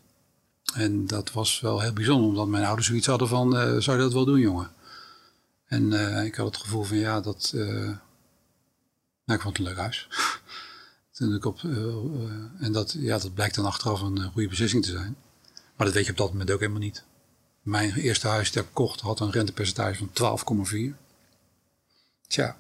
En 0.74 1.08
dat 1.08 1.32
was 1.32 1.60
wel 1.60 1.82
heel 1.82 1.94
bijzonder, 1.94 2.30
omdat 2.30 2.48
mijn 2.48 2.66
ouders 2.66 2.88
zoiets 2.88 3.08
hadden 3.08 3.28
van, 3.28 3.56
uh, 3.56 3.80
zou 3.80 3.98
je 3.98 4.04
dat 4.04 4.14
wel 4.14 4.26
doen, 4.26 4.40
jongen? 4.40 4.72
En 5.66 5.94
ik 6.26 6.36
had 6.36 6.46
het 6.46 6.58
gevoel 6.58 6.84
van, 6.84 6.98
ja, 6.98 7.22
dat... 7.22 7.52
nou, 7.54 7.98
ik 9.26 9.42
vond 9.42 9.58
het 9.58 9.58
een 9.58 9.64
leuk 9.64 9.78
huis. 9.78 10.08
Toen 11.12 11.36
ik 11.36 11.46
op, 11.46 11.60
en 12.60 12.72
dat, 12.72 12.96
ja, 12.98 13.18
dat 13.18 13.34
blijkt 13.34 13.56
dan 13.56 13.66
achteraf 13.66 14.02
een 14.02 14.32
goede 14.32 14.48
beslissing 14.48 14.84
te 14.84 14.92
zijn. 14.92 15.16
Maar 15.76 15.86
dat 15.86 15.96
weet 15.96 16.06
je 16.06 16.12
op 16.12 16.18
dat 16.18 16.32
moment 16.32 16.52
ook 16.52 16.60
helemaal 16.60 16.82
niet. 16.82 17.04
Mijn 17.70 17.94
eerste 17.94 18.28
huis 18.28 18.52
dat 18.52 18.64
ik 18.64 18.70
kocht 18.74 19.02
had 19.02 19.20
een 19.20 19.32
rentepercentage 19.32 20.08
van 20.14 20.38
12,4. 20.94 20.96
Tja. 22.28 22.58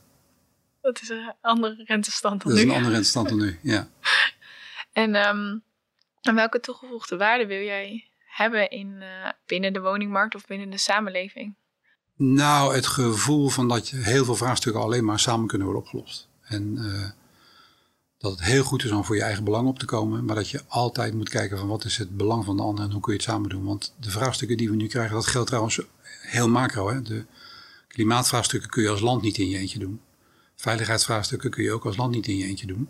Dat 0.81 1.01
is 1.01 1.09
een 1.09 1.33
andere 1.41 1.83
rentestand 1.85 2.43
dan 2.43 2.51
nu. 2.51 2.57
Dat 2.57 2.65
is 2.65 2.69
een 2.69 2.77
andere 2.77 2.93
rentestand 2.93 3.29
dan 3.29 3.37
nu, 3.37 3.59
ja. 3.61 3.89
en, 5.03 5.15
um, 5.15 5.63
en 6.21 6.35
welke 6.35 6.59
toegevoegde 6.59 7.17
waarde 7.17 7.45
wil 7.45 7.61
jij 7.61 8.09
hebben 8.25 8.69
in, 8.69 8.95
uh, 8.99 9.29
binnen 9.45 9.73
de 9.73 9.81
woningmarkt 9.81 10.35
of 10.35 10.45
binnen 10.45 10.69
de 10.69 10.77
samenleving? 10.77 11.55
Nou, 12.15 12.75
het 12.75 12.87
gevoel 12.87 13.49
van 13.49 13.67
dat 13.67 13.89
je 13.89 13.97
heel 13.97 14.25
veel 14.25 14.35
vraagstukken 14.35 14.81
alleen 14.81 15.05
maar 15.05 15.19
samen 15.19 15.47
kunnen 15.47 15.67
worden 15.67 15.83
opgelost. 15.83 16.27
En 16.41 16.77
uh, 16.77 17.09
dat 18.19 18.31
het 18.31 18.41
heel 18.41 18.63
goed 18.63 18.83
is 18.83 18.91
om 18.91 19.05
voor 19.05 19.15
je 19.15 19.21
eigen 19.21 19.43
belang 19.43 19.67
op 19.67 19.79
te 19.79 19.85
komen, 19.85 20.25
maar 20.25 20.35
dat 20.35 20.49
je 20.49 20.61
altijd 20.67 21.13
moet 21.13 21.29
kijken 21.29 21.57
van 21.57 21.67
wat 21.67 21.85
is 21.85 21.97
het 21.97 22.17
belang 22.17 22.45
van 22.45 22.57
de 22.57 22.63
ander 22.63 22.85
en 22.85 22.91
hoe 22.91 23.01
kun 23.01 23.13
je 23.13 23.19
het 23.19 23.27
samen 23.27 23.49
doen. 23.49 23.63
Want 23.63 23.93
de 23.99 24.09
vraagstukken 24.09 24.57
die 24.57 24.69
we 24.69 24.75
nu 24.75 24.87
krijgen, 24.87 25.15
dat 25.15 25.27
geldt 25.27 25.47
trouwens 25.47 25.81
heel 26.21 26.49
macro. 26.49 26.89
Hè? 26.89 27.01
De 27.01 27.25
klimaatvraagstukken 27.87 28.69
kun 28.69 28.83
je 28.83 28.89
als 28.89 29.01
land 29.01 29.21
niet 29.21 29.37
in 29.37 29.49
je 29.49 29.57
eentje 29.57 29.79
doen. 29.79 30.01
Veiligheidsvraagstukken 30.55 31.49
kun 31.49 31.63
je 31.63 31.71
ook 31.71 31.85
als 31.85 31.97
land 31.97 32.11
niet 32.11 32.27
in 32.27 32.37
je 32.37 32.45
eentje 32.45 32.67
doen. 32.67 32.89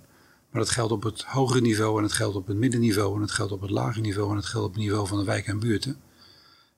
Maar 0.50 0.62
dat 0.62 0.70
geldt 0.70 0.92
op 0.92 1.04
het 1.04 1.24
hogere 1.24 1.62
niveau 1.62 1.98
en 1.98 2.04
het 2.04 2.14
geldt 2.14 2.36
op 2.36 2.48
het 2.48 2.58
middenniveau 2.58 3.16
en 3.16 3.22
het 3.22 3.32
geldt 3.32 3.52
op 3.52 3.62
het 3.62 3.70
lagere 3.70 4.02
niveau 4.02 4.30
en 4.30 4.36
het 4.36 4.46
geldt 4.46 4.68
op 4.68 4.74
het 4.74 4.82
niveau 4.82 5.08
van 5.08 5.18
de 5.18 5.26
wijken 5.26 5.52
en 5.52 5.60
buurten. 5.60 6.02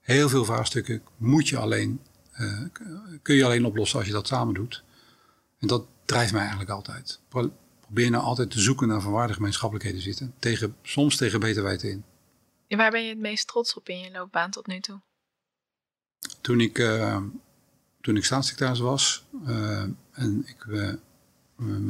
Heel 0.02 0.30
veel 0.30 0.46
vraagstukken 0.46 1.02
moet 1.18 1.48
je 1.48 1.58
alleen, 1.58 2.02
uh, 2.40 2.62
kun 3.22 3.36
je 3.36 3.46
alleen 3.46 3.66
oplossen 3.66 3.98
als 3.98 4.08
je 4.08 4.14
dat 4.14 4.28
samen 4.28 4.54
doet. 4.54 4.84
En 5.60 5.68
dat 5.68 5.86
drijft 6.06 6.32
mij 6.32 6.42
eigenlijk 6.42 6.72
altijd 6.72 7.20
probeer 7.94 8.12
nou 8.12 8.24
altijd 8.24 8.52
te 8.52 8.60
zoeken 8.60 8.88
naar 8.88 9.02
van 9.02 9.12
waar 9.12 9.28
de 9.28 9.34
gemeenschappelijkheden 9.34 10.02
zitten. 10.02 10.34
Tegen, 10.40 10.76
soms 10.82 11.18
tegen 11.18 11.40
beter 11.40 11.64
weten 11.64 11.90
in. 11.90 12.04
En 12.68 12.78
waar 12.78 12.92
ben 12.92 13.04
je 13.04 13.10
het 13.10 13.20
meest 13.20 13.48
trots 13.48 13.74
op 13.74 13.90
in 13.90 14.00
je 14.00 14.12
loopbaan 14.12 14.52
tot 14.52 14.68
nu 14.68 14.80
toe? 14.80 15.02
Toen 16.42 16.60
ik, 16.60 16.78
uh, 16.78 17.22
toen 18.02 18.16
ik 18.16 18.26
staatssecretaris 18.26 18.80
was 18.80 19.26
uh, 19.48 19.82
en 20.12 20.44
ik 20.46 20.66
uh, 20.66 20.94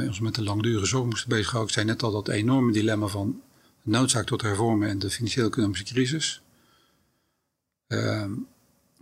ons 0.07 0.19
met 0.19 0.35
de 0.35 0.43
langdurige 0.43 0.85
zorg 0.85 1.05
moesten 1.05 1.29
bezighouden. 1.29 1.69
Ik 1.69 1.75
zei 1.75 1.85
net 1.85 2.03
al 2.03 2.11
dat 2.11 2.27
enorme 2.27 2.71
dilemma 2.71 3.07
van 3.07 3.41
de 3.83 3.89
noodzaak 3.89 4.25
tot 4.25 4.41
hervormen 4.41 4.89
en 4.89 4.99
de 4.99 5.09
financiële 5.09 5.47
economische 5.47 5.85
crisis. 5.85 6.41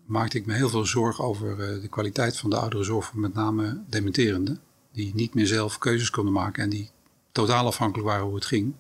maakte 0.06 0.38
ik 0.38 0.46
me 0.46 0.54
heel 0.54 0.70
veel 0.70 0.86
zorgen 0.86 1.24
over 1.24 1.58
de 1.82 1.88
kwaliteit 1.90 2.38
van 2.38 2.50
de 2.50 2.58
ouderenzorg 2.58 3.06
voor 3.06 3.20
met 3.20 3.34
name 3.34 3.84
dementerende 3.88 4.60
die 4.92 5.16
niet 5.16 5.34
meer 5.34 5.48
zelf 5.48 5.78
keuzes 5.78 6.10
konden 6.10 6.34
maken 6.34 6.64
en 6.64 6.70
die 6.70 6.90
totaal 7.32 7.66
afhankelijk 7.66 8.08
waren 8.08 8.26
hoe 8.26 8.36
het 8.36 8.46
ging. 8.46 8.74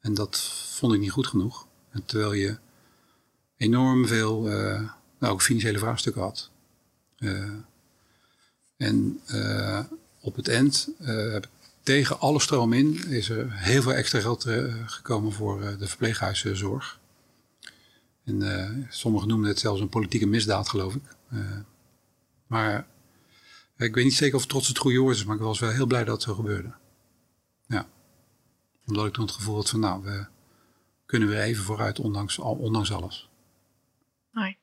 En 0.00 0.14
dat 0.14 0.40
vond 0.74 0.92
ik 0.92 1.00
niet 1.00 1.10
goed 1.10 1.26
genoeg. 1.26 1.66
En 1.90 2.04
terwijl 2.04 2.32
je 2.32 2.56
enorm 3.56 4.06
veel, 4.06 4.50
uh, 4.50 4.90
nou 5.18 5.32
ook 5.32 5.42
financiële 5.42 5.78
vraagstukken 5.78 6.22
had. 6.22 6.50
Uh, 7.18 7.50
en 8.76 9.20
uh, 9.30 9.80
op 10.20 10.36
het 10.36 10.48
eind 10.48 10.88
tegen 11.82 12.20
alle 12.20 12.40
stroom 12.40 12.72
in 12.72 13.06
is 13.08 13.28
er 13.28 13.52
heel 13.52 13.82
veel 13.82 13.92
extra 13.92 14.20
geld 14.20 14.46
gekomen 14.86 15.32
voor 15.32 15.76
de 15.78 15.88
verpleeghuiszorg. 15.88 17.00
En 18.24 18.86
sommigen 18.90 19.28
noemen 19.28 19.48
het 19.48 19.58
zelfs 19.58 19.80
een 19.80 19.88
politieke 19.88 20.26
misdaad, 20.26 20.68
geloof 20.68 20.94
ik. 20.94 21.02
maar 22.46 22.86
ik 23.76 23.94
weet 23.94 24.04
niet 24.04 24.14
zeker 24.14 24.34
of 24.34 24.40
het 24.40 24.50
trots 24.50 24.68
het 24.68 24.78
goede 24.78 24.98
woord 24.98 25.16
is, 25.16 25.24
maar 25.24 25.36
ik 25.36 25.42
was 25.42 25.58
wel 25.58 25.70
heel 25.70 25.86
blij 25.86 26.04
dat 26.04 26.14
het 26.14 26.22
zo 26.22 26.34
gebeurde. 26.34 26.74
Ja. 27.66 27.88
Omdat 28.86 29.06
ik 29.06 29.12
toen 29.12 29.24
het 29.24 29.34
gevoel 29.34 29.54
had 29.54 29.70
van, 29.70 29.80
nou, 29.80 30.02
we 30.02 30.26
kunnen 31.06 31.28
weer 31.28 31.40
even 31.40 31.64
vooruit, 31.64 31.98
ondanks, 31.98 32.38
ondanks 32.38 32.92
alles. 32.92 33.28
Hoi. 34.30 34.56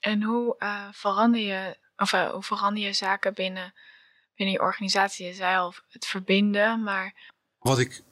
En 0.00 0.22
hoe 0.22 0.56
uh, 0.58 0.88
verander 0.92 1.40
je, 1.40 1.76
of 1.96 2.12
uh, 2.12 2.30
hoe 2.30 2.42
verander 2.42 2.82
je 2.82 2.92
zaken 2.92 3.34
binnen, 3.34 3.74
binnen 4.34 4.54
je 4.54 4.60
organisatie? 4.60 5.26
Je 5.26 5.34
zei 5.34 5.56
al 5.56 5.74
het 5.88 6.06
verbinden, 6.06 6.82
maar. 6.82 7.32
Wat 7.58 7.78
ik 7.78 8.02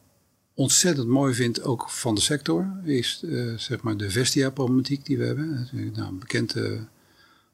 ontzettend 0.55 1.09
mooi 1.09 1.35
vind, 1.35 1.63
ook 1.63 1.91
van 1.91 2.15
de 2.15 2.21
sector, 2.21 2.81
is 2.85 3.23
uh, 3.25 3.59
zeg 3.59 3.83
maar 3.83 3.97
de 3.97 4.11
Vestia-problematiek 4.11 5.05
die 5.05 5.19
we 5.19 5.25
hebben. 5.25 5.69
Nou, 5.73 6.09
een 6.09 6.19
bekende 6.19 6.89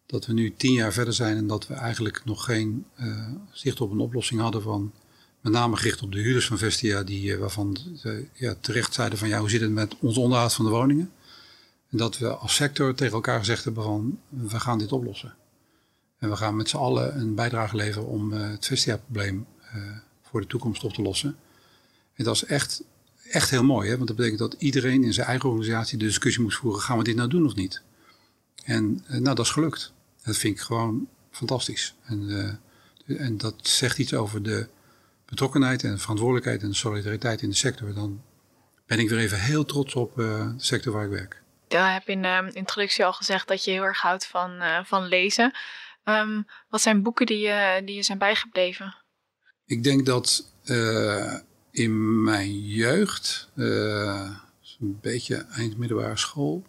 dat 0.09 0.27
we 0.27 0.33
nu 0.33 0.55
tien 0.57 0.73
jaar 0.73 0.93
verder 0.93 1.15
zijn 1.15 1.37
en 1.37 1.47
dat 1.47 1.67
we 1.67 1.75
eigenlijk 1.75 2.25
nog 2.25 2.45
geen 2.45 2.87
uh, 3.01 3.29
zicht 3.53 3.81
op 3.81 3.91
een 3.91 3.99
oplossing 3.99 4.41
hadden 4.41 4.63
van 4.63 4.93
met 5.41 5.53
name 5.53 5.77
gericht 5.77 6.03
op 6.03 6.13
de 6.13 6.19
huurders 6.19 6.47
van 6.47 6.59
Vestia, 6.59 7.03
die, 7.03 7.25
uh, 7.25 7.39
waarvan 7.39 7.77
ze 7.97 8.27
ja, 8.33 8.55
terecht 8.61 8.95
zeiden 8.95 9.19
van 9.19 9.29
ja, 9.29 9.39
hoe 9.39 9.51
zit 9.51 9.61
het 9.61 9.71
met 9.71 9.97
ons 10.01 10.19
onderhoud 10.19 10.55
van 10.55 10.65
de 10.65 10.71
woningen? 10.71 11.13
En 11.91 11.99
dat 11.99 12.19
we 12.19 12.29
als 12.29 12.55
sector 12.55 12.95
tegen 12.95 13.15
elkaar 13.15 13.39
gezegd 13.39 13.65
hebben 13.65 13.83
van 13.83 14.19
we 14.29 14.61
gaan 14.61 14.79
dit 14.79 14.93
oplossen. 14.93 15.35
En 16.19 16.31
we 16.31 16.37
gaan 16.37 16.57
met 16.57 16.69
z'n 16.69 16.77
allen 16.77 17.21
een 17.21 17.35
bijdrage 17.35 17.77
leveren 17.77 18.09
om 18.09 18.33
uh, 18.33 18.51
het 18.51 18.67
Vestia-probleem 18.67 19.47
voor 20.23 20.41
de 20.41 20.47
toekomst 20.47 20.85
op 20.85 20.93
te 20.93 21.03
lossen. 21.03 21.37
En 22.15 22.25
dat 22.25 22.35
is 22.35 22.45
echt, 22.45 22.83
echt 23.31 23.51
heel 23.51 23.65
mooi, 23.65 23.89
hè? 23.89 23.97
want 23.97 24.09
dat 24.09 24.17
betekent 24.17 24.41
dat 24.41 24.55
iedereen 24.59 25.05
in 25.05 25.13
zijn 25.13 25.27
eigen 25.27 25.49
organisatie 25.49 25.99
de 25.99 26.05
discussie 26.05 26.43
moet 26.43 26.55
voeren, 26.55 26.81
gaan 26.81 26.99
we 26.99 27.05
dit 27.05 27.17
nou 27.17 27.29
doen 27.29 27.47
of 27.47 27.55
niet? 27.55 27.83
En 28.65 29.05
nou, 29.09 29.23
dat 29.23 29.39
is 29.39 29.51
gelukt. 29.51 29.93
Dat 30.29 30.37
vind 30.37 30.57
ik 30.57 30.61
gewoon 30.61 31.09
fantastisch. 31.31 31.95
En, 32.05 32.23
uh, 33.07 33.21
en 33.21 33.39
dat 33.39 33.55
zegt 33.63 33.99
iets 33.99 34.15
over 34.15 34.43
de 34.43 34.69
betrokkenheid 35.25 35.85
en 35.85 35.91
de 35.91 35.99
verantwoordelijkheid 35.99 36.63
en 36.63 36.69
de 36.69 36.75
solidariteit 36.75 37.43
in 37.43 37.49
de 37.49 37.55
sector. 37.57 37.95
Dan 37.95 38.23
ben 38.87 38.99
ik 38.99 39.09
weer 39.09 39.19
even 39.19 39.41
heel 39.41 39.65
trots 39.65 39.95
op 39.95 40.19
uh, 40.19 40.27
de 40.27 40.55
sector 40.57 40.93
waar 40.93 41.05
ik 41.05 41.11
werk. 41.11 41.43
Ja, 41.69 41.93
heb 41.93 42.09
in 42.09 42.23
de 42.23 42.51
introductie 42.53 43.05
al 43.05 43.13
gezegd 43.13 43.49
dat 43.49 43.65
je 43.65 43.71
heel 43.71 43.83
erg 43.83 44.01
houdt 44.01 44.27
van, 44.27 44.53
uh, 44.53 44.85
van 44.85 45.07
lezen. 45.07 45.53
Um, 46.05 46.47
wat 46.69 46.81
zijn 46.81 47.03
boeken 47.03 47.27
die 47.27 47.39
je, 47.39 47.83
die 47.85 47.95
je 47.95 48.03
zijn 48.03 48.19
bijgebleven? 48.19 48.97
Ik 49.67 49.83
denk 49.83 50.07
dat 50.07 50.53
in 51.71 52.23
mijn 52.23 52.67
jeugd, 52.67 53.51
een 53.55 54.99
beetje 55.01 55.37
eind 55.37 55.77
middelbare 55.77 56.17
school, 56.17 56.67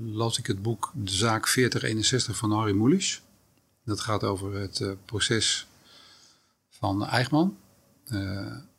las 0.00 0.38
ik 0.38 0.46
het 0.46 0.62
boek 0.62 0.92
De 0.94 1.10
Zaak 1.10 1.48
4061 1.48 2.36
van 2.36 2.52
Harry 2.52 2.74
Mulisch. 2.74 3.22
Dat 3.84 4.00
gaat 4.00 4.24
over 4.24 4.54
het 4.54 4.80
uh, 4.80 4.92
proces 5.04 5.66
van 6.70 7.06
Eichmann. 7.06 7.56
Uh, 8.04 8.18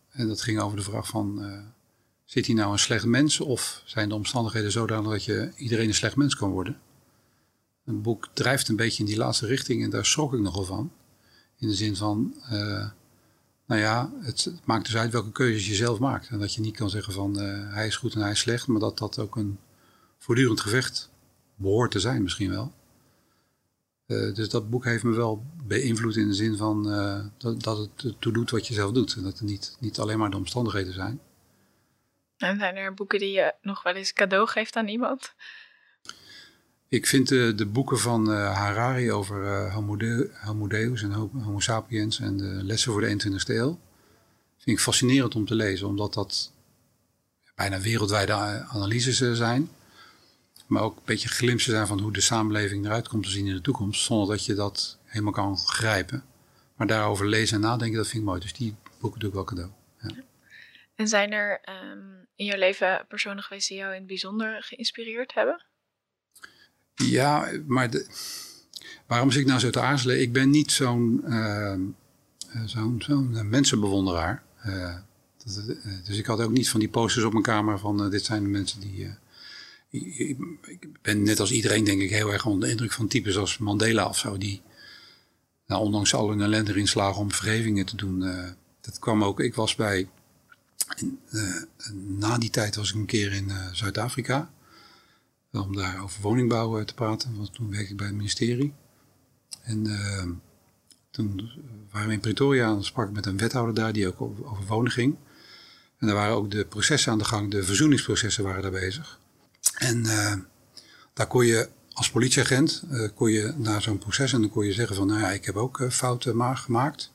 en 0.10 0.28
dat 0.28 0.42
ging 0.42 0.60
over 0.60 0.78
de 0.78 0.84
vraag 0.84 1.08
van, 1.08 1.42
zit 2.26 2.46
hij 2.46 2.56
nou 2.56 2.72
een 2.72 2.80
slecht 2.80 3.06
mens 3.06 3.40
of 3.40 3.82
zijn 3.86 4.10
de 4.10 4.16
omstandigheden 4.16 4.72
zodanig 4.72 5.12
dat 5.12 5.24
je 5.24 5.52
iedereen 5.56 5.88
een 5.88 5.94
slecht 5.94 6.16
mens 6.16 6.36
kan 6.36 6.50
worden? 6.52 6.80
Het 7.86 8.02
boek 8.02 8.30
drijft 8.34 8.68
een 8.68 8.76
beetje 8.76 9.00
in 9.00 9.10
die 9.10 9.18
laatste 9.18 9.46
richting 9.46 9.84
en 9.84 9.90
daar 9.90 10.06
schrok 10.06 10.34
ik 10.34 10.40
nogal 10.40 10.64
van. 10.64 10.92
In 11.58 11.68
de 11.68 11.74
zin 11.74 11.96
van, 11.96 12.34
nou 13.66 13.82
ja, 13.82 14.12
het, 14.22 14.44
het, 14.44 14.66
maakt 14.66 14.86
dus 14.86 14.96
uit 14.96 15.12
welke 15.12 15.32
keuzes 15.32 15.68
je 15.68 15.76
zelf 15.76 16.00
maakt. 16.00 16.30
En 16.30 16.40
dat 16.40 16.54
je 16.54 16.62
niet 16.62 16.76
kan 16.76 16.90
zeggen 16.90 17.14
van 17.14 17.38
hij 17.40 17.88
is 17.88 17.96
goed 17.96 18.16
en 18.16 18.22
hij 18.22 18.32
is 18.32 18.40
slecht, 18.40 18.68
maar 18.68 18.80
dat 18.80 18.98
dat 18.98 19.20
ook 19.20 19.36
een 19.36 19.60
voortdurend 20.20 20.60
gevecht 20.60 21.10
behoort 21.56 21.92
te 21.92 22.00
zijn 22.00 22.24
misschien 22.24 22.50
wel. 22.50 22.74
Uh, 24.08 24.34
dus 24.34 24.50
dat 24.50 24.70
boek 24.70 24.86
heeft 24.86 25.04
me 25.04 25.16
wel 25.16 25.46
beïnvloed 25.64 26.16
in 26.16 26.28
de 26.28 26.34
zin 26.34 26.58
van 26.58 26.94
uh, 26.94 27.26
dat, 27.38 27.64
dat 27.64 27.78
het 27.78 28.16
toe 28.22 28.34
doet 28.34 28.50
wat 28.50 28.68
je 28.68 28.74
zelf 28.74 28.92
doet. 28.92 29.16
En 29.16 29.24
dat 29.24 29.40
het 29.40 29.42
niet, 29.42 29.78
niet 29.80 30.00
alleen 30.00 30.18
maar 30.18 30.30
de 30.30 30.38
omstandigheden 30.38 30.94
zijn. 30.94 31.20
En 32.38 32.58
zijn 32.60 32.76
er 32.76 32.94
boeken 32.94 33.20
die 33.20 33.32
je 33.32 33.54
nog 33.62 33.84
wel 33.84 33.94
eens 33.94 34.14
cadeau 34.14 34.48
geeft 34.48 34.76
aan 34.76 34.88
iemand? 34.88 35.34
Ik 36.88 37.08
vind 37.08 37.28
de, 37.28 37.56
de 37.56 37.66
boeken 37.66 38.00
van 38.00 38.32
uh, 38.32 38.58
Harari 38.58 39.12
over 39.12 39.72
Homo, 39.72 39.98
de, 39.98 40.32
Homo 40.34 40.68
Deus 40.68 41.04
en 41.04 41.12
Homo 41.12 41.60
sapiens 41.60 42.20
en 42.20 42.38
de 42.38 42.64
lessen 42.64 42.92
voor 42.92 43.02
de 43.02 43.24
21ste 43.24 43.56
eeuw. 43.56 43.80
Vind 44.58 44.78
ik 44.78 44.80
fascinerend 44.80 45.36
om 45.36 45.46
te 45.46 45.56
lezen, 45.56 45.88
omdat 45.88 46.14
dat 46.14 46.52
bijna 47.56 47.80
wereldwijde 47.80 48.34
analyses 48.68 49.38
zijn 49.38 49.70
maar 50.70 50.82
ook 50.82 50.96
een 50.96 51.02
beetje 51.06 51.30
glimpsen 51.30 51.72
zijn 51.72 51.88
van 51.88 52.00
hoe 52.00 52.14
de 52.14 52.22
samenleving 52.22 52.86
eruit 52.86 53.08
komt 53.08 53.24
te 53.24 53.30
zien 53.30 53.48
in 53.48 53.54
de 53.54 53.62
toekomst, 53.62 54.02
zonder 54.02 54.28
dat 54.28 54.46
je 54.46 54.54
dat 54.54 55.00
helemaal 55.04 55.34
kan 55.34 55.58
grijpen. 55.58 56.24
Maar 56.76 56.88
daarover 56.88 57.28
lezen 57.28 57.56
en 57.56 57.62
nadenken, 57.62 57.98
dat 57.98 58.08
vind 58.08 58.20
ik 58.20 58.28
mooi. 58.28 58.40
Dus 58.40 58.54
die 58.54 58.76
boeken 59.00 59.20
doe 59.20 59.30
ik 59.30 59.36
wel 59.36 59.44
cadeau. 59.44 59.72
Ja. 60.02 60.10
En 60.96 61.08
zijn 61.08 61.32
er 61.32 61.62
um, 61.92 62.28
in 62.36 62.46
je 62.46 62.58
leven 62.58 63.06
personen 63.08 63.44
geweest 63.44 63.68
die 63.68 63.78
jou 63.78 63.92
in 63.92 63.98
het 63.98 64.08
bijzonder 64.08 64.64
geïnspireerd 64.64 65.34
hebben? 65.34 65.66
Ja, 66.96 67.52
maar 67.68 67.90
de, 67.90 68.08
waarom 69.08 69.32
zit 69.32 69.42
ik 69.42 69.48
nou 69.48 69.60
zo 69.60 69.70
te 69.70 69.82
aarzelen? 69.82 70.22
Ik 70.22 70.34
ben 70.34 70.50
niet 70.50 70.72
zo'n 70.72 71.22
uh, 71.26 71.80
zo'n 72.66 73.02
zo'n 73.02 73.50
mensenbewonderaar. 73.50 74.44
Uh, 74.66 74.96
dat, 75.38 75.66
dus 76.06 76.18
ik 76.18 76.26
had 76.26 76.42
ook 76.42 76.52
niet 76.52 76.70
van 76.70 76.80
die 76.80 76.90
posters 76.90 77.26
op 77.26 77.32
mijn 77.32 77.44
kamer 77.44 77.80
van 77.80 78.10
dit 78.10 78.26
zijn 78.26 78.44
de 78.44 78.50
mensen 78.50 78.80
die 78.80 79.18
ik 79.90 81.02
ben 81.02 81.24
net 81.24 81.40
als 81.40 81.52
iedereen 81.52 81.84
denk 81.84 82.02
ik 82.02 82.10
heel 82.10 82.32
erg 82.32 82.46
onder 82.46 82.66
de 82.68 82.72
indruk 82.72 82.92
van 82.92 83.08
types 83.08 83.38
als 83.38 83.58
Mandela 83.58 84.08
of 84.08 84.18
zo. 84.18 84.38
Die 84.38 84.62
nou, 85.66 85.84
ondanks 85.84 86.14
al 86.14 86.30
hun 86.30 86.42
ellende 86.42 86.72
erin 86.72 86.88
slagen 86.88 87.22
om 87.22 87.32
vergevingen 87.32 87.86
te 87.86 87.96
doen. 87.96 88.22
Uh, 88.22 88.50
dat 88.82 89.00
kwam 89.00 89.24
ook, 89.24 89.40
ik 89.40 89.56
was 89.56 89.76
bij, 89.76 90.10
uh, 91.32 91.62
na 91.94 92.38
die 92.38 92.50
tijd 92.50 92.76
was 92.76 92.90
ik 92.90 92.96
een 92.96 93.06
keer 93.06 93.34
in 93.34 93.48
uh, 93.48 93.72
Zuid-Afrika. 93.72 94.52
om 95.52 95.76
daar 95.76 96.04
over 96.04 96.22
woningbouw 96.22 96.84
te 96.84 96.94
praten. 96.94 97.36
Want 97.36 97.54
toen 97.54 97.72
werkte 97.72 97.92
ik 97.92 97.98
bij 97.98 98.08
het 98.08 98.16
ministerie. 98.16 98.74
En 99.62 99.84
toen 101.12 101.52
waren 101.92 102.08
we 102.08 102.14
in 102.14 102.20
Pretoria 102.20 102.76
en 102.76 102.84
sprak 102.84 103.08
ik 103.08 103.14
met 103.14 103.26
een 103.26 103.38
wethouder 103.38 103.76
daar 103.76 103.94
die 103.94 104.08
ook 104.08 104.22
over, 104.22 104.46
over 104.46 104.92
ging. 104.92 105.16
En 105.98 106.08
daar 106.08 106.16
waren 106.16 106.36
ook 106.36 106.52
de 106.52 106.66
processen 106.66 107.12
aan 107.12 107.18
de 107.18 107.26
gang, 107.26 107.52
de 107.52 107.64
verzoeningsprocessen 107.64 108.44
waren 108.44 108.62
daar 108.62 108.72
bezig. 108.72 109.20
En 109.80 110.04
daar 111.14 111.28
kon 111.28 111.46
je 111.46 111.70
als 112.00 112.12
politieagent 112.12 112.84
uh, 112.92 113.10
kon 113.16 113.32
je 113.32 113.54
naar 113.58 113.82
zo'n 113.82 113.98
proces 113.98 114.34
en 114.34 114.42
dan 114.42 114.50
kon 114.50 114.66
je 114.66 114.74
zeggen 114.74 114.96
van 114.96 115.08
nou 115.08 115.20
ja, 115.20 115.32
ik 115.32 115.46
heb 115.46 115.56
ook 115.56 115.80
uh, 115.80 115.90
fouten 115.90 116.58
gemaakt. 116.58 117.12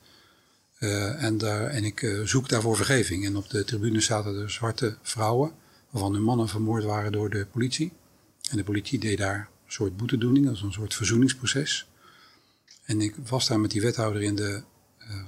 Uh, 0.79 1.23
en, 1.23 1.37
daar, 1.37 1.67
en 1.67 1.83
ik 1.83 2.21
zoek 2.23 2.49
daarvoor 2.49 2.75
vergeving. 2.75 3.25
En 3.25 3.35
op 3.35 3.49
de 3.49 3.63
tribune 3.63 4.01
zaten 4.01 4.35
er 4.35 4.51
zwarte 4.51 4.97
vrouwen, 5.01 5.51
waarvan 5.89 6.13
hun 6.13 6.23
mannen 6.23 6.47
vermoord 6.47 6.83
waren 6.83 7.11
door 7.11 7.29
de 7.29 7.45
politie. 7.45 7.91
En 8.49 8.57
de 8.57 8.63
politie 8.63 8.99
deed 8.99 9.17
daar 9.17 9.37
een 9.65 9.71
soort 9.71 9.97
boetedoening, 9.97 10.45
dat 10.45 10.55
is 10.55 10.61
een 10.61 10.71
soort 10.71 10.93
verzoeningsproces. 10.93 11.87
En 12.85 13.01
ik 13.01 13.15
was 13.27 13.47
daar 13.47 13.59
met 13.59 13.71
die 13.71 13.81
wethouder 13.81 14.21
in 14.21 14.35
de, 14.35 14.63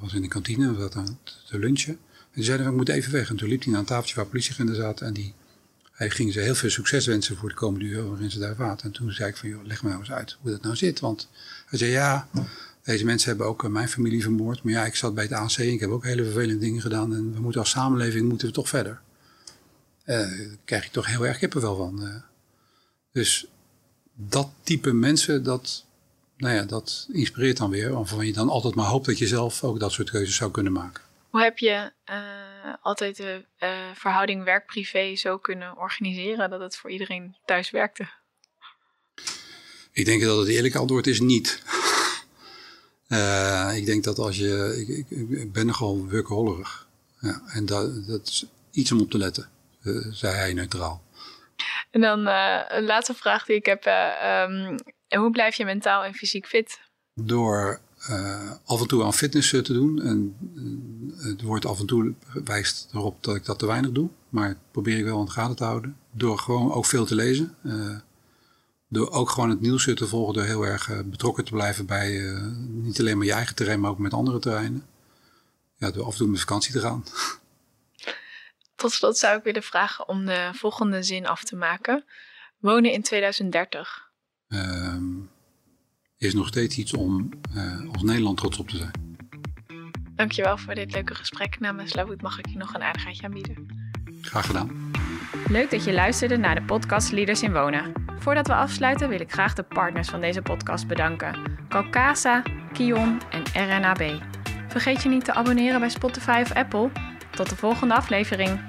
was 0.02 0.14
in 0.14 0.22
de 0.22 0.28
kantine, 0.28 0.74
we 0.74 0.82
zaten 0.82 1.20
te 1.48 1.60
lunchen. 1.60 1.94
En 1.94 2.34
die 2.34 2.44
zeiden, 2.44 2.68
we 2.68 2.72
moeten 2.72 2.96
even 2.96 3.12
weg. 3.12 3.30
En 3.30 3.36
toen 3.36 3.50
liep 3.50 3.64
hij 3.64 3.72
naar 3.72 3.80
een 3.80 3.88
tafeltje 3.88 4.16
waar 4.16 4.26
politieagenten 4.26 4.76
zaten 4.76 5.08
en 5.08 5.14
die 5.14 5.34
hij 5.98 6.10
ging 6.10 6.34
ze 6.34 6.40
heel 6.40 6.56
veel 6.56 6.70
succes 6.70 7.06
wensen 7.06 7.38
voor 7.38 7.50
de 7.50 7.56
komende 7.56 7.86
uren 7.86 8.10
waarin 8.10 8.32
ze 8.32 8.40
daar 8.40 8.56
waren. 8.56 8.84
En 8.84 8.92
toen 8.92 9.12
zei 9.12 9.30
ik 9.30 9.38
van, 9.38 9.50
joh, 9.50 9.66
leg 9.66 9.84
nou 9.84 10.00
eens 10.00 10.12
uit 10.12 10.38
hoe 10.42 10.52
dat 10.52 10.62
nou 10.62 10.76
zit. 10.76 11.00
Want 11.00 11.30
hij 11.66 11.80
zei, 11.80 11.92
ja, 11.92 12.28
deze 12.84 13.06
mensen 13.06 13.30
hebben 13.30 13.48
ook 13.48 13.64
eh, 13.64 13.70
mijn 13.70 13.90
familie 13.90 14.22
vermoord. 14.22 14.64
Maar 14.64 14.74
ja, 14.74 14.86
ik 14.86 14.96
zat 14.96 15.14
bij 15.14 15.24
het 15.24 15.34
ANC 15.34 15.58
en 15.58 15.72
ik 15.72 15.80
heb 15.80 15.90
ook 15.90 16.04
hele 16.04 16.24
vervelende 16.24 16.58
dingen 16.58 16.82
gedaan. 16.82 17.14
En 17.14 17.34
we 17.34 17.40
moeten 17.40 17.62
als 17.62 17.70
samenleving 17.70 18.30
moeten 18.30 18.48
we 18.48 18.54
toch 18.54 18.70
verder. 18.70 19.00
Uh, 20.06 20.16
daar 20.16 20.58
krijg 20.66 20.84
je 20.84 20.92
toch 20.92 21.06
heel 21.06 21.26
erg 21.26 21.38
kippenvel 21.38 21.76
van. 21.76 22.04
Uh. 22.04 22.16
Dus 23.12 23.48
dat 24.14 24.50
type 24.64 24.94
mensen, 24.94 25.44
dat, 25.44 25.86
nou 26.38 26.56
ja, 26.56 26.64
dat 26.64 27.08
inspireert 27.12 27.58
dan 27.58 27.70
weer. 27.70 27.92
Waarvan 27.92 28.26
je 28.26 28.34
dan 28.34 28.50
altijd 28.50 28.76
maar 28.76 28.86
hoopt 28.86 29.06
dat 29.06 29.18
je 29.18 29.28
zelf 29.28 29.64
ook 29.64 29.80
dat 29.80 29.92
soort 29.92 30.10
keuzes 30.10 30.36
zou 30.36 30.52
kunnen 30.52 30.74
maken. 30.74 31.04
Hoe 31.30 31.42
heb 31.42 31.58
je 31.58 31.92
uh, 32.10 32.74
altijd 32.82 33.18
de 33.18 33.46
uh, 33.60 33.70
verhouding 33.94 34.44
werk-privé 34.44 35.16
zo 35.16 35.38
kunnen 35.38 35.78
organiseren 35.78 36.50
dat 36.50 36.60
het 36.60 36.76
voor 36.76 36.90
iedereen 36.90 37.36
thuis 37.46 37.72
werkte? 37.72 38.08
Ik 39.92 40.06
denk 40.06 40.22
dat 40.22 40.38
het 40.38 40.48
eerlijke 40.48 40.78
antwoord 40.78 41.08
is 41.08 41.20
niet. 41.20 41.64
uh, 43.08 43.72
ik 43.80 43.86
denk 43.86 44.04
dat 44.04 44.18
als 44.18 44.38
je. 44.38 44.86
Ik, 44.88 45.08
ik, 45.10 45.30
ik 45.30 45.52
ben 45.52 45.66
nogal 45.66 46.10
workaholic. 46.10 46.86
Ja, 47.20 47.42
en 47.48 47.66
dat, 47.66 48.08
dat 48.08 48.28
is 48.28 48.46
iets 48.72 48.92
om 48.92 49.02
op 49.02 49.12
te 49.12 49.18
letten, 49.18 49.50
zei 50.12 50.36
hij 50.36 50.54
neutraal. 50.54 51.04
En 51.92 52.02
dan 52.02 52.28
een 52.68 52.86
laatste 52.86 53.14
vraag 53.14 53.46
die 53.46 53.56
ik 53.56 53.66
heb. 53.66 53.86
Um, 54.50 54.76
hoe 55.20 55.32
blijf 55.32 55.56
je 55.56 55.66
mentaal 55.66 56.04
en 56.04 56.14
fysiek 56.14 56.48
fit? 56.48 56.80
Door 57.14 57.80
uh, 58.10 58.52
af 58.66 58.82
en 58.82 58.88
toe 58.88 59.04
aan 59.04 59.14
fitness 59.14 59.50
te 59.50 59.74
doen. 59.74 60.02
En 60.02 60.36
het 61.18 61.42
wordt 61.42 61.66
af 61.66 61.80
en 61.80 61.86
toe 61.86 62.14
wijst 62.44 62.90
erop 62.94 63.24
dat 63.24 63.36
ik 63.36 63.46
dat 63.46 63.60
te 63.60 63.66
weinig 63.66 63.92
doe. 63.92 64.10
Maar 64.30 64.58
probeer 64.72 64.98
ik 64.98 65.04
wel 65.04 65.20
in 65.20 65.26
de 65.26 65.32
gaten 65.32 65.56
te 65.56 65.64
houden. 65.64 65.98
Door 66.12 66.40
gewoon 66.40 66.72
ook 66.72 66.86
veel 66.86 67.06
te 67.06 67.16
lezen. 67.16 67.56
Uh, 67.64 67.96
door 68.88 69.12
ook 69.12 69.30
gewoon 69.30 69.50
het 69.50 69.62
nieuws 69.62 69.84
te 69.84 70.08
volgen. 70.08 70.34
Door 70.34 70.44
heel 70.44 70.66
erg 70.66 71.04
betrokken 71.06 71.46
te 71.46 71.52
blijven 71.52 71.86
bij 71.86 72.34
niet 72.68 73.00
alleen 73.00 73.18
maar 73.18 73.26
je 73.26 73.34
eigen 73.34 73.56
terrein, 73.56 73.80
maar 73.80 73.92
ook 73.92 73.98
met 73.98 74.14
andere 74.14 74.40
terreinen. 74.40 74.86
Ja, 75.76 75.92
door 75.92 76.06
af 76.06 76.12
en 76.12 76.18
toe 76.18 76.28
met 76.28 76.40
vakantie 76.40 76.74
te 76.74 76.80
gaan. 76.80 77.04
Tot 78.76 78.92
slot 78.92 79.18
zou 79.18 79.38
ik 79.38 79.44
willen 79.44 79.64
vragen 79.64 80.08
om 80.08 80.26
de 80.26 80.50
volgende 80.54 81.04
zin 81.04 81.28
af 81.28 81.44
te 81.44 81.56
maken. 81.56 82.06
Wonen 82.58 82.92
in 82.92 83.02
2030. 83.02 84.12
Ehm, 84.48 85.04
is 86.18 86.34
nog 86.34 86.48
steeds 86.48 86.78
iets 86.78 86.94
om 86.94 87.30
als 87.94 88.02
Nederland 88.02 88.38
trots 88.38 88.58
op 88.58 88.70
te 88.70 88.78
zijn. 88.78 89.07
Dankjewel 90.18 90.58
voor 90.58 90.76
dit 90.76 90.94
leuke 90.94 91.16
gesprek. 91.16 91.60
Namens 91.60 91.94
Lavoet 91.94 92.22
mag 92.22 92.40
ik 92.40 92.48
je 92.48 92.58
nog 92.58 92.74
een 92.74 92.84
aardigheidje 92.84 93.24
aanbieden. 93.24 93.68
Graag 94.22 94.46
gedaan. 94.46 94.92
Leuk 95.48 95.72
dat 95.72 95.84
je 95.84 95.94
luisterde 95.94 96.38
naar 96.38 96.56
de 96.56 96.62
podcast 96.62 97.12
Leaders 97.12 97.44
in 97.44 97.54
Wonen. 97.54 97.94
Voordat 98.20 98.48
we 98.48 98.54
afsluiten 98.54 99.10
wil 99.10 99.20
ik 99.20 99.32
graag 99.32 99.54
de 99.54 99.64
partners 99.64 100.10
van 100.10 100.22
deze 100.22 100.42
podcast 100.42 100.88
bedanken. 100.88 101.36
Calcasa, 101.70 102.44
Kion 102.74 103.22
en 103.32 103.44
RNAB. 103.54 104.22
Vergeet 104.68 105.04
je 105.04 105.10
niet 105.10 105.26
te 105.26 105.34
abonneren 105.34 105.80
bij 105.80 105.90
Spotify 105.90 106.40
of 106.42 106.52
Apple. 106.52 106.90
Tot 107.32 107.50
de 107.50 107.56
volgende 107.56 107.94
aflevering. 107.94 108.60